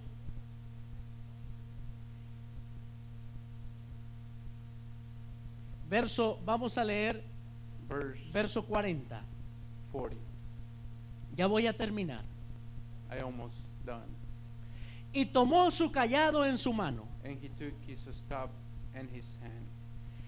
verso 5.93 6.41
vamos 6.47 6.79
a 6.79 6.85
leer 6.85 7.23
Verse 7.87 8.31
verso 8.33 8.65
40. 8.65 9.23
40. 9.93 10.17
Ya 11.37 11.47
voy 11.47 11.67
a 11.67 11.75
terminar. 11.75 12.25
I 13.11 13.21
almost 13.21 13.55
done. 13.85 14.09
Y 15.13 15.27
tomó 15.27 15.71
su 15.71 15.93
callado 15.93 16.47
en 16.47 16.57
su 16.57 16.73
mano 16.73 17.07
And 17.23 17.39
he 17.43 17.51
took 17.51 17.75
his 17.87 18.01
staff 18.25 18.49
in 18.99 19.07
his 19.15 19.27
hand. 19.43 19.67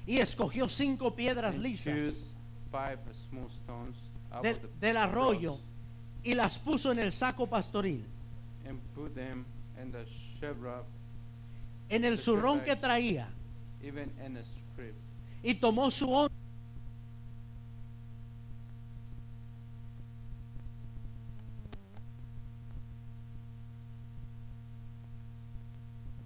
y 0.06 0.18
escogió 0.18 0.68
cinco 0.68 1.14
piedras 1.14 1.54
and 1.54 1.64
lisas 1.64 2.14
five 2.70 2.98
smooth 3.30 3.50
stones 3.62 3.96
out 4.30 4.42
del, 4.42 4.56
of 4.56 4.62
the 4.62 4.86
del 4.86 4.96
arroyo 4.98 5.58
y 6.22 6.34
las 6.34 6.58
puso 6.58 6.92
en 6.92 6.98
el 6.98 7.12
saco 7.12 7.46
pastoril, 7.46 8.04
and 8.66 8.78
put 8.94 9.14
them 9.14 9.46
in 9.82 9.90
the 9.90 10.04
shebrab, 10.38 10.84
en 11.88 12.04
el 12.04 12.16
The 12.16 12.22
zurrón 12.22 12.60
que 12.60 12.76
traía, 12.76 13.28
even 13.82 14.12
in 14.24 14.36
a. 14.36 14.53
y 15.44 15.54
tomó 15.54 15.90
su 15.90 16.10
onda 16.10 16.34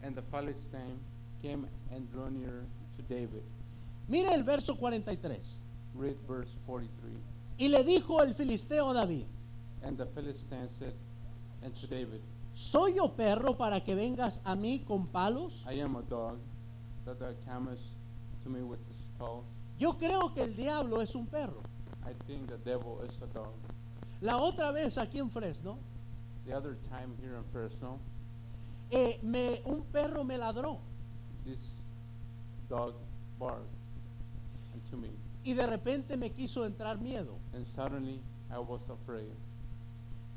And 0.04 0.14
the 0.14 0.22
Philistine 0.22 0.98
came 1.42 1.66
and 1.90 2.10
drew 2.10 2.30
near 2.30 2.64
to 2.96 3.02
David. 3.08 3.42
Mire 4.08 4.32
el 4.32 4.42
verso 4.42 4.76
43. 4.76 5.36
Read 5.94 6.16
verse 6.26 6.48
43. 6.66 7.12
Y 7.58 7.68
le 7.68 7.82
dijo 7.84 8.22
el 8.22 8.34
filisteo 8.34 8.88
a 8.90 8.94
David, 8.94 9.26
And 9.82 9.98
the 9.98 10.06
Philistine 10.06 10.68
said 10.78 10.94
unto 11.62 11.86
David, 11.88 12.20
¿soy 12.54 12.94
yo 12.94 13.08
perro 13.08 13.56
para 13.56 13.80
que 13.82 13.94
vengas 13.94 14.40
a 14.44 14.54
mí 14.54 14.84
con 14.86 15.08
palos? 15.08 15.52
I 15.66 15.80
am 15.80 15.96
a 15.96 16.02
dog, 16.02 16.38
that 17.04 17.18
thou 17.18 17.34
comest 17.44 17.82
to 18.44 18.48
me 18.48 18.62
with 18.62 18.78
the 18.88 18.97
Yo 19.78 19.96
creo 19.98 20.32
que 20.34 20.42
el 20.42 20.56
diablo 20.56 21.00
es 21.00 21.14
un 21.14 21.26
perro. 21.26 21.60
I 22.04 22.14
think 22.26 22.48
the 22.48 22.58
devil 22.58 23.00
is 23.04 23.20
a 23.22 23.26
dog. 23.26 23.52
La 24.20 24.38
otra 24.38 24.72
vez 24.72 24.98
aquí 24.98 25.18
en 25.18 25.30
Fresno, 25.30 25.78
The 26.46 26.54
other 26.54 26.76
time 26.88 27.14
here 27.20 27.36
in 27.36 27.44
Fresno, 27.52 27.98
eh, 28.90 29.18
me, 29.22 29.60
un 29.66 29.82
perro 29.92 30.24
me 30.24 30.38
ladró 30.38 30.78
this 31.44 31.58
dog 32.70 32.94
barked 33.38 33.68
unto 34.72 34.96
me, 34.96 35.10
y 35.44 35.52
de 35.52 35.66
repente 35.66 36.16
me 36.16 36.30
quiso 36.30 36.64
entrar 36.64 36.98
miedo, 36.98 37.36
and 37.52 37.66
suddenly 37.76 38.18
I 38.50 38.58
was 38.58 38.80
afraid, 38.88 39.30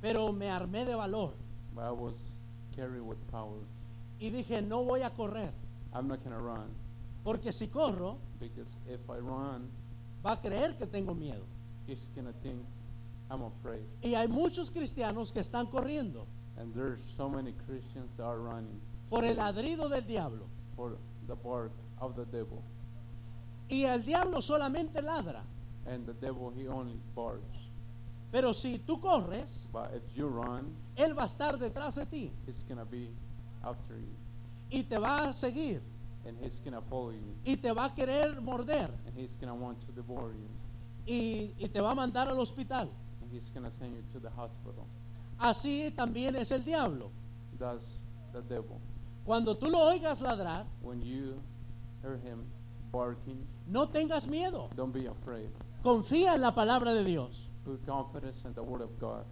pero 0.02 0.34
me 0.34 0.50
armé 0.50 0.86
de 0.86 0.96
valor 0.96 1.34
but 1.74 1.86
I 1.86 1.92
was 1.92 2.16
carried 2.76 3.02
with 3.02 3.18
power. 3.32 3.60
y 4.20 4.30
dije, 4.32 4.62
no 4.62 4.84
voy 4.84 5.04
a 5.04 5.12
correr, 5.12 5.52
I'm 5.94 6.10
not 6.10 6.22
gonna 6.26 6.40
run, 6.40 6.68
porque 7.24 7.54
si 7.54 7.68
corro 7.70 8.18
because 8.42 8.68
if 8.90 9.00
I 9.10 9.20
run, 9.20 9.70
va 10.26 10.34
a 10.34 10.38
creer 10.42 10.76
que 10.78 10.86
tengo 10.88 11.14
miedo. 11.16 11.46
he's 11.88 12.00
gonna 12.16 12.34
think 12.44 12.60
I'm 13.30 13.44
afraid. 13.44 13.86
Y 14.04 14.16
hay 14.16 14.28
muchos 14.28 14.70
cristianos 14.72 15.32
que 15.32 15.40
están 15.42 15.68
corriendo 15.68 16.26
And 16.58 16.74
there's 16.76 17.00
so 17.16 17.30
many 17.30 17.54
Christians 17.66 18.10
that 18.18 18.26
are 18.26 18.40
running 18.40 18.82
por 19.10 19.24
el 19.24 19.36
ladrido 19.38 19.88
del 19.90 20.02
diablo. 20.06 20.46
for 20.76 20.98
the 21.28 21.36
bark 21.36 21.72
of 22.00 22.16
the 22.16 22.26
devil. 22.26 22.62
Y 23.70 23.86
el 23.86 24.02
diablo 24.04 24.42
solamente 24.42 25.02
ladra. 25.02 25.44
And 25.88 26.06
the 26.06 26.14
devil, 26.14 26.52
he 26.56 26.68
only 26.68 27.00
barks. 27.16 27.58
Pero 28.32 28.54
si 28.54 28.80
tú 28.80 29.00
corres, 29.02 29.66
But 29.72 29.92
if 29.96 30.04
you 30.16 30.28
run, 30.28 30.74
él 30.98 31.14
va 31.18 31.24
a 31.24 31.28
estar 31.28 31.58
detrás 31.58 31.96
de 31.96 32.06
ti 32.06 32.32
he's 32.46 32.64
gonna 32.68 32.86
be 32.86 33.10
after 33.64 33.96
you. 33.98 34.14
y 34.70 34.84
te 34.84 34.98
va 34.98 35.30
a 35.30 35.34
seguir 35.34 35.82
And 36.26 36.38
he's 36.40 36.60
gonna 36.64 36.82
follow 36.82 37.12
you. 37.12 37.36
y 37.44 37.58
te 37.58 37.72
va 37.72 37.86
a 37.86 37.96
querer 37.96 38.40
morder 38.42 38.90
And 39.08 39.18
he's 39.18 39.36
gonna 39.40 39.56
want 39.56 39.80
to 39.88 39.92
devour 39.94 40.32
you. 40.34 40.48
y, 41.12 41.54
y 41.58 41.68
te 41.70 41.80
va 41.82 41.92
a 41.92 41.96
mandar 41.96 42.28
al 42.28 42.40
hospital. 42.40 42.90
And 43.22 43.32
he's 43.32 43.50
gonna 43.54 43.72
send 43.72 43.96
you 43.96 44.04
to 44.14 44.20
the 44.20 44.30
hospital. 44.30 44.86
Así 45.40 45.92
también 45.96 46.36
es 46.36 46.52
el 46.52 46.64
diablo. 46.64 47.10
That's 47.58 47.86
the 48.34 48.42
devil. 48.42 48.78
Cuando 49.26 49.56
tú 49.58 49.68
lo 49.70 49.80
oigas 49.80 50.22
ladrar, 50.22 50.66
When 50.84 51.02
you 51.02 51.42
hear 52.04 52.18
him 52.18 52.44
barking, 52.92 53.46
no 53.68 53.88
tengas 53.90 54.28
miedo. 54.28 54.70
don't 54.76 54.94
be 54.94 55.08
afraid. 55.08 55.50
Confía 55.84 56.36
en 56.36 56.42
la 56.42 56.54
palabra 56.54 56.94
de 56.94 57.04
Dios. 57.04 57.48
Put 57.66 57.84
confidence 57.86 58.44
in 58.46 58.54
the 58.54 58.62
word 58.62 58.82
of 58.84 58.92
God. 59.00 59.24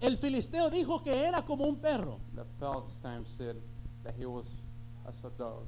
El 0.00 0.16
filisteo 0.18 0.70
dijo 0.70 1.02
que 1.02 1.26
era 1.26 1.42
como 1.42 1.64
un 1.66 1.76
perro. 1.76 2.18
The 2.34 2.44
Philistine 2.58 3.24
said 3.36 3.56
that 4.04 4.14
he 4.18 4.26
was 4.26 4.46
as 4.46 4.61
a 5.06 5.28
dog. 5.38 5.64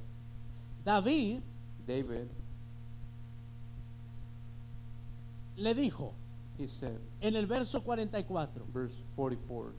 David 0.83 1.41
David 1.85 2.27
le 5.57 5.73
dijo 5.73 6.13
he 6.57 6.67
said, 6.67 6.99
en 7.21 7.35
el 7.35 7.47
verso 7.47 7.83
44, 7.83 8.65
verse 8.73 8.95
44, 9.17 9.73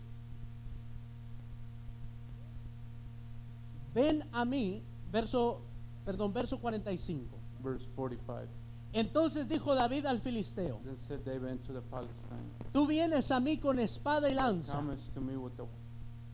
ven 3.94 4.24
a 4.32 4.44
mí, 4.44 4.82
verso, 5.11 5.62
perdón, 6.04 6.34
verso 6.34 6.59
45. 6.59 7.24
verse 7.62 7.86
45. 7.96 8.48
Entonces 8.92 9.48
dijo 9.48 9.74
David 9.74 10.04
al 10.07 10.20
filisteo, 10.20 10.80
Then 10.84 10.98
said 11.09 11.24
David 11.24 11.50
unto 11.50 11.72
the 11.72 11.80
Philistine, 11.80 12.72
tú 12.72 12.86
vienes 12.86 13.30
a 13.30 13.40
mí 13.40 13.59
con 13.59 13.78
espada 13.78 14.28
y 14.28 14.34
lanza 14.34 14.78
to 15.14 15.20
me 15.20 15.36
with 15.36 15.57
the 15.57 15.64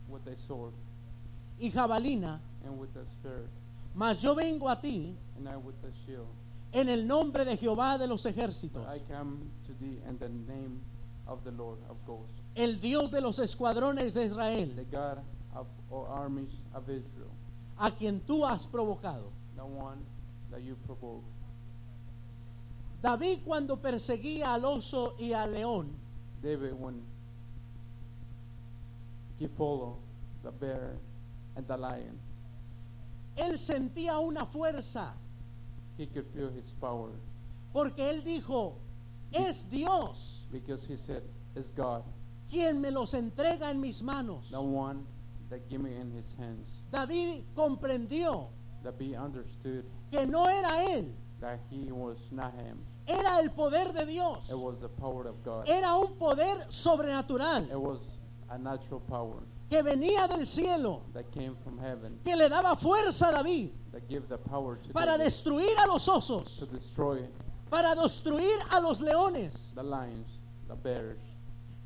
with 0.09 0.27
a 0.27 0.35
sword 0.45 0.73
y 1.59 1.71
jabalina, 1.71 2.41
and 2.65 2.77
with 2.79 2.95
a 2.95 3.05
spear, 3.09 3.47
mas 3.95 4.21
yo 4.21 4.33
vengo 4.35 4.67
a 4.69 4.75
ti 4.79 5.15
and 5.37 5.47
I 5.49 5.57
with 5.57 5.75
a 5.83 5.91
shield. 6.05 6.27
en 6.73 6.89
el 6.89 7.05
nombre 7.05 7.45
de 7.45 7.55
Jehová 7.57 7.97
de 7.99 8.07
los 8.07 8.23
ejércitos, 8.25 8.83
But 8.85 8.87
I 8.87 8.99
come 9.11 9.49
to 9.67 9.73
thee 9.79 9.99
in 10.07 10.17
the 10.17 10.29
name 10.29 10.79
of 11.27 11.43
the 11.43 11.51
Lord 11.51 11.77
of 11.89 11.97
hosts, 12.05 12.33
el 12.55 12.75
Dios 12.79 13.11
de 13.11 13.21
los 13.21 13.37
escuadrones 13.39 14.13
de 14.13 14.21
the 14.21 14.25
Israel, 14.25 14.69
God 14.91 15.19
of 15.55 15.67
all 15.91 16.07
armies 16.09 16.49
of 16.73 16.83
Israel, 16.89 17.31
a 17.79 17.91
quien 17.91 18.21
tú 18.21 18.43
has 18.47 18.65
provocado. 18.65 19.31
the 19.55 19.63
one 19.65 20.03
that 20.51 20.61
you 20.61 20.75
provoke. 20.85 21.23
David 23.01 23.39
cuando 23.45 23.75
perseguía 23.77 24.53
al 24.53 24.63
oso 24.65 25.13
y 25.19 25.33
al 25.33 25.51
león, 25.53 25.87
David, 26.41 26.73
when 26.73 27.01
he 29.39 29.47
followed 29.57 29.97
the 30.43 30.51
bear 30.51 30.95
and 31.55 31.67
the 31.67 31.77
lion, 31.77 32.17
él 33.35 33.57
sentía 33.57 34.19
una 34.19 34.45
fuerza, 34.45 35.13
he 35.97 36.05
could 36.07 36.25
feel 36.33 36.49
his 36.51 36.71
power 36.79 37.11
porque 37.73 38.09
él 38.09 38.23
dijo, 38.23 38.75
es 39.31 39.67
Dios 39.69 40.45
because 40.51 40.85
he 40.85 40.97
said, 40.97 41.23
"It's 41.55 41.71
God, 41.75 42.03
quien 42.49 42.79
me 42.81 42.91
los 42.91 43.13
entrega 43.13 43.69
en 43.71 43.79
mis 43.81 44.01
manos. 44.01 44.49
the 44.51 44.61
one 44.61 45.05
that 45.49 45.59
give 45.69 45.81
me 45.81 45.95
in 45.95 46.11
his 46.11 46.35
hands." 46.37 46.69
David 46.91 47.43
comprendió 47.55 48.49
That 48.83 48.95
he 48.99 49.15
understood 49.15 49.85
que 50.11 50.25
no 50.27 50.45
era 50.45 50.83
él, 50.85 51.13
that 51.39 51.59
he 51.71 51.91
was 51.91 52.17
not 52.31 52.53
him. 52.53 52.77
era 53.07 53.39
el 53.39 53.49
poder 53.51 53.91
de 53.93 54.05
Dios, 54.05 54.47
It 54.49 54.57
was 54.57 54.79
the 54.79 54.89
power 54.89 55.25
of 55.27 55.43
God. 55.43 55.67
era 55.67 55.95
un 55.95 56.13
poder 56.19 56.61
It 56.65 56.71
sobrenatural 56.71 57.67
was 57.81 57.99
a 58.49 58.57
natural 58.57 58.99
power 59.07 59.41
que 59.73 59.81
venía 59.81 60.27
del 60.27 60.45
cielo, 60.45 61.01
that 61.15 61.25
came 61.31 61.55
from 61.63 61.79
heaven 61.79 62.19
que 62.23 62.35
le 62.35 62.47
daba 62.47 62.75
fuerza 62.75 63.29
a 63.29 63.43
David 63.43 63.71
that 63.91 64.07
gave 64.07 64.29
the 64.29 64.37
power 64.37 64.75
to 64.75 64.93
para 64.93 65.17
David 65.17 65.23
destruir 65.23 65.75
a 65.79 65.87
los 65.87 66.07
osos, 66.07 66.59
to 66.59 66.67
destroy 66.67 67.27
para 67.71 67.95
destruir 67.95 68.59
a 68.69 68.79
los 68.79 69.01
leones. 69.01 69.71
the 69.73 69.81
lions, 69.81 70.27
the 70.67 70.75
bears. 70.75 71.17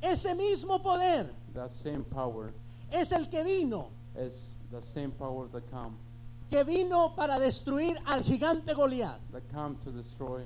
Ese 0.02 0.34
mismo 0.34 0.82
poder 0.82 1.30
That 1.54 1.70
same 1.82 2.04
power 2.04 2.52
es 2.92 3.10
el 3.10 3.24
que 3.30 3.42
vino, 3.42 3.88
is 4.18 4.34
the 4.70 4.82
same 4.92 5.10
power 5.12 5.48
that 5.48 5.70
come 5.70 5.96
que 6.50 6.64
vino 6.64 7.14
para 7.16 7.38
destruir 7.38 7.96
al 8.04 8.20
gigante 8.22 8.74
Goliat. 8.74 9.18
that 9.32 9.50
come 9.50 9.78
to 9.82 9.90
destroy 9.90 10.42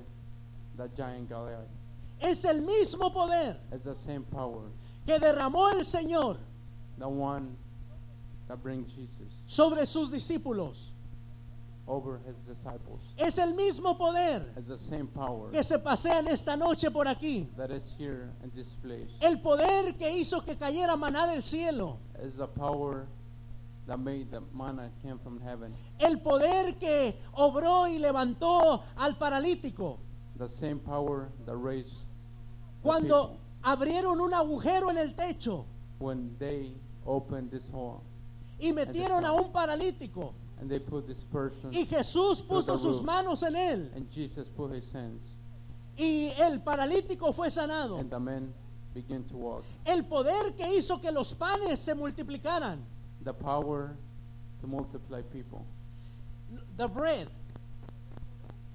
the 0.77 0.87
giant 0.95 1.27
Goliath. 1.27 1.67
Es 2.21 2.45
el 2.45 2.61
mismo 2.61 3.11
poder 3.11 3.57
It's 3.73 3.83
the 3.83 3.97
same 4.05 4.23
power, 4.31 4.61
que 5.05 5.19
derramó 5.19 5.73
el 5.73 5.83
Señor 5.83 6.37
the 7.03 7.09
one 7.09 7.57
that 8.47 8.63
brings 8.63 8.89
Jesus 8.93 9.33
sobre 9.45 9.85
sus 9.85 10.09
discípulos. 10.09 10.75
over 11.85 12.21
his 12.25 12.37
disciples. 12.43 13.01
Es 13.17 13.37
el 13.37 13.53
mismo 13.53 13.97
poder 13.97 14.41
It's 14.55 14.69
the 14.69 14.77
same 14.77 15.05
power 15.07 15.51
que 15.51 15.61
se 15.65 15.77
pasea 15.79 16.19
en 16.19 16.29
esta 16.29 16.55
noche 16.55 16.89
por 16.91 17.07
aquí. 17.07 17.49
that 17.57 17.71
is 17.71 17.93
here 17.97 18.29
in 18.41 18.49
this 18.55 18.69
place. 18.81 19.09
El 19.21 19.41
poder 19.41 19.97
que 19.97 20.09
hizo 20.17 20.45
que 20.45 20.55
cayera 20.55 20.95
maná 20.95 21.27
del 21.27 21.43
cielo. 21.43 21.99
It's 22.23 22.37
the 22.37 22.47
power 22.47 23.05
that 23.85 23.97
made 23.99 24.31
the 24.31 24.39
manna 24.53 24.89
came 25.01 25.19
from 25.19 25.41
heaven. 25.41 25.75
El 25.99 26.19
poder 26.21 26.79
que 26.79 27.15
obró 27.33 27.85
y 27.89 27.97
levantó 27.99 28.81
al 28.95 29.17
paralítico. 29.17 29.99
The 30.37 30.47
same 30.47 30.79
power 30.79 31.27
that 31.45 31.57
raised 31.57 31.91
the 31.91 32.81
Cuando 32.81 33.27
people. 33.27 33.39
abrieron 33.61 34.21
un 34.21 34.33
agujero 34.33 34.89
en 34.89 34.97
el 34.97 35.15
techo 35.15 35.65
when 35.99 36.35
they 36.39 36.73
opened 37.05 37.49
this 37.51 37.67
hole 37.71 38.01
y 38.59 38.71
metieron 38.71 39.25
a 39.25 39.33
un 39.33 39.51
paralítico. 39.51 40.33
and 40.61 40.69
they 40.69 40.79
put 40.79 41.05
this 41.07 41.23
person 41.31 41.71
Y 41.73 41.85
Jesús 41.85 42.41
puso 42.41 42.77
sus 42.77 42.97
roof. 42.97 43.05
manos 43.05 43.43
en 43.43 43.55
él. 43.55 43.91
and 43.95 44.09
Jesus 44.11 44.47
put 44.49 44.71
his 44.71 44.89
hands 44.93 45.21
Y 45.97 46.31
el 46.39 46.59
paralítico 46.61 47.33
fue 47.33 47.49
sanado. 47.51 47.99
and 47.99 48.09
the 48.09 48.19
man 48.19 48.53
began 48.93 49.23
to 49.25 49.35
walk. 49.37 49.63
El 49.85 50.03
poder 50.05 50.53
que 50.55 50.77
hizo 50.77 50.99
que 51.01 51.11
los 51.11 51.33
panes 51.33 51.79
se 51.79 51.93
multiplicaran. 51.95 52.79
The 53.23 53.33
power 53.33 53.95
to 54.61 54.67
multiply 54.67 55.21
people, 55.23 55.65
The 56.77 56.87
bread. 56.87 57.27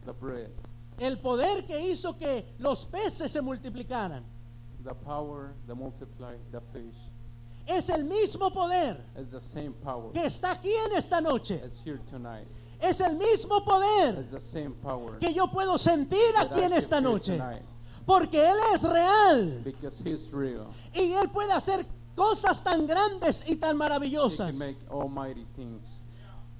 the 0.06 0.12
bread, 0.12 0.50
El 0.98 1.18
poder 1.18 1.64
que 1.64 1.78
hizo 1.80 2.16
que 2.18 2.44
los 2.58 2.84
peces 2.86 3.30
se 3.32 3.40
multiplicaran. 3.40 4.22
the 4.84 4.94
power 4.94 5.54
that 5.66 5.74
multiply 5.76 6.34
the 6.52 6.60
fish 6.72 6.96
Es 7.68 7.90
el 7.90 8.04
mismo 8.04 8.50
poder 8.50 8.96
is 9.20 9.30
the 9.30 9.40
same 9.42 9.72
power. 9.84 10.10
que 10.12 10.24
está 10.24 10.52
aquí 10.52 10.72
en 10.86 10.96
esta 10.96 11.20
noche. 11.20 11.60
It's 11.62 11.80
here 11.84 12.00
tonight. 12.10 12.46
Es 12.80 13.00
el 13.00 13.16
mismo 13.16 13.62
poder 13.64 14.20
It's 14.20 14.30
the 14.30 14.40
same 14.40 14.70
power 14.82 15.18
que 15.18 15.32
yo 15.34 15.48
puedo 15.48 15.76
sentir 15.76 16.32
that 16.34 16.50
aquí 16.50 16.60
I 16.60 16.64
en 16.64 16.72
esta 16.72 17.00
noche. 17.00 17.36
tonight 17.36 17.62
Porque 18.06 18.38
Él 18.40 18.56
es 18.74 18.82
real. 18.82 19.60
because 19.64 20.00
He's 20.02 20.30
real. 20.32 20.68
Y 20.94 21.12
Él 21.12 21.28
puede 21.30 21.52
hacer 21.52 21.84
cosas 22.16 22.62
tan 22.64 22.86
grandes 22.86 23.44
y 23.46 23.56
tan 23.56 23.72
He 23.76 23.78
maravillosas. 23.78 24.48
can 24.50 24.58
make 24.58 24.78
almighty 24.90 25.46
things. 25.54 25.82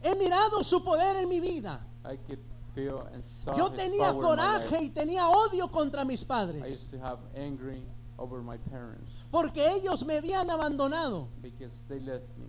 He 0.03 0.15
mirado 0.15 0.63
su 0.63 0.83
poder 0.85 1.17
en 1.17 1.27
mi 1.29 1.41
vida. 1.41 1.81
I 2.05 2.17
could 2.27 2.39
feel 2.75 3.09
and 3.15 3.25
saw 3.45 3.57
Yo 3.57 3.69
His 3.71 3.79
tenía 3.79 4.13
power 4.13 4.23
coraje 4.37 4.83
y 4.83 4.91
tenía 4.91 5.27
odio 5.29 5.71
contra 5.71 6.05
mis 6.05 6.23
I 6.23 6.27
padres. 6.27 6.63
used 6.71 6.91
to 6.91 6.99
have 6.99 7.19
angry 7.35 7.83
over 8.19 8.43
my 8.43 8.59
parents 8.71 9.11
Porque 9.31 9.75
ellos 9.75 10.05
me 10.07 10.17
habían 10.19 10.49
abandonado. 10.51 11.29
because 11.43 11.73
they 11.89 12.01
left 12.01 12.29
me 12.39 12.47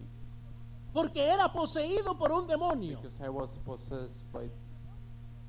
Porque 0.93 1.23
era 1.27 1.51
poseído 1.51 2.17
por 2.17 2.31
un 2.31 2.47
demonio. 2.47 2.99
because 3.01 3.19
I 3.21 3.29
was 3.29 3.49
possessed 3.65 4.23
by 4.31 4.49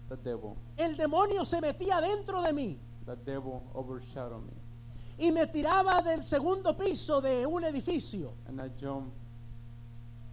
the 0.09 0.16
devil. 0.16 0.57
El 0.76 0.97
demonio 0.97 1.45
se 1.45 1.61
metía 1.61 2.01
dentro 2.01 2.43
de 2.43 2.53
mí 2.53 2.78
The 3.07 3.16
devil 3.24 3.62
overshadowed 3.74 4.43
me 4.45 4.53
y 5.18 5.31
me 5.33 5.47
tiraba 5.47 6.01
del 6.03 6.24
segundo 6.24 6.74
piso 6.76 7.20
de 7.20 7.45
un 7.47 7.62
edificio, 7.64 8.33
and 8.49 8.59
I 8.61 8.70
jumped 8.81 9.12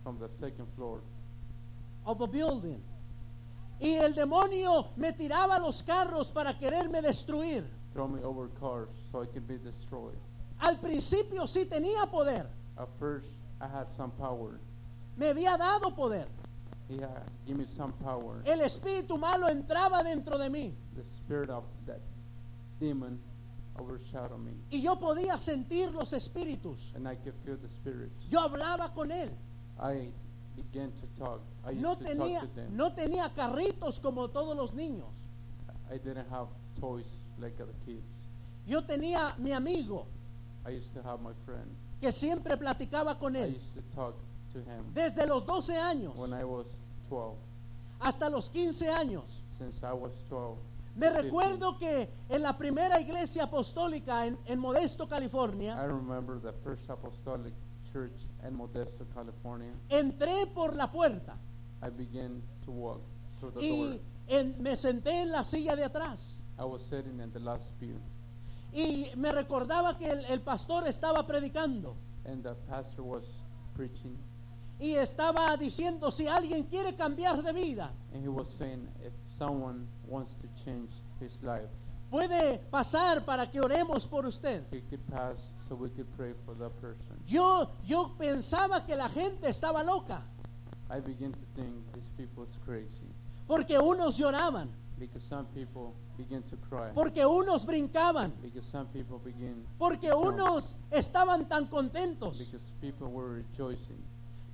from 0.01 0.17
the 0.17 0.29
second 0.39 0.67
floor 0.75 1.01
of 2.05 2.21
a 2.21 2.27
building. 2.27 2.81
Y 3.81 3.95
el 3.95 4.13
demonio 4.15 4.87
me 4.95 5.11
tiraba 5.13 5.59
los 5.59 5.83
carros 5.83 6.31
para 6.31 6.57
quererme 6.57 7.01
destruir. 7.01 7.65
throw 7.93 8.07
me 8.07 8.23
over 8.23 8.47
cars 8.59 8.89
so 9.11 9.21
I 9.21 9.25
could 9.27 9.45
be 9.47 9.57
destroyed. 9.57 10.17
Al 10.59 10.79
principio 10.79 11.45
sí 11.47 11.65
tenía 11.65 12.05
poder, 12.09 12.47
At 12.77 12.89
first 12.99 13.27
I 13.61 13.65
had 13.67 13.87
some 13.95 14.11
power. 14.17 14.59
me 15.15 15.27
había 15.27 15.57
dado 15.57 15.95
poder. 15.95 16.27
He 16.89 16.97
had 17.01 17.23
give 17.45 17.57
me 17.57 17.65
some 17.75 17.93
power. 18.03 18.41
El 18.45 18.61
espíritu 18.61 19.17
malo 19.17 19.47
entraba 19.49 20.03
dentro 20.03 20.37
de 20.37 20.49
mí 20.49 20.73
The 20.95 21.03
spirit 21.03 21.49
of 21.49 21.63
that 21.85 21.99
demon 22.79 23.19
overshadowed 23.79 24.39
me 24.39 24.51
y 24.71 24.81
yo 24.81 24.97
podía 24.97 25.37
sentir 25.39 25.91
los 25.91 26.13
espíritus. 26.13 26.79
and 26.95 27.07
I 27.07 27.15
could 27.15 27.35
feel 27.45 27.57
the 27.57 27.69
spirits. 27.69 28.25
Yo 28.29 28.39
hablaba 28.39 28.93
con 28.93 29.11
él. 29.11 29.29
I 29.79 30.09
began 30.55 30.91
to 30.93 31.07
talk. 31.19 31.41
I 31.65 31.71
used 31.71 31.81
No 31.81 31.95
to 31.97 32.03
tenía, 32.05 32.39
talk 32.39 32.49
to 32.49 32.55
them. 32.55 32.75
no 32.75 32.93
tenía 32.93 33.33
carritos 33.33 33.99
como 33.99 34.29
todos 34.29 34.55
los 34.55 34.73
niños. 34.73 35.09
I 35.91 35.97
didn't 35.97 36.27
have 36.31 36.47
toys 36.79 37.05
like 37.39 37.61
other 37.61 37.75
kids. 37.85 38.01
Yo 38.65 38.81
tenía 38.83 39.35
mi 39.37 39.51
amigo 39.51 40.07
I 40.67 40.71
used 40.71 40.93
to 40.93 41.01
have 41.03 41.21
my 41.21 41.33
friend. 41.45 41.65
que 42.01 42.11
siempre 42.11 42.57
platicaba 42.57 43.17
con 43.17 43.35
I 43.35 43.39
él. 43.39 43.55
used 43.55 43.73
to 43.75 43.81
talk 43.95 44.15
to 44.53 44.59
him 44.59 44.93
Desde 44.93 45.25
los 45.25 45.45
12 45.45 45.77
años 45.77 46.15
when 46.15 46.33
I 46.33 46.43
was 46.43 46.67
12. 47.09 47.35
hasta 47.99 48.29
los 48.29 48.49
15 48.49 48.89
años. 48.89 49.23
Since 49.57 49.81
I 49.83 49.93
was 49.93 50.11
12. 50.29 50.57
Me 50.95 51.07
15. 51.07 51.21
recuerdo 51.21 51.77
que 51.77 52.09
en 52.29 52.41
la 52.43 52.57
primera 52.57 52.99
iglesia 52.99 53.43
apostólica 53.45 54.25
en, 54.27 54.37
en 54.45 54.59
Modesto, 54.59 55.05
I 55.05 55.07
California, 55.07 55.75
remember 55.87 56.39
the 56.41 56.51
First 56.63 56.89
Apostolic 56.89 57.53
Church 57.93 58.13
in 58.47 58.55
Modesto, 58.55 59.05
California. 59.13 59.71
entré 59.89 60.45
por 60.53 60.75
la 60.75 60.91
puerta 60.91 61.35
I 61.81 61.89
began 61.89 62.41
to 62.65 62.71
walk 62.71 63.01
through 63.39 63.53
the 63.53 63.61
y 63.61 63.89
door. 63.89 63.99
en- 64.27 64.55
me 64.61 64.75
senté 64.75 65.21
en 65.21 65.31
la 65.31 65.43
silla 65.43 65.75
de 65.75 65.83
atrás. 65.85 66.41
I 66.59 66.63
was 66.63 66.81
sitting 66.89 67.19
in 67.21 67.31
the 67.31 67.39
last 67.39 67.71
pew, 67.79 67.95
Y 68.73 69.11
me 69.15 69.31
recordaba 69.31 69.97
que 69.97 70.09
el, 70.09 70.25
el 70.25 70.41
pastor 70.41 70.87
estaba 70.87 71.25
predicando 71.25 71.95
and 72.27 72.43
the 72.43 72.55
pastor 72.69 73.03
was 73.03 73.23
preaching, 73.73 74.17
y 74.79 74.93
estaba 74.95 75.55
diciendo, 75.57 76.11
si 76.11 76.27
alguien 76.27 76.63
quiere 76.63 76.95
cambiar 76.95 77.41
de 77.41 77.53
vida, 77.53 77.91
and 78.13 78.21
he 78.23 78.27
was 78.27 78.47
saying, 78.59 78.87
if 79.03 79.13
someone 79.37 79.87
wants 80.07 80.33
to 80.35 80.47
change 80.63 80.89
his 81.19 81.41
life, 81.41 81.69
puede 82.11 82.59
pasar 82.69 83.25
para 83.25 83.49
que 83.49 83.59
oremos 83.59 84.05
por 84.07 84.25
usted. 84.25 84.63
he 84.71 84.81
could 84.81 85.05
pass 85.07 85.37
so 85.67 85.75
we 85.75 85.89
could 85.89 86.07
pray 86.15 86.33
for 86.45 86.53
that 86.55 86.71
person. 86.79 87.17
Yo, 87.25 87.71
yo 87.85 88.13
pensaba 88.17 88.85
que 88.85 88.95
la 88.95 89.09
gente 89.09 89.49
estaba 89.49 89.83
loca, 89.83 90.21
I 90.89 90.99
begin 90.99 91.31
to 91.31 91.45
think 91.55 91.73
these 91.93 92.09
people 92.17 92.43
is 92.43 92.57
crazy 92.65 93.07
porque 93.47 93.79
unos 93.79 94.17
lloraban, 94.17 94.69
because 94.99 95.23
some 95.27 95.45
people 95.55 95.95
porque 96.93 97.25
unos 97.25 97.65
brincaban, 97.65 98.33
porque 99.77 100.11
unos 100.13 100.75
estaban 100.91 101.47
tan 101.47 101.67
contentos. 101.67 102.41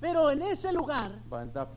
Pero 0.00 0.30
en 0.30 0.42
ese 0.42 0.70
lugar 0.72 1.12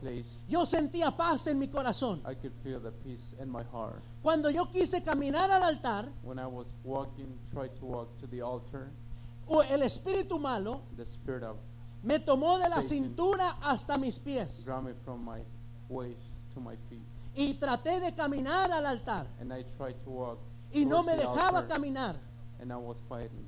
place, 0.00 0.26
yo 0.48 0.66
sentía 0.66 1.16
paz 1.16 1.46
en 1.46 1.58
mi 1.58 1.68
corazón. 1.68 2.20
I 2.30 2.34
could 2.34 2.52
feel 2.62 2.78
the 2.80 2.90
peace 2.90 3.24
in 3.40 3.50
my 3.50 3.62
heart. 3.72 4.02
Cuando 4.22 4.50
yo 4.50 4.66
quise 4.70 5.02
caminar 5.02 5.50
al 5.50 5.62
altar, 5.62 6.10
When 6.22 6.38
I 6.38 6.46
was 6.46 6.66
walking, 6.84 7.38
tried 7.52 7.70
to 7.78 7.86
walk 7.86 8.08
to 8.20 8.26
the 8.26 8.42
altar, 8.42 8.90
o 9.46 9.62
el 9.62 9.82
espíritu 9.82 10.38
malo 10.38 10.82
me 12.02 12.18
tomó 12.18 12.58
de 12.58 12.68
la 12.68 12.82
Satan. 12.82 12.88
cintura 12.88 13.56
hasta 13.62 13.96
mis 13.96 14.18
pies 14.18 14.62
y 17.38 17.54
traté 17.54 18.00
de 18.00 18.12
caminar 18.14 18.72
al 18.72 18.84
altar 18.84 19.26
and 19.40 19.52
I 19.52 19.64
tried 19.76 19.94
to 20.04 20.10
walk, 20.10 20.38
y 20.72 20.84
no 20.84 21.02
me 21.02 21.14
dejaba 21.14 21.60
altar, 21.60 21.68
caminar. 21.68 22.16
and 22.60 22.72
I 22.72 22.76
was 22.76 22.96
fighting. 23.08 23.46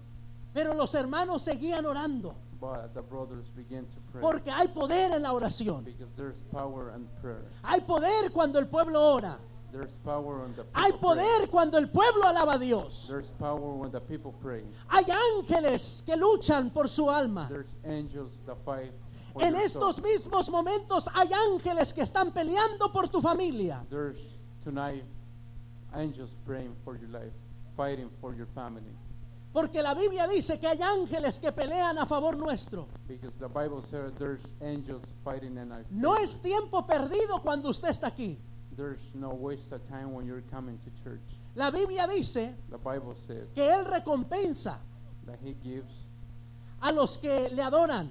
Pero 0.54 0.74
los 0.74 0.94
hermanos 0.94 1.42
seguían 1.42 1.84
orando 1.86 2.34
But 2.60 2.92
the 2.94 3.00
brothers 3.02 3.46
began 3.56 3.86
to 3.86 3.98
pray 4.12 4.20
porque 4.20 4.50
hay 4.50 4.68
poder 4.68 5.12
en 5.12 5.22
la 5.22 5.32
oración. 5.32 5.84
because 5.84 6.12
there's 6.16 6.38
power 6.52 6.92
in 6.94 7.08
prayer. 7.20 7.44
Hay 7.64 7.80
poder 7.80 8.30
cuando 8.32 8.58
el 8.58 8.66
pueblo 8.66 9.00
ora. 9.14 9.38
There's 9.72 9.92
power 10.04 10.40
when 10.42 10.54
the 10.56 10.64
people 10.64 10.80
Hay 10.82 10.90
pray. 10.90 11.00
poder 11.00 11.48
cuando 11.48 11.78
el 11.78 11.88
pueblo 11.88 12.24
alaba 12.26 12.54
a 12.54 12.58
Dios. 12.58 13.06
There's 13.08 13.30
power 13.38 13.60
when 13.76 13.90
the 13.92 14.00
people 14.00 14.32
pray. 14.42 14.62
Hay 14.88 15.04
ángeles 15.38 16.02
que 16.04 16.16
luchan 16.16 16.70
por 16.70 16.88
su 16.88 17.08
alma. 17.08 17.46
There's 17.48 17.68
angels 17.84 18.32
that 18.46 18.56
fight 18.64 18.92
En 19.38 19.56
estos 19.56 20.00
mismos 20.02 20.48
momentos 20.48 21.08
hay 21.14 21.28
ángeles 21.32 21.92
que 21.92 22.02
están 22.02 22.32
peleando 22.32 22.90
por 22.92 23.08
tu 23.08 23.20
familia. 23.20 23.84
There's 23.88 24.20
tonight 24.64 25.04
angels 25.94 26.30
praying 26.46 26.74
for 26.84 26.96
your 26.96 27.10
life, 27.10 27.32
fighting 27.76 28.10
for 28.20 28.34
your 28.34 28.46
family. 28.54 28.96
Porque 29.52 29.82
la 29.82 29.94
Biblia 29.94 30.28
dice 30.28 30.60
que 30.60 30.68
hay 30.68 30.80
ángeles 30.80 31.40
que 31.40 31.50
pelean 31.50 31.98
a 31.98 32.06
favor 32.06 32.36
nuestro. 32.36 32.86
Because 33.08 33.34
the 33.38 33.48
Bible 33.48 33.82
says 33.90 34.12
there's 34.18 34.42
angels 34.60 35.02
fighting 35.24 35.56
in 35.56 35.72
our 35.72 35.84
No 35.90 36.14
es 36.14 36.40
tiempo 36.40 36.86
perdido 36.86 37.42
cuando 37.42 37.70
usted 37.70 37.88
está 37.88 38.08
aquí. 38.08 38.38
There's 38.76 39.00
no 39.14 39.30
waste 39.30 39.72
of 39.72 39.82
time 39.88 40.12
when 40.14 40.24
you're 40.26 40.44
coming 40.52 40.78
to 40.78 40.90
church. 41.02 41.20
La 41.56 41.70
Biblia 41.70 42.06
dice 42.06 42.54
The 42.70 42.78
Bible 42.78 43.16
says 43.26 43.48
que 43.54 43.62
Él 43.62 43.84
recompensa 43.84 44.78
that 45.26 45.38
He 45.44 45.54
gives 45.62 45.92
a 46.80 46.92
los 46.92 47.18
que 47.18 47.50
le 47.50 47.62
adoran, 47.62 48.10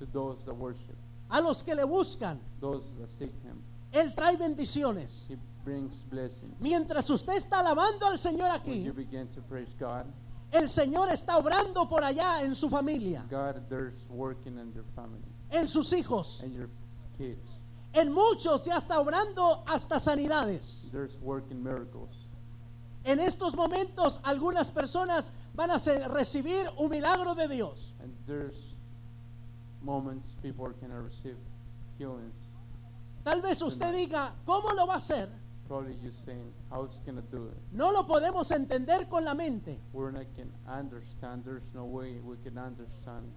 to 0.00 0.06
those 0.06 0.44
that 0.44 0.54
worship, 0.54 0.96
a 1.30 1.40
los 1.40 1.62
que 1.62 1.74
le 1.76 1.84
buscan. 1.84 2.38
those 2.60 2.82
that 2.98 3.08
seek 3.18 3.32
Him. 3.44 3.62
Él 3.92 4.12
trae 4.14 4.36
bendiciones. 4.36 5.24
He 5.28 5.36
brings 5.64 6.02
blessings. 6.10 6.54
Mientras 6.60 7.08
usted 7.10 7.34
está 7.36 7.60
alabando 7.60 8.06
al 8.06 8.18
Señor 8.18 8.50
When 8.50 8.60
aquí, 8.60 8.82
you 8.84 8.92
begin 8.92 9.28
to 9.34 9.40
praise 9.42 9.68
God, 9.78 10.06
el 10.52 10.68
Señor 10.68 11.10
está 11.10 11.36
obrando 11.38 11.88
por 11.88 12.02
allá 12.02 12.42
en 12.42 12.54
su 12.56 12.68
familia, 12.68 13.24
God, 13.30 13.68
there's 13.68 13.94
working 14.08 14.58
in 14.58 14.72
your 14.74 14.84
family 14.96 15.22
en 15.52 15.68
sus 15.68 15.92
hijos. 15.92 16.40
and 16.42 16.52
your 16.54 16.68
kids. 17.18 17.46
En 17.92 18.12
muchos 18.12 18.64
ya 18.64 18.78
está 18.78 19.00
obrando 19.00 19.62
hasta 19.66 19.98
sanidades. 20.00 20.88
There's 20.92 21.16
working 21.20 21.62
miracles. 21.62 22.10
En 23.04 23.18
estos 23.18 23.54
momentos 23.56 24.20
algunas 24.22 24.70
personas 24.70 25.30
van 25.54 25.70
a 25.72 25.78
se- 25.80 26.06
recibir 26.08 26.68
un 26.78 26.88
milagro 26.90 27.34
de 27.34 27.48
Dios. 27.48 27.92
And 28.02 28.12
there's 28.26 28.54
moments 29.82 30.28
people 30.42 30.66
to 30.66 30.86
receive 30.88 31.36
healings. 31.98 32.34
Tal 33.24 33.40
vez 33.42 33.60
usted 33.60 33.92
diga, 33.92 34.32
¿cómo 34.46 34.72
lo 34.74 34.86
va 34.86 34.94
a 34.94 34.98
hacer? 34.98 35.28
Probably 35.68 35.94
you 36.02 36.10
saying, 36.24 36.52
how 36.70 36.84
it's 36.84 36.98
to 37.04 37.22
do 37.30 37.46
it. 37.46 37.56
No 37.72 37.92
lo 37.92 38.02
podemos 38.04 38.50
entender 38.50 39.08
con 39.08 39.24
la 39.24 39.34
mente, 39.34 39.78
We're 39.92 40.10
not 40.10 40.26
can 40.36 40.50
understand. 40.66 41.44
There's 41.44 41.62
no 41.74 41.84
way 41.84 42.18
we 42.24 42.36
can 42.42 42.58
understand 42.58 43.30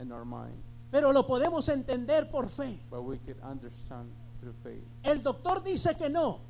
in 0.00 0.10
our 0.10 0.24
mind. 0.24 0.56
pero 0.90 1.12
lo 1.12 1.26
podemos 1.26 1.68
entender 1.68 2.30
por 2.30 2.48
fe. 2.48 2.80
But 2.90 3.02
we 3.02 3.18
can 3.18 3.36
understand 3.42 4.10
through 4.40 4.54
faith. 4.64 4.82
El 5.04 5.22
doctor 5.22 5.62
dice 5.62 5.96
que 5.96 6.08
no, 6.08 6.40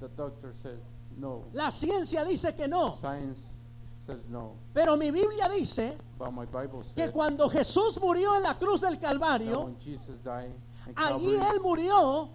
the 0.00 0.08
doctor 0.16 0.54
says 0.62 0.80
no. 1.16 1.44
la 1.52 1.70
ciencia 1.70 2.24
dice 2.24 2.54
que 2.56 2.66
no, 2.66 2.98
Science 3.00 3.44
says 4.10 4.20
no. 4.28 4.56
pero 4.74 4.96
mi 4.96 5.10
Biblia 5.10 5.48
dice 5.48 5.96
But 6.18 6.32
my 6.32 6.44
Bible 6.46 6.84
que 6.94 7.10
cuando 7.10 7.48
Jesús 7.48 7.98
murió 8.00 8.36
en 8.36 8.42
la 8.42 8.54
cruz 8.54 8.80
del 8.82 8.98
that 8.98 9.00
Calvario, 9.00 9.64
when 9.64 9.76
Jesus 9.80 10.18
died, 10.24 10.52
in 10.86 10.94
allí 10.94 11.36
Calvary, 11.36 11.56
Él 11.56 11.60
murió 11.62 12.28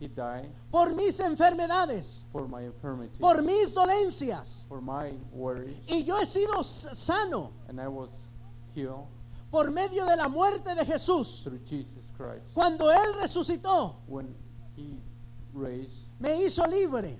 He 0.00 0.08
died 0.08 0.50
por 0.70 0.92
mis 0.94 1.20
enfermedades, 1.20 2.24
for 2.32 2.48
my 2.48 2.62
infirmity, 2.64 3.18
por 3.20 3.40
mis 3.42 3.72
dolencias, 3.72 4.64
for 4.68 4.80
my 4.80 5.12
worries, 5.32 5.76
y 5.88 6.02
yo 6.04 6.18
he 6.20 6.26
sido 6.26 6.60
s- 6.60 6.88
sano 6.94 7.52
and 7.68 7.80
I 7.80 7.86
was 7.88 8.10
healed 8.74 9.06
por 9.50 9.70
medio 9.70 10.04
de 10.06 10.16
la 10.16 10.28
muerte 10.28 10.74
de 10.74 10.84
Jesús. 10.84 11.42
through 11.44 11.60
Jesus 11.66 12.04
Christ. 12.16 12.42
Cuando 12.54 12.90
Él 12.90 13.14
resucitó, 13.20 13.94
When 14.08 14.34
He 14.76 14.98
raised, 15.54 16.08
me 16.18 16.44
hizo 16.46 16.66
libre 16.66 17.16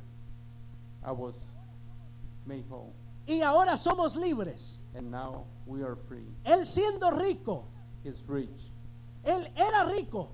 I 1.06 1.12
was 1.12 1.34
made 2.46 2.64
whole, 2.68 2.92
y 3.26 3.40
ahora 3.42 3.76
somos 3.78 4.16
libres. 4.16 4.78
and 4.94 5.10
now 5.10 5.44
we 5.66 5.82
are 5.82 5.96
free. 6.08 6.26
Él 6.44 6.66
siendo 6.66 7.10
rico, 7.10 7.64
He's 8.04 8.20
rich. 8.26 8.70
Él 9.24 9.46
era 9.56 9.84
rico 9.90 10.28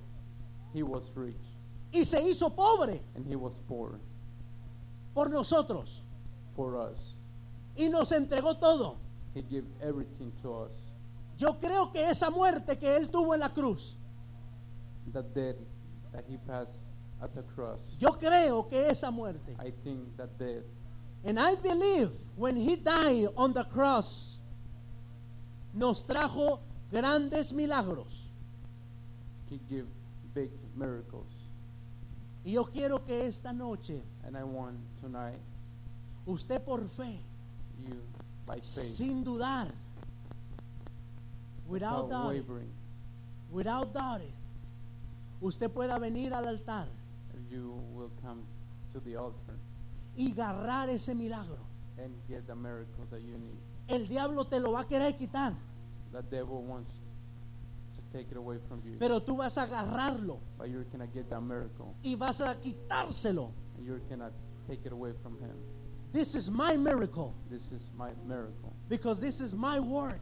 He 0.74 0.82
was 0.82 1.02
rich, 1.14 1.36
y 1.92 2.04
se 2.04 2.20
hizo 2.22 2.50
pobre 2.54 3.02
and 3.14 3.26
He 3.26 3.36
was 3.36 3.54
poor 3.68 3.98
por 5.14 5.28
nosotros 5.30 6.02
for 6.56 6.76
us. 6.76 6.98
y 7.76 7.88
nos 7.88 8.10
entregó 8.12 8.56
todo. 8.58 8.96
He 9.34 9.42
gave 9.42 9.64
everything 9.80 10.32
to 10.42 10.52
us. 10.64 10.72
Yo 11.36 11.54
creo 11.60 11.92
que 11.92 12.08
esa 12.10 12.30
muerte 12.30 12.76
que 12.78 12.96
Él 12.96 13.10
tuvo 13.10 13.34
en 13.34 13.40
la 13.40 13.50
cruz, 13.50 13.94
The 15.12 15.22
death 15.22 15.56
that 16.12 16.24
He 16.28 16.36
passed 16.38 16.74
at 17.22 17.30
the 17.34 17.42
cross. 17.54 17.80
yo 17.98 18.12
creo 18.18 18.68
que 18.68 18.88
esa 18.88 19.10
muerte, 19.10 19.54
I 19.64 19.70
think 19.84 20.16
that 20.16 20.30
death 20.38 20.64
and 21.24 21.38
I 21.38 21.54
believe 21.56 22.10
when 22.36 22.56
He 22.56 22.76
died 22.76 23.28
on 23.36 23.52
the 23.52 23.64
cross, 23.64 24.36
nos 25.74 26.04
trajo 26.04 26.60
grandes 26.90 27.52
milagros. 27.52 28.12
He 29.50 29.60
gave 29.68 29.86
big 30.34 30.50
miracles. 30.76 31.26
Y 32.44 32.52
yo 32.52 32.64
quiero 32.64 33.04
que 33.04 33.26
esta 33.26 33.52
noche 33.52 34.00
And 34.24 34.36
I 34.36 34.44
want 34.44 34.76
tonight 35.00 35.40
usted 36.26 36.60
por 36.64 36.80
fe, 36.96 37.18
you 37.86 37.96
by 38.46 38.60
faith, 38.60 38.96
sin 38.96 39.24
dudar, 39.24 39.68
without 41.66 42.04
without 42.04 42.10
doubting, 42.10 42.40
wavering, 42.42 42.72
without 43.50 43.94
doubting, 43.94 44.32
usted 45.40 45.70
pueda 45.70 45.98
venir 45.98 46.32
al 46.34 46.48
altar 46.48 46.86
you 47.50 47.80
will 47.94 48.10
come 48.22 48.42
to 48.92 49.00
the 49.00 49.16
altar 49.16 49.56
y 50.18 50.32
agarrar 50.32 50.88
ese 50.90 51.14
milagro. 51.14 51.58
and 51.98 52.12
get 52.28 52.46
the 52.46 52.54
miracle 52.54 53.06
that 53.10 53.20
you 53.22 53.38
need. 53.38 53.58
El 53.88 54.06
diablo 54.06 54.44
te 54.44 54.58
lo 54.60 54.72
va 54.72 54.80
a 54.80 54.84
querer 54.84 55.16
quitar, 55.16 55.54
The 56.12 56.22
devil 56.22 56.62
wants 56.62 56.90
to 57.96 58.16
take 58.18 58.30
it 58.30 58.36
away 58.36 58.56
from 58.68 58.82
you, 58.84 58.98
pero 58.98 59.20
tú 59.20 59.36
vas 59.36 59.56
a 59.56 59.66
agarrarlo 59.66 60.38
but 60.58 60.68
you're 60.70 60.84
gonna 60.92 61.06
get 61.06 61.28
that 61.30 61.40
miracle 61.42 61.94
y 62.04 62.14
vas 62.16 62.40
a 62.40 62.54
quitárselo. 62.56 63.50
and 63.76 63.86
you're 63.86 64.00
gonna 64.10 64.30
take 64.68 64.84
it 64.84 64.92
away 64.92 65.12
from 65.22 65.38
him. 65.38 65.56
This 66.12 66.34
is 66.34 66.50
my 66.50 66.76
miracle 66.76 67.34
This 67.50 67.62
is 67.72 67.82
my 67.96 68.10
miracle. 68.26 68.72
because 68.88 69.20
this 69.20 69.40
is 69.40 69.54
my 69.54 69.78
word. 69.80 70.20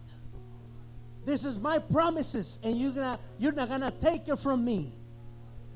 This 1.25 1.45
is 1.45 1.59
my 1.59 1.79
promises 1.79 2.59
and 2.63 2.77
you're 2.77 2.93
gonna 2.93 3.19
you're 3.39 3.53
not 3.53 3.69
gonna 3.69 3.91
take 4.01 4.29
it 4.29 4.37
from 4.39 4.65
me. 4.65 4.93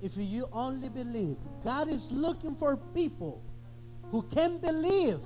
If 0.02 0.12
you 0.16 0.48
only 0.52 0.88
believe. 0.88 1.36
God 1.62 1.88
is 1.88 2.10
looking 2.10 2.54
for 2.56 2.76
people 2.94 3.42
who 4.10 4.22
can 4.22 4.58
believe 4.58 5.18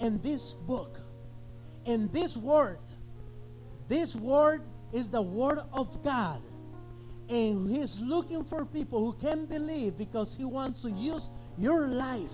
in 0.00 0.20
this 0.22 0.52
book, 0.52 1.00
in 1.84 2.08
this 2.12 2.36
word. 2.36 2.78
This 3.88 4.14
word 4.16 4.62
is 4.92 5.08
the 5.08 5.22
word 5.22 5.58
of 5.72 6.02
God. 6.02 6.42
And 7.28 7.70
he's 7.70 7.98
looking 8.00 8.44
for 8.44 8.64
people 8.64 9.12
who 9.12 9.18
can 9.26 9.46
believe 9.46 9.96
because 9.96 10.34
he 10.36 10.44
wants 10.44 10.82
to 10.82 10.90
use 10.90 11.30
your 11.56 11.86
life. 11.88 12.30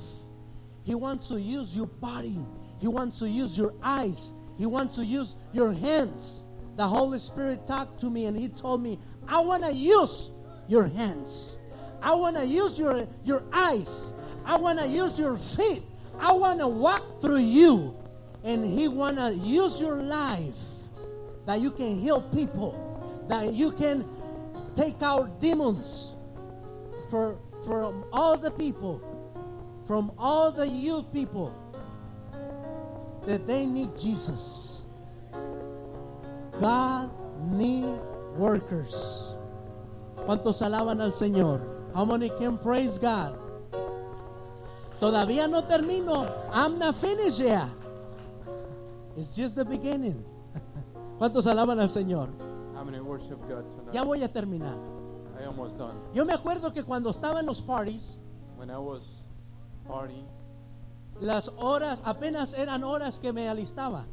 He 0.85 0.95
wants 0.95 1.29
to 1.29 1.41
use 1.41 1.77
your 1.77 1.87
body. 1.87 2.45
He 2.79 2.89
wants 2.89 3.19
to 3.19 3.29
use 3.29 3.57
your 3.57 3.75
eyes. 3.83 4.33
He 4.59 4.67
wants 4.67 4.97
to 4.97 5.05
use 5.05 5.37
your 5.53 5.73
hands. 5.73 6.45
The 6.77 6.87
Holy 6.87 7.19
Spirit 7.19 7.67
talked 7.67 8.01
to 8.01 8.11
me 8.11 8.27
and 8.27 8.37
he 8.37 8.49
told 8.49 8.83
me, 8.83 8.99
I 9.29 9.41
want 9.41 9.65
to 9.65 9.73
use 9.73 10.31
your 10.67 10.87
hands. 10.87 11.59
I 12.03 12.15
want 12.15 12.37
to 12.37 12.47
use 12.47 12.79
your, 12.79 13.07
your 13.25 13.43
eyes. 13.53 14.13
I 14.45 14.57
want 14.57 14.79
to 14.79 14.87
use 14.87 15.19
your 15.19 15.37
feet. 15.37 15.83
I 16.21 16.33
want 16.33 16.61
to 16.61 16.69
walk 16.69 17.21
through 17.21 17.39
you 17.39 17.95
and 18.45 18.65
He 18.65 18.89
wanna 18.89 19.33
use 19.33 19.81
your 19.81 19.97
life 19.97 20.55
that 21.47 21.61
you 21.61 21.71
can 21.71 21.99
heal 21.99 22.21
people, 22.21 22.77
that 23.29 23.55
you 23.55 23.73
can 23.73 24.05
take 24.77 25.03
out 25.03 25.41
demons 25.41 26.13
for 27.11 27.37
from 27.65 28.05
all 28.13 28.37
the 28.39 28.51
people, 28.51 29.01
from 29.87 30.13
all 30.19 30.53
the 30.53 30.67
youth 30.67 31.07
people 31.13 31.55
that 33.27 33.47
they 33.47 33.67
need 33.67 33.97
Jesus. 33.99 34.83
God 36.61 37.11
need 37.51 37.99
workers. 38.37 38.95
¿Cuántos 40.17 40.61
alaban 40.63 41.01
al 41.01 41.13
Señor? 41.13 41.61
How 41.95 42.05
many 42.05 42.31
can 42.39 42.59
praise 42.59 42.99
God? 42.99 43.39
Todavía 45.01 45.49
no 45.49 45.65
termino. 45.65 46.27
I'm 46.53 46.79
not 46.79 46.97
finished 46.97 47.39
yet. 47.41 47.69
It's 49.17 49.35
just 49.35 49.57
the 49.57 49.65
beginning. 49.65 50.23
¿Cuántos 51.19 51.47
alaban 51.47 51.81
al 51.81 51.89
Señor? 51.89 52.29
How 52.75 52.85
many 52.85 53.01
worship 53.01 53.39
God 53.49 53.65
tonight? 53.77 53.93
Ya 53.93 54.05
voy 54.05 54.23
a 54.23 54.29
terminar. 54.29 54.77
I 55.41 55.45
almost 55.47 55.77
done. 55.79 55.97
Yo 56.15 56.25
me 56.25 56.35
acuerdo 56.35 56.73
que 56.73 56.83
cuando 56.85 57.11
estaba 57.11 57.41
en 57.41 57.47
los 57.47 57.61
parties, 57.63 58.19
When 58.59 58.71
I 58.71 58.77
was 58.79 59.03
partying, 59.89 60.27
las 61.19 61.49
horas 61.57 62.03
apenas 62.05 62.53
eran 62.53 62.85
horas 62.85 63.19
que 63.19 63.33
me 63.33 63.49
alistaba. 63.49 64.05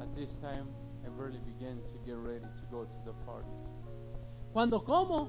at 0.00 0.14
this 0.16 0.30
time, 0.40 0.66
I 1.04 1.10
barely 1.10 1.38
began 1.40 1.76
to 1.76 1.98
get 2.06 2.16
ready 2.16 2.40
to 2.44 2.64
go 2.70 2.84
to 2.84 3.04
the 3.04 3.12
party. 3.26 3.48
Cuando 4.54 4.80
como, 4.80 5.28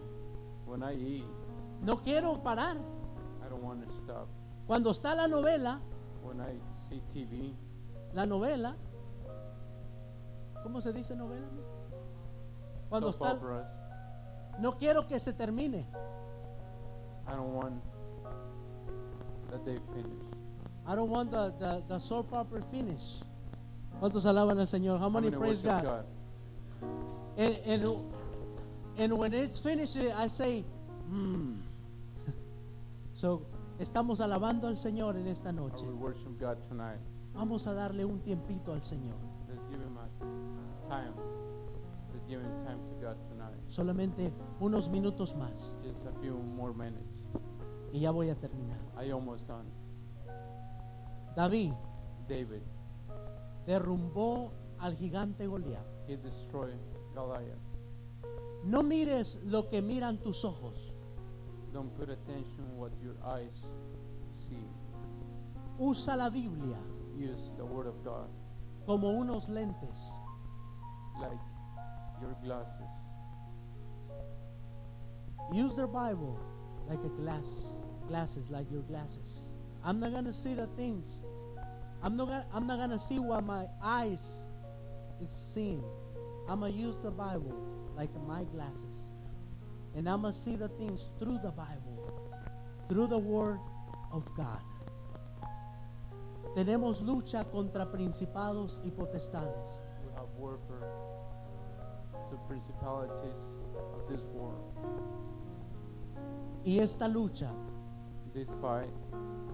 When 0.66 0.84
I 0.84 0.94
eat, 0.94 1.26
no 1.82 1.98
quiero 1.98 2.38
parar. 2.42 2.78
I 3.46 3.50
don't 3.50 3.62
want 3.62 3.86
to 3.86 3.94
stop. 4.06 4.28
Cuando 4.68 4.92
está 4.92 5.16
la 5.16 5.28
novela, 5.28 5.80
When 6.24 6.40
I 6.40 6.58
see 6.88 7.02
TV, 7.14 7.54
la 8.14 8.26
novela, 8.26 8.78
¿cómo 10.64 10.80
se 10.82 10.94
dice 10.94 11.16
novela? 11.16 11.48
Cuando 12.90 13.12
soap 13.12 13.22
está, 13.22 13.34
operas, 13.34 13.74
no 14.60 14.78
quiero 14.78 15.06
que 15.08 15.20
se 15.20 15.34
termine. 15.34 15.86
I 17.28 17.36
don't 17.36 17.54
want 17.54 17.82
that 19.50 19.66
they 19.66 19.80
finish. 19.94 20.24
I 20.86 20.96
don't 20.96 21.10
want 21.10 21.32
the, 21.32 21.54
the, 21.60 21.84
the 21.88 22.00
soap 22.00 22.32
opera 22.34 22.62
finish. 22.72 23.22
¿Cuántos 24.00 24.26
alaban 24.26 24.60
al 24.60 24.68
Señor? 24.68 24.98
How 25.00 25.06
How 25.06 25.10
many 25.10 25.30
many 25.30 25.40
praise 25.40 25.64
worship 25.64 25.84
God? 25.84 26.06
And, 27.38 27.58
and, 27.66 27.98
and 28.98 29.18
when 29.18 29.34
it's 29.34 29.60
finished, 29.60 29.98
I 29.98 30.28
say, 30.28 30.66
hmm. 31.08 31.56
So, 33.16 33.46
estamos 33.80 34.22
alabando 34.22 34.68
al 34.68 34.78
Señor 34.78 35.18
en 35.18 35.28
esta 35.28 35.52
noche. 35.52 35.86
Vamos 37.34 37.68
a 37.68 37.74
darle 37.74 38.06
un 38.06 38.20
tiempito 38.22 38.74
al 38.74 38.84
Señor. 38.84 39.16
Solamente 43.70 44.32
unos 44.60 44.90
minutos 44.90 45.36
más. 45.36 45.76
Just 45.84 46.06
a 46.06 46.12
few 46.22 46.38
more 46.38 46.74
minutes. 46.74 47.22
Y 47.92 48.02
ya 48.02 48.12
voy 48.12 48.30
a 48.30 48.36
terminar. 48.36 48.80
I 49.04 49.12
almost 49.12 49.48
done. 49.48 49.70
David 51.36 51.74
David, 52.28 52.62
derrumbó 53.66 54.54
al 54.80 54.96
gigante 54.96 55.48
Goliat. 55.48 55.86
he 56.08 56.16
destroyed 56.18 56.80
Goliath. 57.14 57.60
No 58.64 58.82
mires 58.82 59.40
lo 59.44 59.70
que 59.70 59.82
miran 59.82 60.18
tus 60.20 60.46
ojos. 60.46 60.93
Don't 61.74 61.90
put 61.98 62.10
attention 62.10 62.78
what 62.78 62.92
your 63.04 63.16
eyes 63.26 63.56
see. 64.48 64.68
Usa 65.80 66.16
la 66.16 66.30
Biblia 66.30 66.78
Use 67.18 67.54
the 67.58 67.66
word 67.66 67.88
of 67.88 68.04
God 68.04 68.30
como 68.86 69.08
unos 69.10 69.48
lentes. 69.50 70.00
like 71.20 71.40
your 72.22 72.36
glasses. 72.44 72.94
Use 75.54 75.76
the 75.76 75.88
Bible 75.88 76.40
like 76.90 77.00
a 77.04 77.10
glass, 77.22 77.46
glasses 78.08 78.50
like 78.50 78.70
your 78.72 78.82
glasses. 78.84 79.50
I'm 79.84 80.00
not 80.00 80.12
gonna 80.12 80.34
see 80.34 80.54
the 80.54 80.68
things. 80.76 81.24
I'm 82.02 82.18
not 82.18 82.28
gonna, 82.28 82.46
I'm 82.54 82.68
not 82.68 82.78
gonna 82.80 83.00
see 83.00 83.20
what 83.20 83.44
my 83.46 83.66
eyes 83.82 84.24
is 85.22 85.30
seeing. 85.54 85.84
I'm 86.50 86.60
gonna 86.62 86.74
use 86.74 86.96
the 87.04 87.12
Bible 87.12 87.56
like 87.96 88.10
my 88.28 88.44
glasses, 88.46 88.93
and 89.96 90.08
I'm 90.08 90.22
gonna 90.22 90.34
see 90.34 90.56
the 90.56 90.70
things 90.70 91.10
through 91.20 91.40
the 91.44 91.52
Bible, 91.52 92.12
through 92.90 93.08
the 93.08 93.18
Word 93.18 93.60
of 94.12 94.24
God. 94.36 94.62
Tenemos 96.56 97.02
lucha 97.02 97.44
contra 97.52 97.92
principados 97.92 98.80
y 98.84 98.92
potestades. 98.92 99.80
We 100.06 100.12
have 100.16 100.30
warfare 100.38 100.92
to 102.30 102.38
principalities 102.48 103.58
of 103.76 104.08
this 104.10 104.22
world. 104.34 104.74
Y 106.66 106.80
esta 106.80 107.08
lucha 107.08 107.52
This 108.34 108.50
fight 108.62 108.90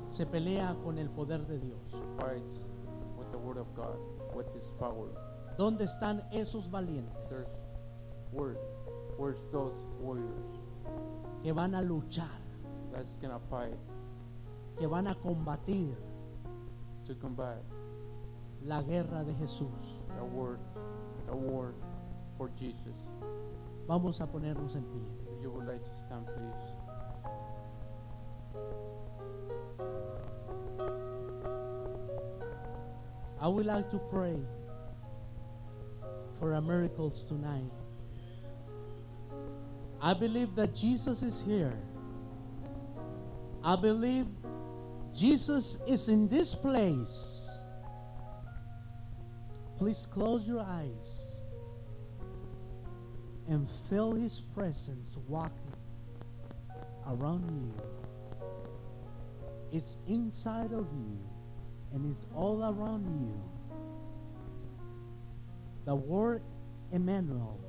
se 0.08 0.26
pelea 0.26 0.76
con 0.84 0.98
el 0.98 1.10
poder 1.10 1.46
de 1.48 1.60
Dios. 1.60 1.92
fights 2.20 2.60
with 3.18 3.32
the 3.32 3.38
word 3.38 3.58
of 3.58 3.68
God, 3.76 3.98
with 4.34 4.48
his 4.54 4.72
power. 4.80 5.10
¿Dónde 5.58 5.86
están 5.86 6.24
esos 6.32 6.70
valientes 6.70 7.30
There's 7.30 7.48
word. 8.32 8.58
Where's 9.18 9.40
those 9.52 9.74
warriors 10.00 10.60
que 11.44 11.54
van 11.54 11.76
a 11.76 11.82
luchar, 11.82 12.30
that's 12.92 13.16
gonna 13.22 13.40
fight 13.50 13.78
que 14.78 14.88
van 14.88 15.08
a 15.08 15.16
combatir 15.16 15.96
to 17.06 17.16
combat 17.16 17.64
la 18.64 18.82
guerra 18.82 19.24
de 19.24 19.34
Jesús? 19.34 20.00
the 20.18 20.26
word, 20.26 20.60
the 21.28 21.36
war 21.36 21.74
for 22.38 22.50
Jesus? 22.60 22.96
Vamos 23.88 24.20
a 24.20 24.28
ponernos 24.28 24.76
en 24.76 24.84
pie. 24.84 25.34
If 25.36 25.42
you 25.42 25.50
would 25.50 25.66
like 25.66 25.84
to 25.84 25.92
stand, 26.06 26.26
please. 26.28 26.76
I 33.42 33.48
would 33.48 33.66
like 33.66 33.90
to 33.92 34.00
pray 34.12 34.36
for 36.40 36.54
a 36.54 36.62
miracles 36.62 37.24
tonight. 37.28 37.79
I 40.02 40.14
believe 40.14 40.56
that 40.56 40.74
Jesus 40.74 41.24
is 41.24 41.44
here. 41.46 41.78
I 43.64 43.76
believe 43.76 44.28
Jesus 45.14 45.78
is 45.88 46.08
in 46.08 46.28
this 46.30 46.56
place. 46.56 47.48
Please 49.78 50.08
close 50.12 50.48
your 50.48 50.62
eyes 50.62 51.36
and 53.50 53.68
feel 53.90 54.14
his 54.14 54.42
presence 54.54 55.16
walking 55.28 55.74
around 57.08 57.50
you. 57.52 57.74
It's 59.72 59.98
inside 60.08 60.72
of 60.72 60.88
you 60.94 61.18
and 61.94 62.16
it's 62.16 62.26
all 62.34 62.64
around 62.64 63.06
you. 63.08 63.42
The 65.86 65.96
word 65.96 66.42
Emmanuel, 66.92 67.60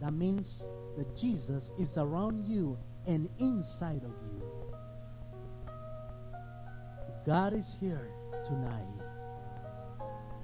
that 0.00 0.12
means 0.12 0.64
that 0.96 1.16
Jesus 1.16 1.70
is 1.78 1.96
around 1.96 2.44
you 2.44 2.78
and 3.06 3.28
inside 3.38 4.02
of 4.04 4.12
you. 4.32 4.42
God 7.26 7.54
is 7.54 7.76
here 7.80 8.08
tonight. 8.46 8.86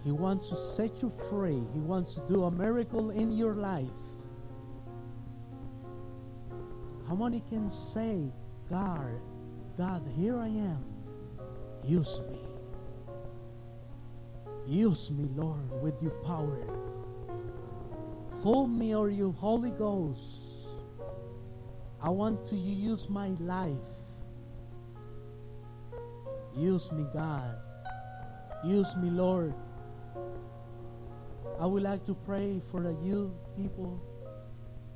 He 0.04 0.12
wants 0.12 0.48
to 0.50 0.56
set 0.56 1.02
you 1.02 1.12
free. 1.30 1.62
He 1.72 1.80
wants 1.80 2.14
to 2.14 2.20
do 2.28 2.44
a 2.44 2.50
miracle 2.50 3.10
in 3.10 3.32
your 3.32 3.54
life. 3.54 3.88
How 7.08 7.14
many 7.14 7.42
can 7.48 7.70
say, 7.70 8.30
God, 8.70 9.20
God, 9.76 10.02
here 10.16 10.38
I 10.38 10.48
am. 10.48 10.84
Use 11.84 12.20
me. 12.30 12.40
Use 14.66 15.10
me, 15.10 15.28
Lord, 15.34 15.70
with 15.82 16.00
your 16.02 16.12
power. 16.24 16.85
Fill 18.46 18.68
me, 18.68 18.94
or 18.94 19.10
you 19.10 19.32
Holy 19.32 19.72
Ghost. 19.72 20.20
I 22.00 22.10
want 22.10 22.46
to 22.50 22.54
use 22.54 23.08
my 23.08 23.30
life. 23.40 23.88
Use 26.56 26.88
me, 26.92 27.06
God. 27.12 27.56
Use 28.64 28.86
me, 29.02 29.10
Lord. 29.10 29.52
I 31.58 31.66
would 31.66 31.82
like 31.82 32.06
to 32.06 32.14
pray 32.14 32.62
for 32.70 32.82
the 32.82 32.96
youth 33.02 33.32
people 33.56 34.00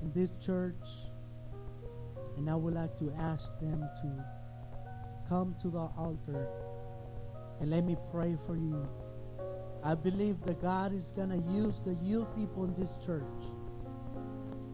in 0.01 0.13
this 0.13 0.37
church. 0.37 0.87
And 2.37 2.49
I 2.49 2.55
would 2.55 2.75
like 2.75 2.97
to 3.01 3.13
ask 3.19 3.59
them 3.59 3.81
to 3.81 4.25
come 5.29 5.57
to 5.63 5.71
the 5.71 5.89
altar 5.99 6.47
and 7.61 7.69
let 7.69 7.85
me 7.85 7.97
pray 8.13 8.39
for 8.47 8.55
you. 8.55 8.89
I 9.83 9.95
believe 9.95 10.37
that 10.47 10.61
God 10.61 10.93
is 10.93 11.13
going 11.17 11.31
to 11.31 11.53
use 11.53 11.81
the 11.87 11.95
youth 12.05 12.27
people 12.37 12.65
in 12.65 12.75
this 12.75 12.91
church. 13.05 13.23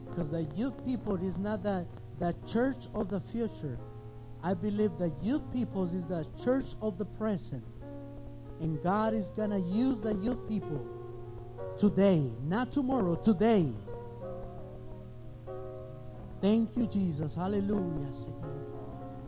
Because 0.08 0.30
the 0.30 0.42
youth 0.56 0.74
people 0.84 1.16
is 1.16 1.36
not 1.36 1.62
the, 1.62 1.86
the 2.18 2.34
church 2.50 2.86
of 2.94 3.10
the 3.10 3.20
future. 3.32 3.78
I 4.42 4.54
believe 4.54 4.90
the 4.98 5.12
youth 5.22 5.42
people 5.52 5.84
is 5.84 6.04
the 6.08 6.26
church 6.42 6.66
of 6.80 6.98
the 6.98 7.04
present. 7.04 7.64
And 8.60 8.82
God 8.82 9.14
is 9.14 9.26
going 9.36 9.50
to 9.50 9.60
use 9.60 10.00
the 10.00 10.14
youth 10.14 10.48
people 10.48 10.84
today, 11.78 12.30
not 12.42 12.72
tomorrow, 12.72 13.16
today. 13.16 13.70
Thank 16.40 16.76
you, 16.76 16.86
Jesus. 16.86 17.34
Hallelujah. 17.34 18.12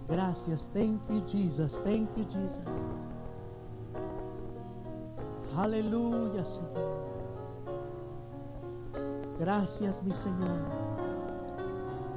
Gracias. 0.09 0.67
Thank 0.73 1.03
you, 1.11 1.21
Jesus. 1.31 1.77
Thank 1.85 2.09
you, 2.17 2.25
Jesus. 2.25 3.08
Aleluya, 5.59 6.45
Señor. 6.45 6.99
Gracias, 9.41 10.01
mi 10.05 10.13
Señor. 10.13 10.61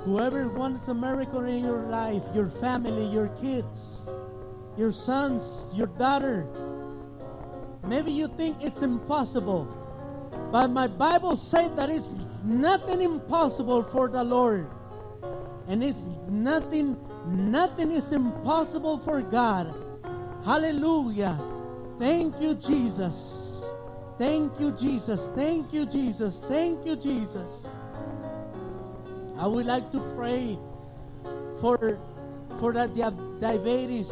Whoever 0.05 0.47
wants 0.47 0.87
a 0.89 0.93
miracle 0.93 1.45
in 1.45 1.63
your 1.63 1.81
life, 1.87 2.21
your 2.35 2.49
family, 2.61 3.07
your 3.07 3.29
kids, 3.41 4.07
your 4.77 4.93
sons, 4.93 5.65
your 5.73 5.87
daughter, 5.87 6.45
maybe 7.83 8.11
you 8.11 8.27
think 8.37 8.57
it's 8.61 8.83
impossible. 8.83 9.65
But 10.51 10.69
my 10.69 10.85
Bible 10.85 11.35
says 11.35 11.71
that 11.77 11.89
it's 11.89 12.11
nothing 12.43 13.01
impossible 13.01 13.81
for 13.85 14.07
the 14.07 14.23
Lord. 14.23 14.67
And 15.67 15.83
it's 15.83 16.05
nothing, 16.29 16.95
nothing 17.25 17.91
is 17.91 18.11
impossible 18.11 18.99
for 18.99 19.21
God. 19.21 19.73
Hallelujah. 20.45 21.50
Thank 22.01 22.41
you, 22.41 22.55
Jesus. 22.55 23.63
Thank 24.17 24.59
you, 24.59 24.71
Jesus. 24.71 25.29
Thank 25.35 25.71
you, 25.71 25.85
Jesus. 25.85 26.43
Thank 26.47 26.83
you, 26.83 26.95
Jesus. 26.95 27.67
I 29.37 29.45
would 29.45 29.67
like 29.67 29.91
to 29.91 29.99
pray 30.17 30.57
for 31.61 31.99
for 32.59 32.73
the 32.73 32.87
diabetes, 33.39 34.09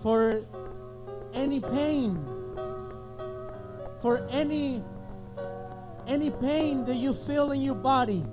for 0.00 0.46
any 1.34 1.58
pain, 1.58 2.14
for 4.00 4.24
any 4.30 4.84
any 6.06 6.30
pain 6.30 6.84
that 6.84 6.98
you 7.02 7.14
feel 7.26 7.50
in 7.50 7.62
your 7.62 7.74
body. 7.74 8.24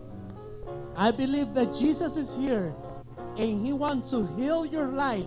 I 0.95 1.09
believe 1.09 1.55
that 1.55 1.73
Jesus 1.73 2.17
is 2.17 2.29
here 2.35 2.71
and 3.35 3.65
he 3.65 3.73
wants 3.73 4.11
to 4.11 4.27
heal 4.37 4.63
your 4.63 4.89
life. 4.89 5.25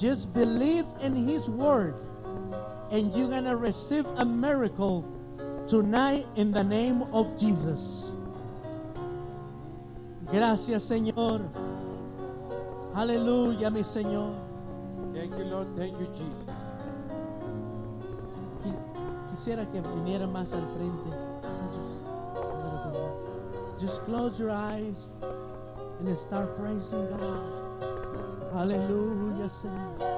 Just 0.00 0.32
believe 0.32 0.86
in 1.02 1.14
his 1.28 1.46
word 1.46 1.94
and 2.90 3.14
you're 3.14 3.28
going 3.28 3.44
to 3.44 3.56
receive 3.56 4.06
a 4.16 4.24
miracle 4.24 5.04
tonight 5.68 6.24
in 6.36 6.50
the 6.50 6.64
name 6.64 7.02
of 7.12 7.38
Jesus. 7.38 8.10
Gracias, 10.24 10.88
Señor. 10.88 11.44
Aleluya, 12.94 13.70
mi 13.70 13.82
Señor. 13.82 14.34
Thank 15.12 15.36
you, 15.36 15.44
Lord. 15.44 15.68
Thank 15.76 15.92
you, 16.00 16.06
Jesus. 16.16 16.48
Quisiera 19.30 19.70
que 19.70 19.82
viniera 19.82 20.26
más 20.26 20.52
al 20.54 20.66
frente. 20.76 21.10
Just, 23.76 23.96
just 23.96 24.04
close 24.06 24.38
your 24.38 24.50
eyes 24.50 25.10
and 26.00 26.18
start 26.18 26.56
praising 26.58 27.06
God. 27.10 27.59
Aleluya, 28.54 29.48
Señor. 29.48 30.10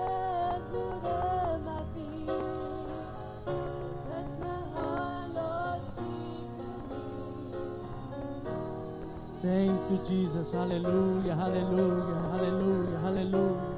Thank 9.42 9.90
you, 9.90 9.98
Jesus. 10.06 10.52
Hallelujah, 10.52 11.34
hallelujah, 11.34 12.30
hallelujah, 12.30 12.98
hallelujah. 13.02 13.72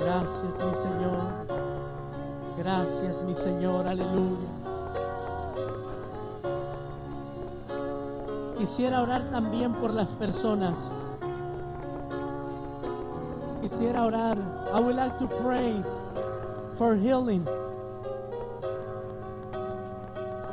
Gracias, 0.00 0.54
mi 0.56 0.74
Señor. 0.82 1.22
Gracias, 2.58 3.22
mi 3.24 3.34
Señor. 3.34 3.86
Aleluya. 3.86 4.48
Quisiera 8.58 9.02
orar 9.02 9.30
también 9.30 9.72
por 9.74 9.92
las 9.92 10.08
personas. 10.10 10.76
Quisiera 13.82 14.06
orar. 14.06 14.72
I 14.72 14.78
would 14.78 14.94
like 14.94 15.18
to 15.18 15.26
pray 15.26 15.82
for 16.78 16.94
healing. 16.94 17.46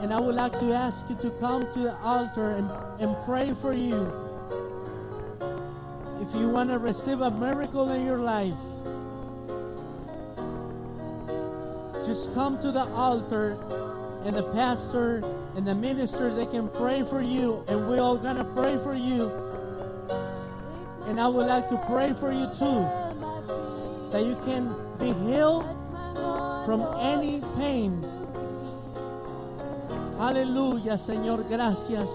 And 0.02 0.12
I 0.12 0.20
would 0.20 0.34
like 0.36 0.54
to 0.60 0.74
ask 0.74 1.06
you 1.10 1.16
to 1.18 1.30
come 1.40 1.62
to 1.74 1.80
the 1.80 1.96
altar 1.98 2.52
and, 2.52 2.72
and 3.00 3.16
pray 3.26 3.54
for 3.62 3.74
you. 3.74 4.12
If 6.22 6.34
you 6.36 6.50
want 6.50 6.72
to 6.72 6.80
receive 6.80 7.22
a 7.22 7.30
miracle 7.30 7.92
in 7.92 8.06
your 8.06 8.18
life, 8.18 8.54
just 12.06 12.34
come 12.34 12.60
to 12.62 12.72
the 12.72 12.88
altar 12.96 13.58
and 14.26 14.36
the 14.36 14.44
pastor 14.54 15.24
and 15.56 15.68
the 15.68 15.76
minister 15.76 16.34
they 16.34 16.48
can 16.48 16.68
pray 16.70 17.04
for 17.04 17.22
you 17.22 17.64
and 17.68 17.88
we're 17.88 18.02
all 18.02 18.18
gonna 18.18 18.44
pray 18.56 18.78
for 18.84 18.94
you 18.94 19.32
and 21.08 21.20
i 21.20 21.28
would 21.28 21.46
like 21.46 21.70
to 21.70 21.78
pray 21.88 22.14
for 22.20 22.34
you 22.34 22.50
too 22.58 22.99
that 24.12 24.24
you 24.24 24.36
can 24.46 24.74
be 25.00 25.14
healed 25.26 25.66
from 26.66 26.82
any 27.00 27.42
pain 27.58 28.04
aleluya 30.20 30.98
señor 30.98 31.46
gracias 31.50 32.10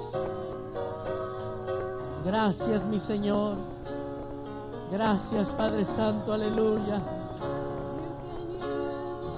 gracias 2.24 2.84
mi 2.84 3.00
señor 3.00 3.56
gracias 4.90 5.48
padre 5.52 5.84
santo 5.84 6.32
aleluya 6.32 7.00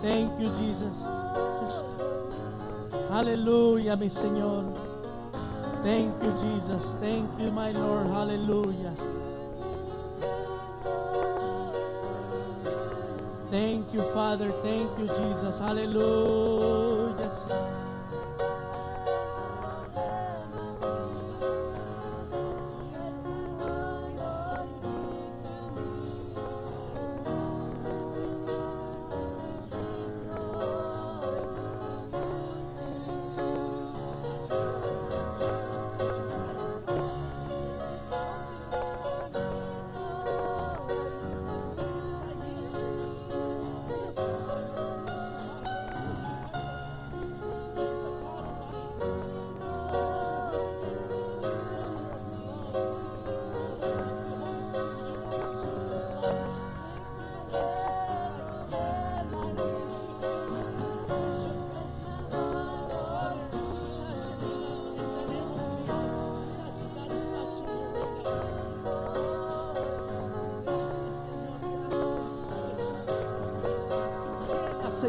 Thank 0.02 0.38
you, 0.38 0.50
Jesus. 0.54 1.02
Hallelujah, 3.10 3.96
mi 3.96 4.08
Señor. 4.08 4.64
Thank 5.82 6.22
you, 6.22 6.32
Jesus. 6.38 6.94
Thank 7.00 7.28
you, 7.40 7.50
my 7.50 7.72
Lord. 7.72 8.06
Hallelujah. 8.08 8.94
Thank 13.50 13.94
you, 13.94 14.02
Father. 14.12 14.52
Thank 14.62 14.98
you, 14.98 15.06
Jesus. 15.06 15.58
Hallelujah. 15.60 17.30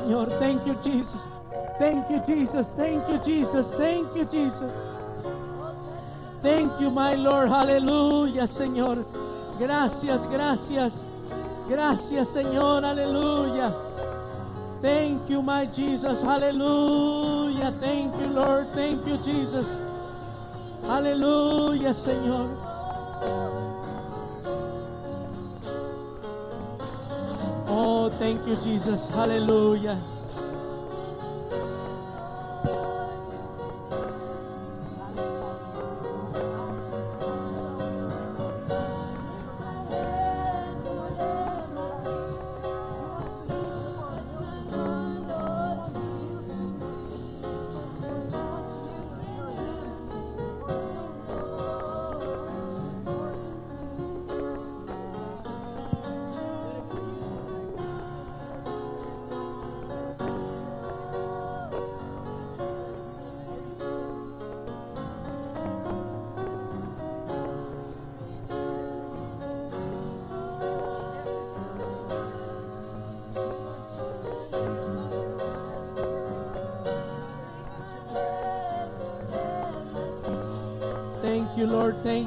Señor. 0.08 0.40
Thank 0.40 0.66
you, 0.66 0.76
Jesus. 0.82 1.22
Thank 1.80 2.10
you, 2.10 2.22
Jesus. 2.26 2.68
Thank 2.78 3.10
you, 3.10 3.20
Jesus. 3.20 3.72
Thank 3.74 4.16
you, 4.16 4.26
Jesus. 4.26 4.72
Thank 6.42 6.80
you, 6.80 6.90
my 6.90 7.14
Lord. 7.16 7.50
Aleluya, 7.50 8.48
Señor. 8.48 9.06
Gracias, 9.60 10.26
gracias. 10.30 11.04
Gracias, 11.68 12.30
Señor. 12.30 12.86
Aleluya. 12.86 13.74
Thank 14.82 15.30
you, 15.30 15.42
my 15.42 15.66
Jesus. 15.66 16.22
Hallelujah. 16.22 17.74
Thank 17.82 18.16
you, 18.16 18.28
Lord. 18.28 18.68
Thank 18.74 19.06
you, 19.06 19.18
Jesus. 19.18 19.68
Aleluya, 20.84 21.94
Señor. 21.94 22.67
Thank 28.28 28.46
you, 28.46 28.58
Jesus. 28.58 29.10
Hallelujah. 29.10 30.17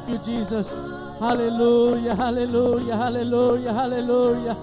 Thank 0.07 0.27
you, 0.27 0.35
Jesus. 0.39 0.69
Hallelujah, 1.21 2.17
hallelujah, 2.17 2.97
hallelujah, 2.97 3.73
hallelujah. 3.75 4.57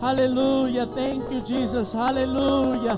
Hallelujah. 0.00 0.86
Thank 0.94 1.30
you, 1.30 1.40
Jesus. 1.42 1.92
Hallelujah. 1.92 2.96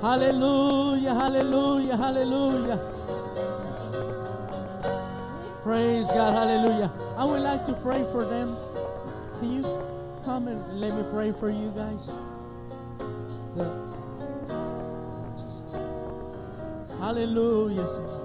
Hallelujah, 0.00 1.14
hallelujah, 1.14 1.96
hallelujah. 1.96 3.02
Praise 5.62 6.06
God, 6.08 6.34
hallelujah. 6.34 6.92
I 7.16 7.24
would 7.24 7.40
like 7.42 7.66
to 7.66 7.74
pray 7.74 8.04
for 8.12 8.24
them. 8.24 8.56
Can 9.40 9.52
you 9.52 9.62
come 10.24 10.48
and 10.48 10.80
let 10.80 10.94
me 10.94 11.04
pray 11.12 11.32
for 11.32 11.50
you 11.50 11.70
guys? 11.76 12.10
The- 13.56 13.88
Hallelujah. 17.00 18.17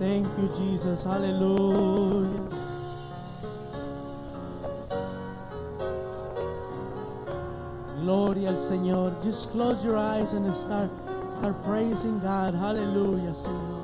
Thank 0.00 0.26
you, 0.38 0.48
Jesus. 0.56 1.04
Hallelujah. 1.04 2.48
Gloria 8.00 8.48
al 8.48 8.56
Señor. 8.56 9.22
Just 9.22 9.50
close 9.52 9.84
your 9.84 9.98
eyes 9.98 10.32
and 10.32 10.48
start 10.56 10.90
start 11.38 11.62
praising 11.64 12.18
God. 12.20 12.54
Hallelujah, 12.54 13.34
Señor. 13.34 13.80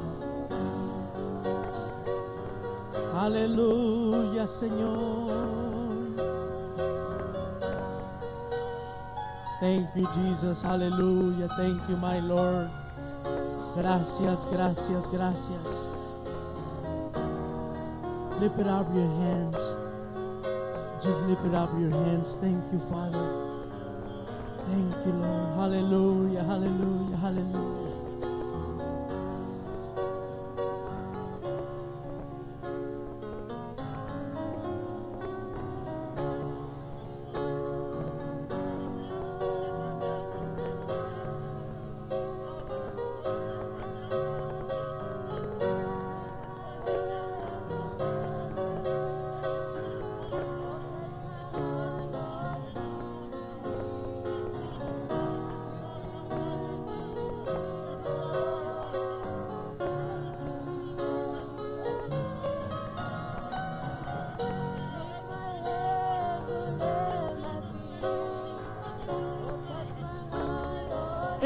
Aleluya, 3.13 4.49
Señor. 4.49 6.17
Thank 9.61 9.89
you, 9.95 10.09
Jesus. 10.15 10.63
Hallelujah. 10.63 11.49
Thank 11.59 11.87
you, 11.91 11.97
my 11.99 12.21
Lord. 12.21 12.71
Gracias, 13.77 14.47
gracias, 14.51 15.07
gracias. 15.09 15.76
Lift 18.41 18.61
it 18.61 18.67
up 18.67 18.87
your 18.95 19.09
hands. 19.09 19.57
Just 21.03 21.21
lift 21.25 21.45
it 21.47 21.55
up 21.55 21.71
your 21.81 21.91
hands. 21.91 22.37
Thank 22.41 22.63
you, 22.73 22.81
Father. 22.91 23.47
Thank 24.69 25.07
you, 25.07 25.13
Lord. 25.13 25.55
Hallelujah, 25.55 26.45
hallelujah, 26.45 27.17
hallelujah. 27.17 27.46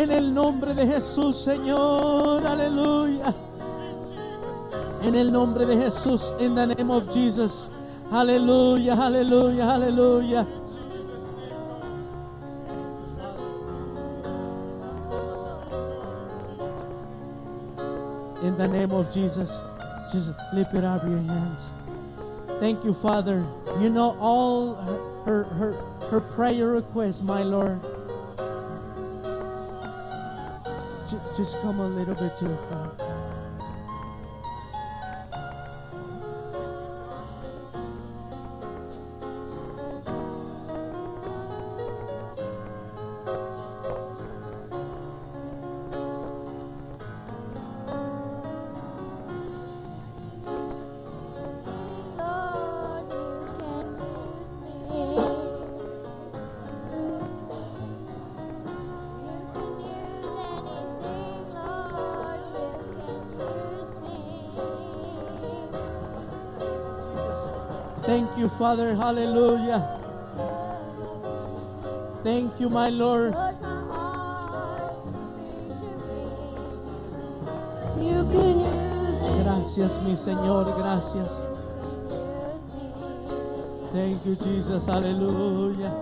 En 0.00 0.10
el 0.10 0.32
nombre 0.32 0.72
de 0.72 0.86
Jesús, 0.86 1.36
Señor, 1.36 2.46
aleluya. 2.46 3.34
En 5.02 5.14
el 5.14 5.30
nombre 5.30 5.66
de 5.66 5.76
Jesús, 5.76 6.22
in 6.40 6.54
the 6.54 6.68
name 6.68 6.90
of 6.90 7.12
Jesus. 7.12 7.68
Aleluya, 8.10 8.94
aleluya, 8.94 9.74
aleluya. 9.74 10.46
In 18.42 18.56
the 18.56 18.68
name 18.68 18.92
of 18.92 19.12
Jesus, 19.12 19.50
just 20.10 20.30
lift 20.54 20.72
it 20.72 20.82
up 20.82 21.04
your 21.04 21.18
hands. 21.18 21.72
Thank 22.58 22.82
you, 22.86 22.94
Father. 23.02 23.44
You 23.78 23.90
know 23.90 24.16
all 24.18 24.76
her, 25.26 25.44
her, 25.44 25.74
her 26.10 26.22
prayer 26.22 26.68
requests, 26.68 27.20
my 27.20 27.42
Lord. 27.42 27.78
Just 31.40 31.58
come 31.62 31.80
a 31.80 31.86
little 31.88 32.14
bit 32.16 32.36
to 32.36 32.44
the 32.44 33.09
Father. 68.60 68.94
Hallelujah. 68.94 69.80
Thank 72.22 72.60
you, 72.60 72.68
my 72.68 72.90
Lord. 72.90 73.32
Put 73.32 73.62
my 73.62 73.80
heart 73.88 75.00
victory. 75.64 76.28
You 78.04 78.20
can 78.28 78.60
use 78.60 79.16
it. 79.24 79.44
Gracias, 79.44 79.96
mi 80.04 80.14
Señor. 80.14 80.76
Gracias. 80.76 81.32
You 81.32 82.60
can 82.68 82.92
use 83.08 83.32
me. 83.32 83.88
Thank 83.94 84.26
you, 84.26 84.36
Jesus. 84.44 84.84
Hallelujah. 84.84 85.94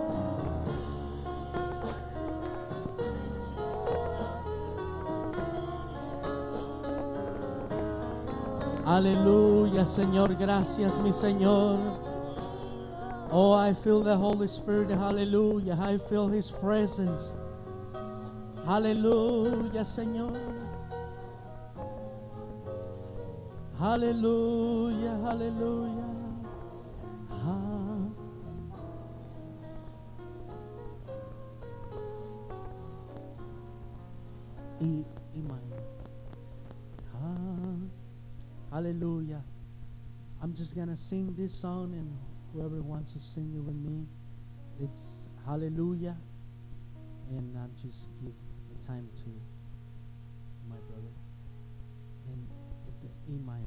Aleluya, 8.85 9.85
Señor. 9.85 10.35
Gracias, 10.35 10.93
mi 10.97 11.13
Señor. 11.13 12.08
Oh, 13.31 13.51
I 13.51 13.73
feel 13.73 14.03
the 14.03 14.17
Holy 14.17 14.47
Spirit. 14.47 14.89
Hallelujah. 14.89 15.77
I 15.79 15.99
feel 16.09 16.27
His 16.27 16.51
presence. 16.51 17.31
Hallelujah, 18.65 19.83
Señor. 19.83 20.37
Hallelujah, 23.79 25.17
hallelujah. 25.23 26.15
Ah. 27.31 28.09
Y 34.81 35.05
minor. 35.35 35.83
Ah. 37.15 38.75
Hallelujah. 38.75 39.41
I'm 40.43 40.53
just 40.53 40.75
gonna 40.75 40.97
sing 40.97 41.33
this 41.37 41.53
song, 41.53 41.93
and 41.93 42.11
whoever 42.53 42.81
wants 42.81 43.13
to 43.13 43.19
sing 43.19 43.53
it 43.55 43.63
with 43.63 43.75
me, 43.75 44.05
it's 44.79 45.19
Hallelujah. 45.49 46.15
And 47.31 47.57
I'm 47.57 47.71
just 47.81 47.97
give 48.21 48.33
the 48.69 48.87
time 48.87 49.09
to 49.23 49.29
my 50.69 50.75
brother. 50.87 51.13
And 52.27 52.47
it's 52.87 53.01
an 53.03 53.09
E 53.27 53.39
minor. 53.43 53.65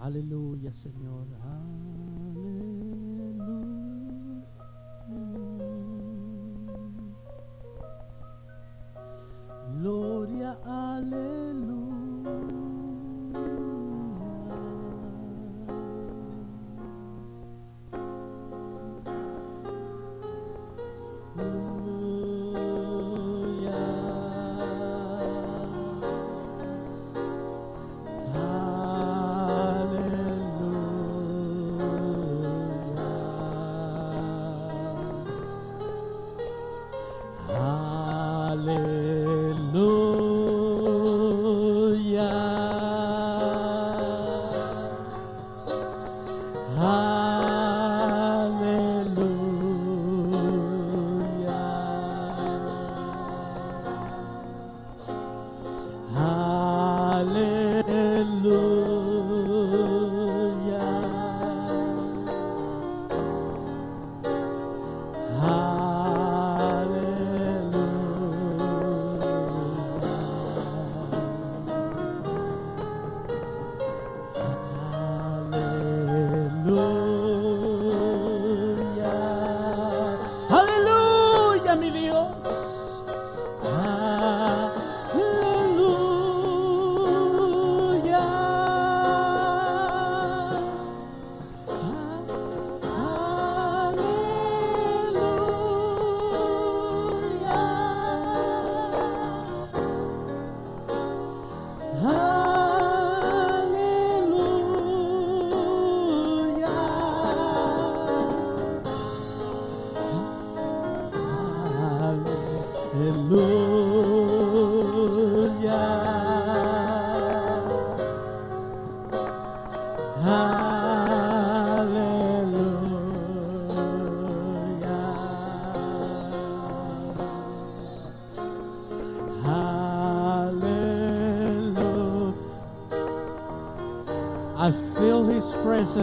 Aleluya, 0.00 0.72
Señor. 0.72 1.26
Aleluya. 1.46 1.87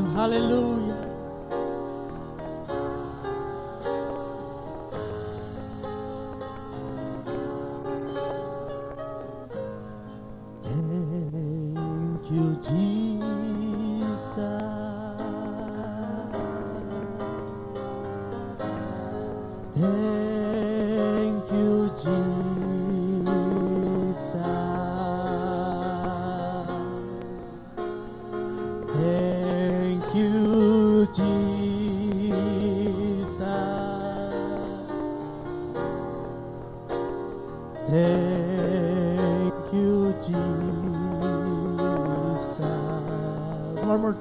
Presence. 0.01 0.15
Hallelujah. 0.15 0.74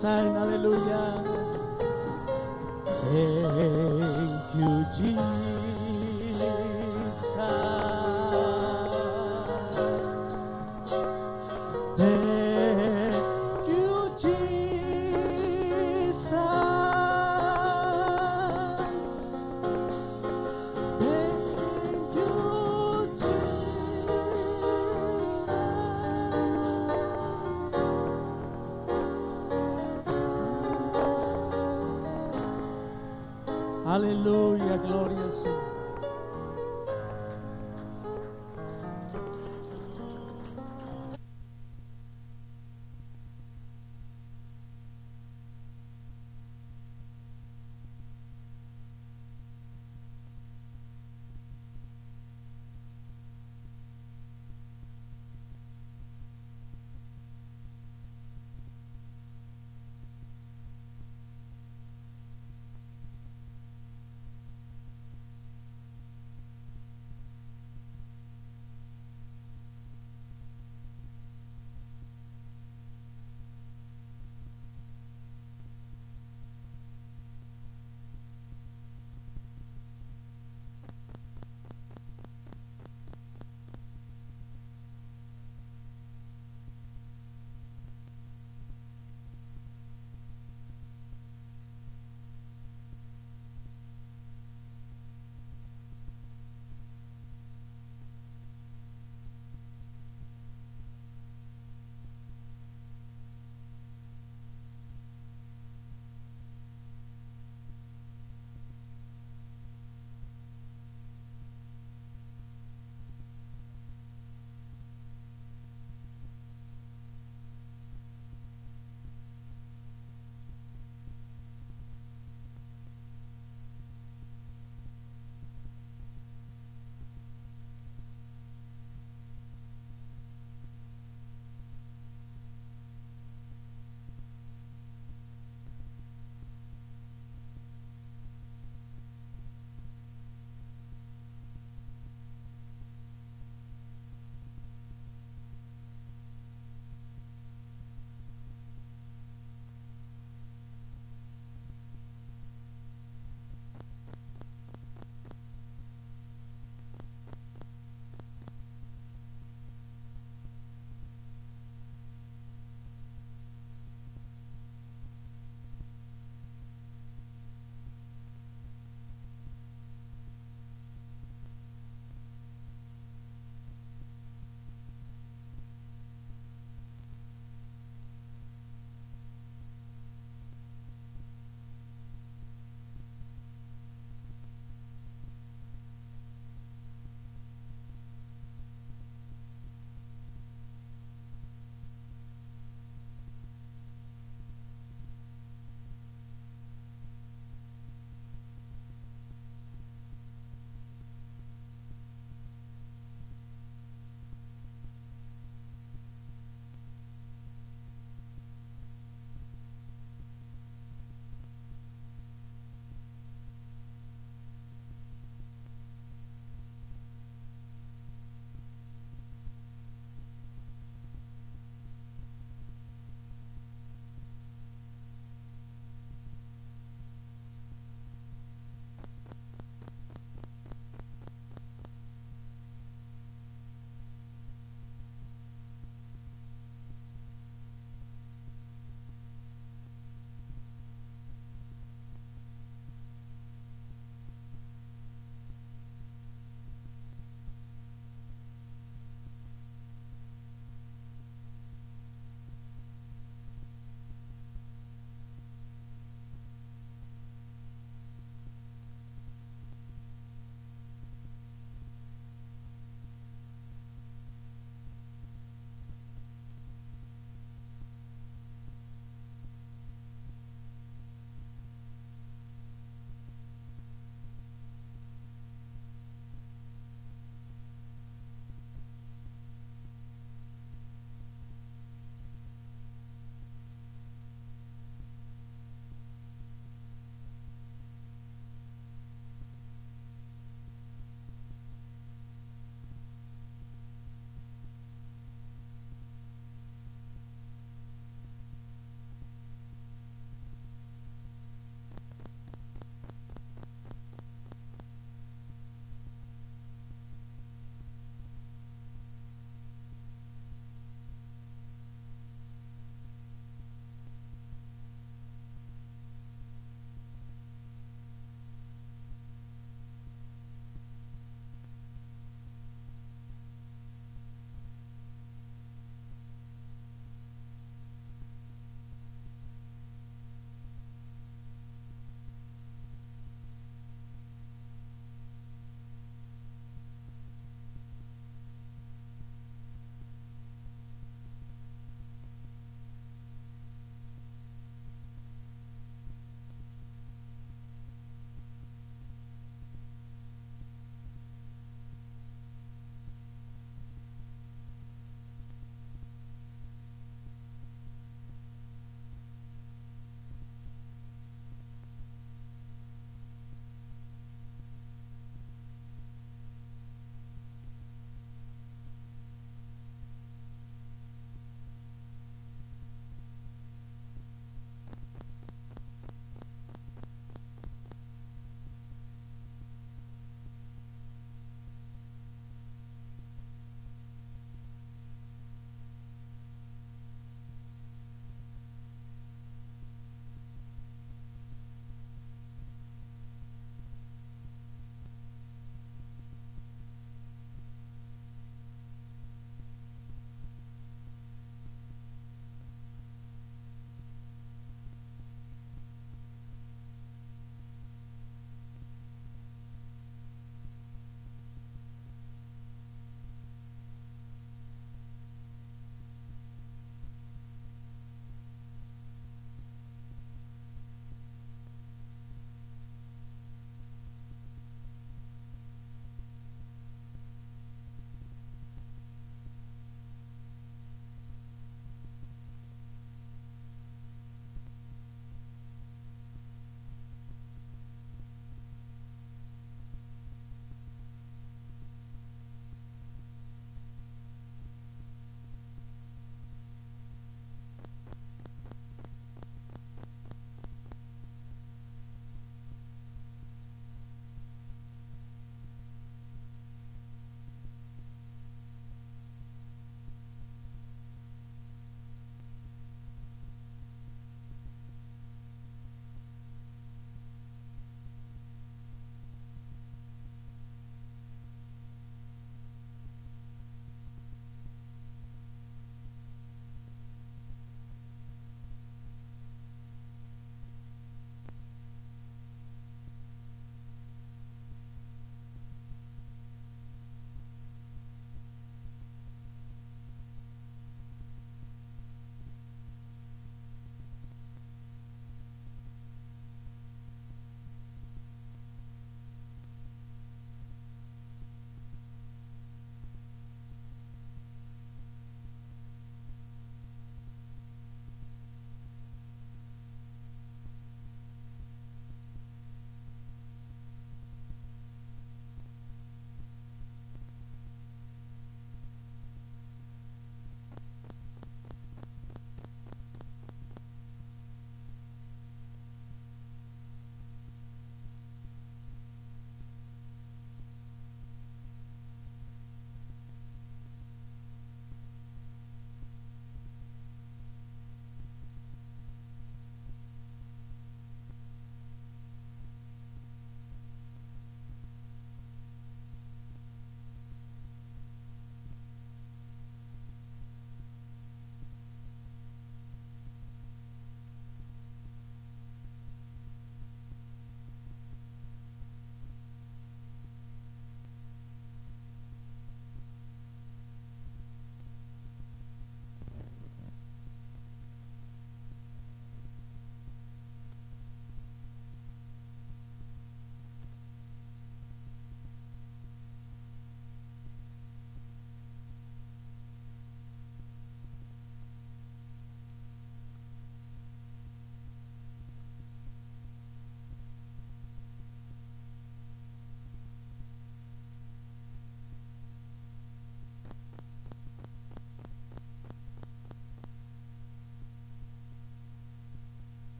Time, 0.00 0.34
hallelujah. 0.34 1.13